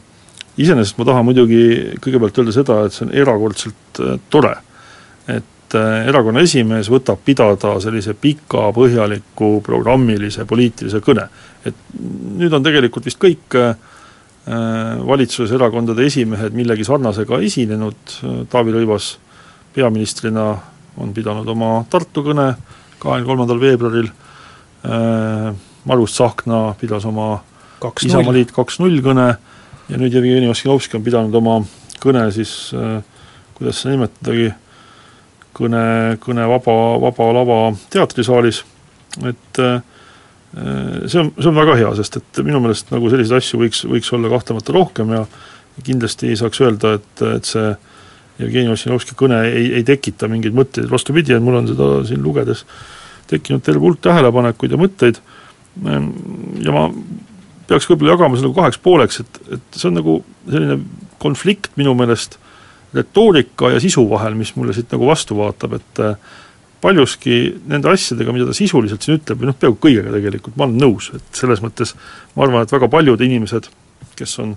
iseenesest 0.58 0.98
ma 1.00 1.08
tahan 1.10 1.28
muidugi 1.28 1.66
kõigepealt 2.04 2.40
öelda 2.40 2.56
seda, 2.56 2.80
et 2.86 2.96
see 2.96 3.06
on 3.08 3.14
erakordselt 3.16 4.00
äh, 4.02 4.16
tore, 4.32 4.54
et 5.28 5.78
äh, 5.78 6.08
erakonna 6.10 6.44
esimees 6.46 6.90
võtab 6.92 7.22
pidada 7.26 7.76
sellise 7.84 8.16
pika, 8.20 8.70
põhjaliku, 8.76 9.60
programmilise, 9.66 10.48
poliitilise 10.50 11.04
kõne. 11.06 11.28
et 11.66 11.76
nüüd 12.40 12.54
on 12.54 12.64
tegelikult 12.64 13.06
vist 13.10 13.20
kõik 13.22 13.60
äh, 13.60 13.76
Äh, 14.46 15.00
valitsuses 15.02 15.56
erakondade 15.58 16.04
esimehed 16.06 16.54
millegi 16.54 16.86
sarnasega 16.86 17.40
esinenud, 17.42 18.12
Taavi 18.52 18.76
Rõivas 18.76 19.16
peaministrina 19.74 20.52
on 21.02 21.14
pidanud 21.16 21.48
oma 21.50 21.80
Tartu 21.90 22.22
kõne 22.28 22.52
kahekümne 23.02 23.26
kolmandal 23.26 23.62
veebruaril, 23.64 24.12
äh, 24.86 25.50
Margus 25.90 26.14
Tsahkna 26.14 26.60
pidas 26.78 27.08
oma 27.10 27.40
Isamaaliit 28.06 28.54
kaks 28.54 28.78
null 28.84 29.02
kõne. 29.06 29.32
Ja 29.90 29.98
nüüd 30.02 30.14
Jevgeni 30.14 30.50
Ossinovski 30.50 30.98
on 30.98 31.04
pidanud 31.06 31.34
oma 31.42 31.58
kõne 32.02 32.28
siis 32.34 32.54
äh, 32.78 33.02
kuidas 33.58 33.82
seda 33.82 33.96
nimetadagi, 33.96 34.54
kõne, 35.58 35.84
kõne 36.22 36.46
vaba, 36.54 36.78
vaba 37.02 37.34
lava 37.34 37.60
teatrisaalis, 37.94 38.62
et 39.26 39.62
äh, 39.62 39.78
Äh, 39.78 39.95
see 40.54 41.20
on, 41.20 41.32
see 41.36 41.50
on 41.50 41.58
väga 41.58 41.76
hea, 41.82 41.90
sest 42.00 42.20
et 42.22 42.40
minu 42.46 42.62
meelest 42.64 42.94
nagu 42.94 43.10
selliseid 43.12 43.42
asju 43.42 43.60
võiks, 43.64 43.84
võiks 43.90 44.12
olla 44.16 44.32
kahtlemata 44.32 44.76
rohkem 44.76 45.12
ja 45.16 45.26
kindlasti 45.84 46.32
ei 46.32 46.40
saaks 46.40 46.62
öelda, 46.64 46.96
et, 47.00 47.24
et 47.28 47.50
see 47.50 47.74
Jevgeni 48.40 48.72
Ossinovski 48.72 49.16
kõne 49.20 49.42
ei, 49.48 49.70
ei 49.80 49.84
tekita 49.88 50.28
mingeid 50.32 50.56
mõtteid, 50.56 50.90
vastupidi, 50.92 51.36
et 51.36 51.44
mul 51.44 51.60
on 51.62 51.70
seda 51.72 51.90
siin 52.08 52.24
lugedes 52.24 52.66
tekkinud 53.30 53.64
terve 53.66 53.84
hulk 53.84 54.02
tähelepanekuid 54.06 54.76
ja 54.76 54.80
mõtteid. 54.80 55.20
Ähm, 55.88 56.10
ja 56.64 56.74
ma 56.76 56.90
peaks 57.70 57.88
võib-olla 57.90 58.16
jagama 58.16 58.40
selle 58.40 58.56
kaheks 58.56 58.80
pooleks, 58.84 59.22
et, 59.24 59.40
et 59.56 59.80
see 59.80 59.90
on 59.90 59.98
nagu 60.00 60.18
selline 60.46 60.80
konflikt 61.22 61.72
minu 61.80 61.96
meelest 61.98 62.38
retoorika 62.96 63.72
ja 63.74 63.80
sisu 63.84 64.06
vahel, 64.12 64.36
mis 64.40 64.54
mulle 64.56 64.76
siit 64.76 64.92
nagu 64.94 65.08
vastu 65.10 65.40
vaatab, 65.40 65.80
et 65.80 66.04
paljuski 66.86 67.38
nende 67.70 67.90
asjadega, 67.90 68.34
mida 68.36 68.50
ta 68.50 68.56
sisuliselt 68.56 69.06
siin 69.06 69.18
ütleb, 69.20 69.42
või 69.42 69.50
noh, 69.50 69.58
peaaegu 69.58 69.80
kõigega 69.82 70.14
tegelikult, 70.14 70.58
ma 70.60 70.68
olen 70.68 70.82
nõus, 70.84 71.10
et 71.18 71.40
selles 71.40 71.64
mõttes 71.64 71.96
ma 72.36 72.46
arvan, 72.46 72.66
et 72.66 72.74
väga 72.76 72.90
paljud 72.94 73.24
inimesed, 73.26 73.70
kes 74.20 74.36
on, 74.44 74.54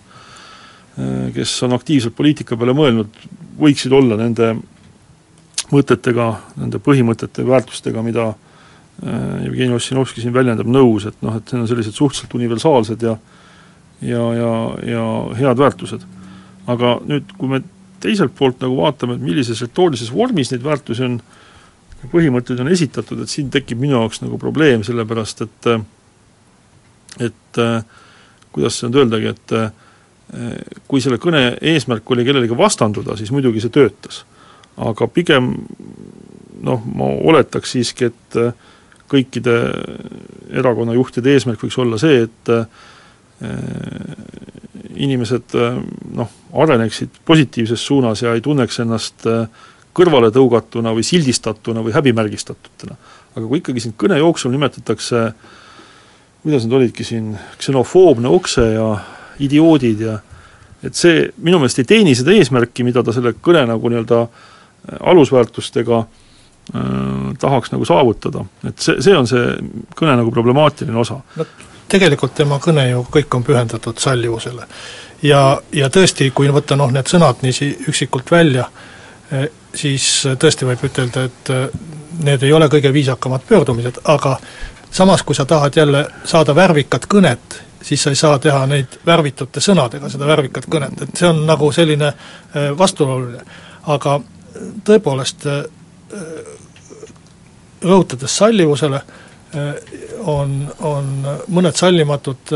kes 1.35 1.55
on 1.67 1.77
aktiivselt 1.77 2.17
poliitika 2.19 2.59
peale 2.59 2.75
mõelnud, 2.77 3.17
võiksid 3.59 3.95
olla 3.97 4.19
nende 4.21 4.53
mõtetega, 5.73 6.29
nende 6.61 6.81
põhimõtete, 6.83 7.47
väärtustega, 7.49 8.05
mida 8.05 8.31
Jevgeni 8.99 9.77
Ossinovski 9.77 10.25
siin 10.25 10.35
väljendab, 10.35 10.67
nõus, 10.75 11.07
et 11.07 11.19
noh, 11.23 11.37
et 11.39 11.53
need 11.53 11.63
on 11.63 11.69
sellised 11.71 11.95
suhteliselt 11.95 12.35
universaalsed 12.35 13.05
ja 13.07 13.19
ja, 14.03 14.23
ja, 14.35 14.51
ja 14.87 15.05
head 15.39 15.59
väärtused. 15.59 16.05
aga 16.71 16.99
nüüd, 17.09 17.31
kui 17.39 17.51
me 17.51 17.63
teiselt 18.03 18.35
poolt 18.39 18.61
nagu 18.63 18.77
vaatame, 18.79 19.17
et 19.17 19.23
millises 19.25 19.63
retoorilises 19.65 20.11
vormis 20.15 20.53
neid 20.53 20.63
väärtusi 20.67 21.07
on 21.07 21.17
äh, 21.19 21.38
põhimõtteid 22.07 22.61
on 22.63 22.71
esitatud, 22.71 23.23
et 23.23 23.33
siin 23.33 23.51
tekib 23.51 23.81
minu 23.83 23.97
jaoks 23.97 24.23
nagu 24.23 24.39
probleem, 24.39 24.85
sellepärast 24.87 25.43
et 25.47 25.71
et 27.19 27.61
kuidas 28.55 28.79
see 28.79 28.87
nüüd 28.87 29.01
öeldagi, 29.03 29.33
et 29.35 29.55
kui 30.87 31.03
selle 31.03 31.19
kõne 31.19 31.57
eesmärk 31.73 32.11
oli 32.13 32.27
kellelegi 32.27 32.57
vastanduda, 32.57 33.17
siis 33.19 33.33
muidugi 33.35 33.65
see 33.65 33.75
töötas. 33.75 34.25
aga 34.77 35.09
pigem 35.11 35.55
noh, 36.63 36.85
ma 36.95 37.09
oletaks 37.33 37.73
siiski, 37.75 38.13
et 38.13 38.39
kõikide 39.11 39.57
erakonnajuhtide 40.61 41.33
eesmärk 41.35 41.65
võiks 41.65 41.79
olla 41.83 41.99
see, 41.99 42.29
et 42.29 42.53
inimesed 44.99 45.57
noh, 46.15 46.31
areneksid 46.53 47.21
positiivses 47.25 47.87
suunas 47.87 48.23
ja 48.23 48.35
ei 48.35 48.43
tunneks 48.45 48.81
ennast 48.83 49.27
äh, 49.31 49.47
kõrvale 49.97 50.31
tõugatuna 50.35 50.93
või 50.97 51.07
sildistatuna 51.07 51.83
või 51.85 51.95
häbimärgistatutena. 51.97 52.97
aga 53.37 53.47
kui 53.47 53.59
ikkagi 53.59 53.81
siin 53.81 53.95
kõne 53.99 54.19
jooksul 54.19 54.51
nimetatakse, 54.51 55.33
kuidas 56.43 56.65
need 56.65 56.77
olidki 56.81 57.05
siin, 57.05 57.37
ksenofoobne 57.59 58.29
okse 58.29 58.65
ja 58.73 58.89
idioodid 59.39 60.01
ja 60.01 60.19
et 60.83 60.95
see 60.95 61.27
minu 61.43 61.59
meelest 61.59 61.79
ei 61.83 61.89
teeni 61.89 62.15
seda 62.15 62.35
eesmärki, 62.35 62.85
mida 62.87 63.03
ta 63.03 63.15
selle 63.15 63.35
kõne 63.43 63.65
nagu 63.67 63.91
nii-öelda 63.91 64.21
äh, 64.23 64.99
alusväärtustega 65.01 65.99
äh, 65.99 66.85
tahaks 67.39 67.73
nagu 67.75 67.85
saavutada, 67.85 68.45
et 68.69 68.79
see, 68.79 69.01
see 69.03 69.17
on 69.17 69.27
see 69.27 69.57
kõne 69.99 70.19
nagu 70.21 70.35
problemaatiline 70.35 70.99
osa. 70.99 71.21
no 71.37 71.47
tegelikult 71.89 72.35
tema 72.37 72.59
kõne 72.63 72.85
ju 72.91 73.05
kõik 73.13 73.35
on 73.37 73.45
pühendatud 73.45 73.99
sallivusele. 74.01 74.67
ja, 75.23 75.61
ja 75.73 75.89
tõesti, 75.91 76.31
kui 76.35 76.51
võtta 76.53 76.77
noh, 76.77 76.93
need 76.93 77.09
sõnad 77.11 77.43
niiviisi 77.43 77.89
üksikult 77.89 78.31
välja, 78.31 78.69
siis 79.75 80.05
tõesti 80.39 80.67
võib 80.69 80.85
ütelda, 80.89 81.25
et 81.29 81.53
need 82.25 82.43
ei 82.43 82.53
ole 82.53 82.69
kõige 82.73 82.93
viisakamad 82.93 83.45
pöördumised, 83.49 84.01
aga 84.05 84.37
samas, 84.91 85.23
kui 85.23 85.37
sa 85.37 85.45
tahad 85.45 85.77
jälle 85.77 86.07
saada 86.25 86.55
värvikat 86.55 87.07
kõnet, 87.07 87.61
siis 87.83 88.03
sa 88.03 88.11
ei 88.11 88.17
saa 88.17 88.39
teha 88.39 88.67
neid 88.67 88.99
värvitute 89.07 89.61
sõnadega, 89.61 90.11
seda 90.11 90.27
värvikat 90.27 90.67
kõnet, 90.71 91.03
et 91.03 91.17
see 91.17 91.29
on 91.29 91.45
nagu 91.47 91.73
selline 91.73 92.13
vastuoluline. 92.79 93.45
aga 93.89 94.21
tõepoolest, 94.85 95.47
rõhutades 97.83 98.37
sallivusele, 98.37 99.01
on, 100.29 100.55
on 100.85 101.09
mõned 101.55 101.77
sallimatud 101.79 102.53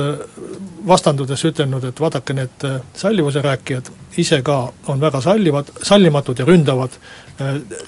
vastandudes 0.87 1.45
ütelnud, 1.49 1.85
et 1.89 2.01
vaadake, 2.01 2.35
need 2.37 2.67
sallivuse 2.99 3.43
rääkijad 3.43 3.91
ise 4.21 4.43
ka 4.45 4.57
on 4.93 5.01
väga 5.01 5.21
sallivad, 5.25 5.71
sallimatud 5.83 6.39
ja 6.39 6.47
ründavad 6.49 6.97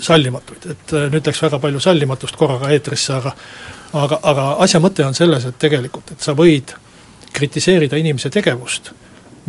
sallimatuid, 0.01 0.67
et 0.73 0.95
nüüd 1.13 1.27
läks 1.27 1.43
väga 1.45 1.61
palju 1.61 1.83
sallimatust 1.85 2.37
korraga 2.41 2.71
eetrisse, 2.73 3.13
aga 3.19 3.35
aga, 3.95 4.19
aga 4.23 4.49
asja 4.65 4.81
mõte 4.83 5.05
on 5.07 5.15
selles, 5.15 5.47
et 5.47 5.59
tegelikult, 5.61 6.15
et 6.15 6.25
sa 6.25 6.35
võid 6.39 6.75
kritiseerida 7.35 7.99
inimese 8.01 8.31
tegevust, 8.33 8.93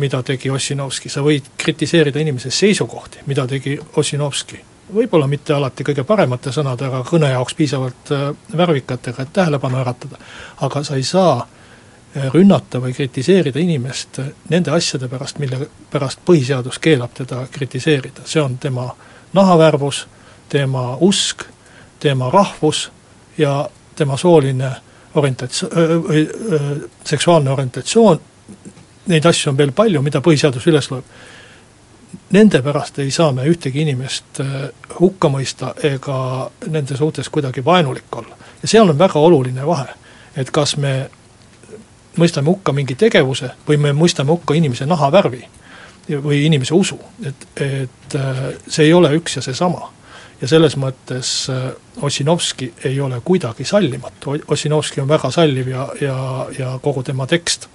mida 0.02 0.20
tegi 0.26 0.50
Ossinovski, 0.52 1.10
sa 1.12 1.22
võid 1.24 1.48
kritiseerida 1.58 2.20
inimese 2.20 2.50
seisukohti, 2.54 3.24
mida 3.30 3.46
tegi 3.50 3.78
Ossinovski 3.96 4.60
võib-olla 4.94 5.26
mitte 5.26 5.54
alati 5.54 5.84
kõige 5.84 6.04
paremate 6.06 6.52
sõnadega, 6.54 7.02
kõne 7.06 7.30
jaoks 7.32 7.54
piisavalt 7.58 8.12
äh, 8.14 8.28
värvikatega, 8.56 9.22
et 9.22 9.32
tähelepanu 9.32 9.80
äratada, 9.80 10.18
aga 10.62 10.82
sa 10.86 10.96
ei 10.96 11.04
saa 11.06 11.40
äh, 11.40 12.28
rünnata 12.34 12.80
või 12.82 12.94
kritiseerida 12.94 13.60
inimest 13.62 14.20
äh, 14.22 14.30
nende 14.50 14.74
asjade 14.76 15.08
pärast, 15.08 15.40
mille 15.42 15.68
pärast 15.90 16.22
põhiseadus 16.26 16.78
keelab 16.82 17.14
teda 17.18 17.46
kritiseerida, 17.52 18.24
see 18.24 18.42
on 18.42 18.58
tema 18.62 18.88
nahavärvus, 19.34 20.06
tema 20.48 20.96
usk, 21.02 21.44
tema 22.00 22.30
rahvus 22.30 22.90
ja 23.38 23.68
tema 23.96 24.16
sooline 24.16 24.70
orientats-, 25.16 25.64
seksuaalne 27.04 27.50
orientatsioon, 27.50 28.20
neid 29.06 29.26
asju 29.26 29.50
on 29.50 29.58
veel 29.58 29.72
palju, 29.72 30.02
mida 30.04 30.20
põhiseadus 30.22 30.66
üles 30.70 30.90
loeb 30.92 31.16
nende 32.30 32.62
pärast 32.62 32.98
ei 32.98 33.10
saa 33.10 33.32
me 33.32 33.44
ühtegi 33.48 33.82
inimest 33.82 34.40
äh, 34.40 34.68
hukka 35.00 35.28
mõista 35.32 35.72
ega 35.84 36.50
nende 36.66 36.96
suhtes 36.96 37.28
kuidagi 37.28 37.64
vaenulik 37.64 38.16
olla. 38.16 38.36
ja 38.62 38.68
seal 38.68 38.88
on 38.90 38.98
väga 38.98 39.18
oluline 39.20 39.66
vahe, 39.66 39.88
et 40.36 40.50
kas 40.50 40.76
me 40.76 41.10
mõistame 42.16 42.50
hukka 42.50 42.72
mingi 42.72 42.94
tegevuse 42.94 43.50
või 43.68 43.76
me 43.80 43.92
mõistame 43.92 44.34
hukka 44.34 44.54
inimese 44.54 44.86
nahavärvi 44.86 45.44
või 46.22 46.44
inimese 46.46 46.74
usu, 46.74 46.98
et, 47.26 47.46
et 47.56 48.14
äh, 48.14 48.42
see 48.68 48.86
ei 48.86 48.94
ole 48.94 49.10
üks 49.18 49.36
ja 49.36 49.42
seesama. 49.42 49.92
ja 50.40 50.48
selles 50.48 50.76
mõttes 50.76 51.50
äh, 51.50 51.70
Ossinovski 52.02 52.72
ei 52.84 53.00
ole 53.00 53.20
kuidagi 53.24 53.64
sallimatu, 53.64 54.36
Ossinovski 54.48 55.00
on 55.00 55.08
väga 55.08 55.30
salliv 55.30 55.68
ja, 55.68 55.88
ja, 56.00 56.46
ja 56.58 56.78
kogu 56.82 57.02
tema 57.02 57.26
tekst 57.26 57.68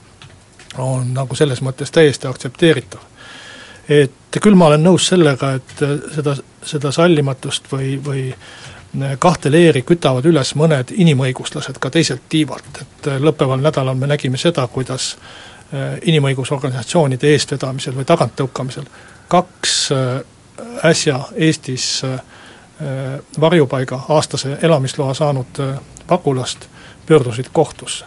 on 0.78 1.14
nagu 1.14 1.36
selles 1.36 1.62
mõttes 1.62 1.92
täiesti 1.92 2.28
aktsepteeritav 2.28 3.11
et 3.90 4.40
küll 4.42 4.56
ma 4.56 4.70
olen 4.70 4.84
nõus 4.84 5.08
sellega, 5.12 5.56
et 5.60 5.84
äh, 5.86 5.96
seda, 6.16 6.36
seda 6.66 6.92
sallimatust 6.96 7.70
või, 7.72 7.96
või 8.04 8.26
äh, 8.32 9.16
kahte 9.20 9.52
leeri 9.52 9.84
kütavad 9.88 10.26
üles 10.30 10.54
mõned 10.60 10.94
inimõiguslased 10.96 11.80
ka 11.82 11.92
teiselt 11.94 12.28
tiivalt, 12.30 12.82
et 12.82 13.12
äh, 13.12 13.22
lõppeval 13.22 13.64
nädalal 13.64 13.98
me 14.00 14.12
nägime 14.12 14.42
seda, 14.42 14.68
kuidas 14.68 15.16
inimõigusorganisatsioonide 16.04 17.30
eestvedamisel 17.32 17.94
või 17.96 18.04
taganttõukamisel 18.04 18.90
kaks 19.32 19.76
äsja 20.84 21.22
Eestis 21.32 22.02
varjupaiga 23.40 24.02
aastase 24.12 24.58
elamisloa 24.68 25.14
saanud 25.16 25.62
pagulast 26.08 26.68
pöördusid 27.06 27.46
kohtusse. 27.54 28.06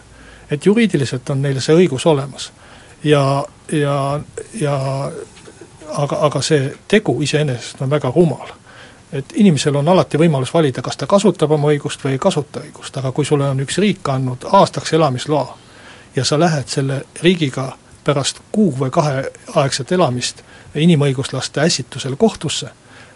et 0.51 0.67
juriidiliselt 0.67 1.31
on 1.31 1.43
neil 1.43 1.61
see 1.61 1.77
õigus 1.77 2.05
olemas. 2.07 2.53
ja, 3.05 3.45
ja, 3.73 4.21
ja 4.61 4.77
aga, 5.89 6.17
aga 6.27 6.43
see 6.43 6.75
tegu 6.89 7.17
iseenesest 7.23 7.83
on 7.83 7.91
väga 7.91 8.13
rumal. 8.17 8.49
et 9.13 9.33
inimesel 9.35 9.77
on 9.77 9.89
alati 9.89 10.19
võimalus 10.19 10.55
valida, 10.55 10.83
kas 10.83 10.97
ta 10.97 11.07
kasutab 11.07 11.51
oma 11.55 11.69
õigust 11.71 12.03
või 12.05 12.17
ei 12.17 12.19
kasuta 12.19 12.61
õigust, 12.61 12.97
aga 12.99 13.13
kui 13.13 13.25
sulle 13.25 13.49
on 13.49 13.61
üks 13.61 13.79
riik 13.79 14.09
andnud 14.09 14.47
aastaks 14.51 14.93
elamisloa 14.93 15.59
ja 16.17 16.25
sa 16.25 16.39
lähed 16.41 16.69
selle 16.69 17.03
riigiga 17.23 17.77
pärast 18.05 18.41
kuu 18.53 18.75
või 18.79 18.91
kaheaegset 18.91 19.93
elamist 19.93 20.43
inimõiguslaste 20.75 21.61
ässitusel 21.61 22.17
kohtusse, 22.17 22.69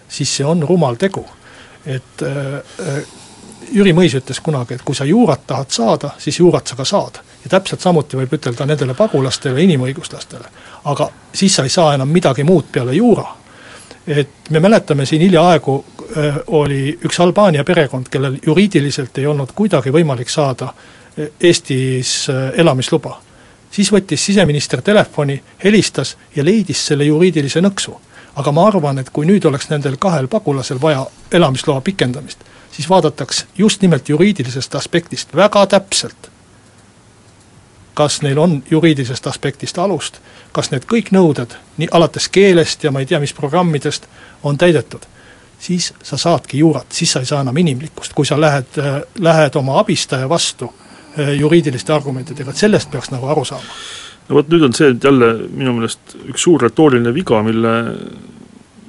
siis 0.09 0.37
see 0.37 0.47
on 0.47 0.63
rumal 0.63 0.95
tegu. 0.95 1.27
et 1.87 2.23
äh, 2.23 2.55
äh 2.89 3.03
Jüri 3.73 3.93
Mõis 3.93 4.15
ütles 4.17 4.41
kunagi, 4.41 4.79
et 4.79 4.83
kui 4.87 4.97
sa 4.97 5.05
juurat 5.05 5.43
tahad 5.47 5.71
saada, 5.75 6.11
siis 6.19 6.39
juurat 6.39 6.67
sa 6.67 6.77
ka 6.77 6.85
saad. 6.89 7.19
Ja 7.45 7.51
täpselt 7.51 7.81
samuti 7.81 8.17
võib 8.17 8.33
ütelda 8.35 8.67
nendele 8.67 8.95
pagulastele, 8.95 9.63
inimõiguslastele. 9.63 10.49
aga 10.85 11.11
siis 11.33 11.55
sa 11.55 11.63
ei 11.63 11.71
saa 11.71 11.95
enam 11.95 12.09
midagi 12.09 12.45
muud 12.45 12.65
peale 12.73 12.95
juura. 12.95 13.27
et 14.07 14.51
me 14.51 14.61
mäletame 14.61 15.07
siin 15.07 15.23
hiljaaegu 15.23 15.85
äh, 16.17 16.37
oli 16.47 16.99
üks 17.05 17.21
Albaania 17.21 17.65
perekond, 17.65 18.09
kellel 18.11 18.39
juriidiliselt 18.47 19.19
ei 19.19 19.27
olnud 19.27 19.53
kuidagi 19.55 19.91
võimalik 19.91 20.29
saada 20.29 20.65
äh, 20.65 20.99
Eestis 21.41 22.31
äh, 22.31 22.61
elamisluba. 22.61 23.21
siis 23.71 23.93
võttis 23.93 24.25
siseminister 24.25 24.83
telefoni, 24.83 25.43
helistas 25.65 26.17
ja 26.37 26.45
leidis 26.45 26.87
selle 26.87 27.05
juriidilise 27.05 27.61
nõksu. 27.61 27.97
aga 28.37 28.53
ma 28.53 28.67
arvan, 28.67 28.99
et 28.99 29.11
kui 29.11 29.27
nüüd 29.27 29.45
oleks 29.45 29.69
nendel 29.71 29.97
kahel 29.97 30.29
pagulasel 30.29 30.81
vaja 30.81 31.07
elamisloa 31.33 31.81
pikendamist, 31.81 32.39
siis 32.71 32.89
vaadataks 32.91 33.47
just 33.59 33.83
nimelt 33.83 34.09
juriidilisest 34.09 34.75
aspektist 34.75 35.35
väga 35.37 35.67
täpselt, 35.67 36.31
kas 37.99 38.21
neil 38.23 38.39
on 38.39 38.61
juriidilisest 38.71 39.27
aspektist 39.27 39.79
alust, 39.83 40.21
kas 40.55 40.71
need 40.71 40.85
kõik 40.87 41.11
nõuded, 41.11 41.57
nii 41.81 41.89
alates 41.99 42.29
keelest 42.31 42.85
ja 42.87 42.93
ma 42.95 43.03
ei 43.03 43.09
tea, 43.11 43.19
mis 43.19 43.35
programmidest, 43.35 44.07
on 44.47 44.59
täidetud, 44.59 45.03
siis 45.59 45.91
sa 46.07 46.17
saadki 46.21 46.61
juurat, 46.63 46.87
siis 46.95 47.13
sa 47.13 47.25
ei 47.25 47.27
saa 47.27 47.41
enam 47.43 47.59
inimlikkust, 47.59 48.15
kui 48.15 48.27
sa 48.27 48.39
lähed, 48.39 48.79
lähed 49.19 49.59
oma 49.59 49.81
abistaja 49.83 50.29
vastu 50.31 50.69
eh, 51.17 51.33
juriidiliste 51.41 51.93
argumentidega, 51.97 52.55
et 52.55 52.63
sellest 52.63 52.93
peaks 52.93 53.11
nagu 53.11 53.27
aru 53.35 53.43
saama. 53.51 53.79
no 54.29 54.39
vot, 54.39 54.55
nüüd 54.55 54.69
on 54.69 54.79
see 54.79 54.95
jälle 54.95 55.33
minu 55.49 55.75
meelest 55.81 56.15
üks 56.31 56.47
suur 56.47 56.63
retooriline 56.63 57.15
viga, 57.17 57.43
mille 57.43 57.75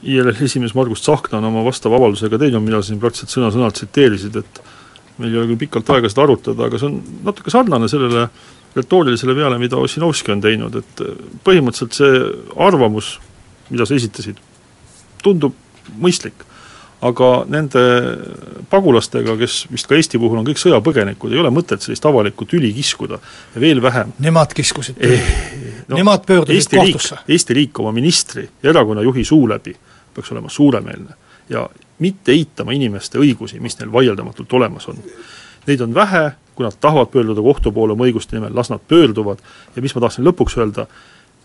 ILL 0.06 0.36
esimees 0.46 0.78
Margus 0.78 1.02
Tsahkna 1.02 1.42
on 1.42 1.50
oma 1.50 1.66
vastava 1.66 1.98
avaldusega 1.98 2.38
teinud, 2.46 2.62
mida 2.62 2.84
siin 2.86 3.02
praktiliselt 3.02 3.34
sõna-sõnalt 3.34 3.82
tsiteerisid, 3.82 4.38
et 4.38 4.62
meil 5.18 5.34
ei 5.34 5.42
ole 5.42 5.50
küll 5.50 5.66
pikalt 5.66 5.90
aega 5.98 6.14
seda 6.14 6.28
arutada, 6.28 6.70
aga 6.70 6.78
see 6.78 6.92
on 6.92 7.02
natuke 7.26 7.58
sarnane 7.58 7.90
sellele 7.92 8.30
retoorilisele 8.76 9.36
veale, 9.36 9.58
mida 9.62 9.78
Ossinovski 9.78 10.32
on 10.32 10.42
teinud, 10.42 10.76
et 10.76 11.02
põhimõtteliselt 11.46 11.98
see 11.98 12.22
arvamus, 12.68 13.16
mida 13.70 13.88
sa 13.88 13.98
esitasid, 13.98 14.38
tundub 15.24 15.56
mõistlik. 15.98 16.46
aga 17.02 17.46
nende 17.48 17.82
pagulastega, 18.70 19.38
kes 19.40 19.54
vist 19.72 19.88
ka 19.88 19.96
Eesti 19.96 20.20
puhul 20.20 20.42
on 20.42 20.48
kõik 20.50 20.60
sõjapõgenikud, 20.60 21.32
ei 21.32 21.40
ole 21.40 21.48
mõtet 21.50 21.80
sellist 21.80 22.04
avalikku 22.06 22.44
tüli 22.46 22.74
kiskuda 22.76 23.16
ja 23.56 23.62
veel 23.62 23.80
vähem 23.82 24.12
Nemad 24.20 24.52
kiskusid 24.54 25.00
eh,? 25.00 25.24
No, 25.88 25.96
Nemad 25.96 26.26
pöördusid 26.28 26.56
Eesti 26.56 26.78
kohtusse? 26.78 27.22
Eesti 27.28 27.56
riik 27.56 27.80
oma 27.80 27.94
ministri 27.96 28.44
ja 28.64 28.70
erakonna 28.70 29.02
juhi 29.02 29.24
suu 29.24 29.48
läbi 29.48 29.78
peaks 30.14 30.32
olema 30.36 30.50
suuremeelne 30.52 31.16
ja 31.50 31.70
mitte 32.00 32.32
eitama 32.32 32.76
inimeste 32.76 33.20
õigusi, 33.20 33.60
mis 33.64 33.80
neil 33.80 33.92
vaieldamatult 33.92 34.54
olemas 34.54 34.88
on. 34.92 35.00
Neid 35.68 35.82
on 35.82 35.94
vähe, 35.96 36.32
kui 36.60 36.68
nad 36.68 36.76
tahavad 36.84 37.08
pöörduda 37.14 37.40
kohtu 37.40 37.72
poole 37.72 37.96
oma 37.96 38.04
õiguste 38.04 38.36
nimel, 38.36 38.52
las 38.52 38.68
nad 38.68 38.84
pöörduvad. 38.88 39.40
Ja 39.76 39.84
mis 39.86 39.94
ma 39.96 40.02
tahtsin 40.04 40.28
lõpuks 40.28 40.58
öelda, 40.60 40.90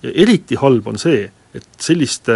eriti 0.03 0.59
halb 0.59 0.89
on 0.91 0.99
see, 0.99 1.29
et 1.55 1.69
selliste 1.79 2.35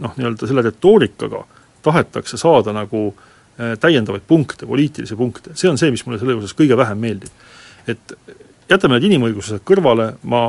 noh, 0.00 0.14
nii-öelda 0.16 0.48
selle 0.48 0.64
retoorikaga 0.64 1.42
tahetakse 1.84 2.40
saada 2.40 2.72
nagu 2.72 3.02
äh, 3.12 3.74
täiendavaid 3.80 4.24
punkte, 4.28 4.64
poliitilisi 4.66 5.16
punkte, 5.16 5.52
see 5.60 5.68
on 5.68 5.76
see, 5.76 5.92
mis 5.92 6.06
mulle 6.06 6.16
selle 6.22 6.38
juures 6.38 6.56
kõige 6.56 6.78
vähem 6.80 7.04
meeldib. 7.04 7.44
et 7.86 8.16
jätame 8.72 8.96
need 8.96 9.10
inimõigused 9.10 9.60
kõrvale, 9.68 10.14
ma 10.24 10.46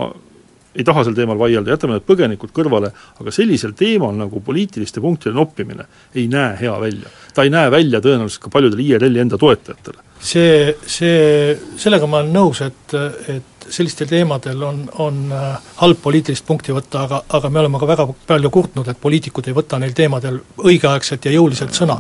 ei 0.77 0.85
taha 0.85 1.03
sel 1.03 1.15
teemal 1.17 1.39
vaielda, 1.39 1.73
jätame 1.73 1.97
need 1.97 2.05
põgenikud 2.07 2.53
kõrvale, 2.55 2.91
aga 3.21 3.33
sellisel 3.33 3.73
teemal 3.77 4.13
nagu 4.17 4.41
poliitiliste 4.45 5.01
punktide 5.01 5.33
noppimine 5.35 5.87
ei 6.15 6.27
näe 6.31 6.55
hea 6.61 6.75
välja. 6.81 7.09
ta 7.33 7.43
ei 7.43 7.53
näe 7.53 7.71
välja 7.71 8.01
tõenäoliselt 8.01 8.43
ka 8.45 8.53
paljudele 8.53 8.83
IRL-i 8.83 9.23
enda 9.25 9.37
toetajatele. 9.37 10.03
see, 10.19 10.75
see, 10.85 11.57
sellega 11.77 12.07
ma 12.07 12.21
olen 12.21 12.33
nõus, 12.33 12.61
et, 12.65 12.97
et 13.27 13.69
sellistel 13.69 14.07
teemadel 14.07 14.63
on, 14.63 14.83
on 15.03 15.21
äh, 15.33 15.69
halb 15.81 16.01
poliitilist 16.01 16.45
punkti 16.45 16.75
võtta, 16.75 17.03
aga, 17.07 17.21
aga 17.39 17.49
me 17.49 17.63
oleme 17.63 17.81
ka 17.81 17.89
väga 17.89 18.07
palju 18.27 18.51
kurtnud, 18.53 18.87
et 18.87 19.01
poliitikud 19.01 19.47
ei 19.47 19.57
võta 19.57 19.79
neil 19.81 19.95
teemadel 19.97 20.39
õigeaegselt 20.63 21.25
ja 21.25 21.33
jõuliselt 21.33 21.73
sõna. 21.77 21.99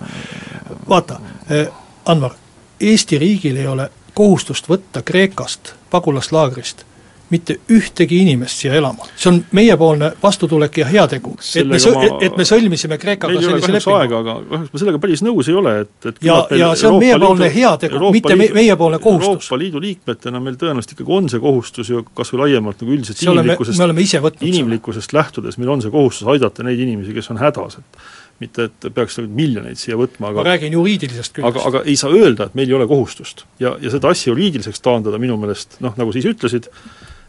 vaata, 0.89 1.19
äh, 1.51 1.67
Anvar, 2.05 2.37
Eesti 2.79 3.17
riigil 3.17 3.57
ei 3.57 3.67
ole 3.67 3.89
kohustust 4.13 4.69
võtta 4.69 5.01
Kreekast 5.01 5.73
pagulaslaagrist 5.89 6.85
mitte 7.29 7.57
ühtegi 7.73 8.21
inimest 8.23 8.63
siia 8.63 8.75
elama. 8.79 9.05
see 9.15 9.29
on 9.31 9.39
meiepoolne 9.51 10.11
vastutulek 10.23 10.77
ja 10.77 10.85
heategu. 10.87 11.35
et 11.55 11.67
me, 11.67 11.79
ma... 11.93 12.03
et 12.21 12.37
me 12.37 12.45
sõlmisime 12.47 12.97
Kreekaga 13.01 13.41
sellise 13.41 13.71
lepingu. 13.73 13.95
aega, 13.97 14.21
aga 14.23 14.35
kahjuks 14.49 14.73
ma 14.73 14.81
sellega 14.83 15.01
päris 15.03 15.23
nõus 15.25 15.49
ei 15.51 15.57
ole, 15.59 15.73
et, 15.83 16.09
et 16.11 16.21
ja, 16.27 16.39
ja 16.55 16.69
see 16.79 16.91
on 16.91 16.99
meiepoolne 17.01 17.49
heategu, 17.53 18.11
mitte 18.15 18.37
me, 18.39 18.49
meiepoolne 18.55 19.01
kohustus. 19.03 19.49
Euroopa 19.49 19.61
Liidu 19.63 19.81
liikmetena 19.83 20.43
meil 20.43 20.59
tõenäoliselt 20.61 20.95
ikkagi 20.95 21.17
on 21.19 21.31
see 21.33 21.43
kohustus 21.43 21.91
ju 21.91 22.05
kas 22.17 22.31
või 22.33 22.45
laiemalt 22.45 22.83
nagu 22.83 22.95
üldiselt 22.95 23.25
inimlikkusest, 23.25 23.83
me 23.83 24.07
võtnud 24.27 24.47
inimlikkusest 24.51 25.17
lähtudes, 25.17 25.59
meil 25.59 25.75
on 25.75 25.83
see 25.83 25.93
kohustus 25.93 26.31
aidata 26.31 26.65
neid 26.67 26.79
inimesi, 26.83 27.15
kes 27.17 27.31
on 27.33 27.41
hädas, 27.41 27.79
et 27.81 28.07
mitte 28.41 28.67
et 28.67 28.87
peaks 28.93 29.17
nagu 29.19 29.33
miljoneid 29.33 29.79
siia 29.79 29.97
võtma, 29.97 30.31
aga 30.31 30.43
ma 30.43 30.47
räägin 30.51 30.75
juriidilisest 30.77 31.33
küljest. 31.37 31.49
aga, 31.49 31.65
aga 31.69 31.81
ei 31.89 31.97
saa 31.99 32.13
öelda, 32.13 32.49
et 32.49 32.57
meil 32.57 32.69
ei 32.69 32.77
ole 32.77 32.87
kohustust. 32.89 33.45
ja, 33.61 33.75
ja 33.81 33.91
seda 33.93 34.11
asja 34.13 34.31
juriidiliseks 34.31 34.83
taandada 34.85 35.17
minu 35.21 35.39
meelest 35.41 35.79
noh, 35.83 35.95
nagu 35.97 36.13
sa 36.13 36.21
ise 36.21 36.33
ütlesid, 36.35 36.69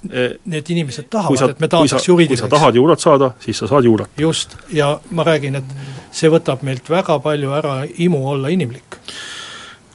need 0.02 0.70
inimesed 0.70 1.08
tahavad, 1.10 1.50
et 1.50 1.60
me 1.60 1.68
taandaks 1.68 2.08
juriidiliseks. 2.08 2.46
kui 2.46 2.50
sa 2.50 2.56
tahad 2.56 2.76
juurat 2.78 3.00
saada, 3.00 3.30
siis 3.42 3.58
sa 3.58 3.66
saad 3.66 3.84
juurat. 3.84 4.10
just, 4.18 4.56
ja 4.72 5.00
ma 5.10 5.24
räägin, 5.26 5.58
et 5.58 5.74
see 6.14 6.30
võtab 6.30 6.62
meilt 6.62 6.90
väga 6.90 7.18
palju 7.18 7.54
ära 7.58 7.80
imu 7.98 8.22
olla 8.30 8.48
inimlik. 8.48 9.00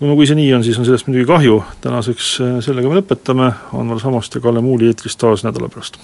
no 0.01 0.15
kui 0.15 0.27
see 0.27 0.39
nii 0.39 0.53
on, 0.57 0.63
siis 0.63 0.79
on 0.79 0.85
sellest 0.85 1.07
muidugi 1.07 1.29
kahju, 1.29 1.61
tänaseks 1.85 2.33
äh, 2.41 2.57
sellega 2.65 2.91
me 2.91 2.99
lõpetame, 2.99 3.53
Anvar 3.79 4.03
Samost 4.03 4.35
ja 4.35 4.43
Kalle 4.43 4.61
Muuli 4.61 4.91
eetris 4.91 5.15
taas 5.15 5.47
nädala 5.47 5.71
pärast. 5.71 6.01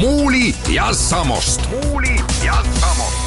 muuli 0.00 0.54
ja 0.68 0.92
Samost. 0.92 1.68
muuli 1.70 2.16
ja 2.44 2.54
Samost. 2.80 3.19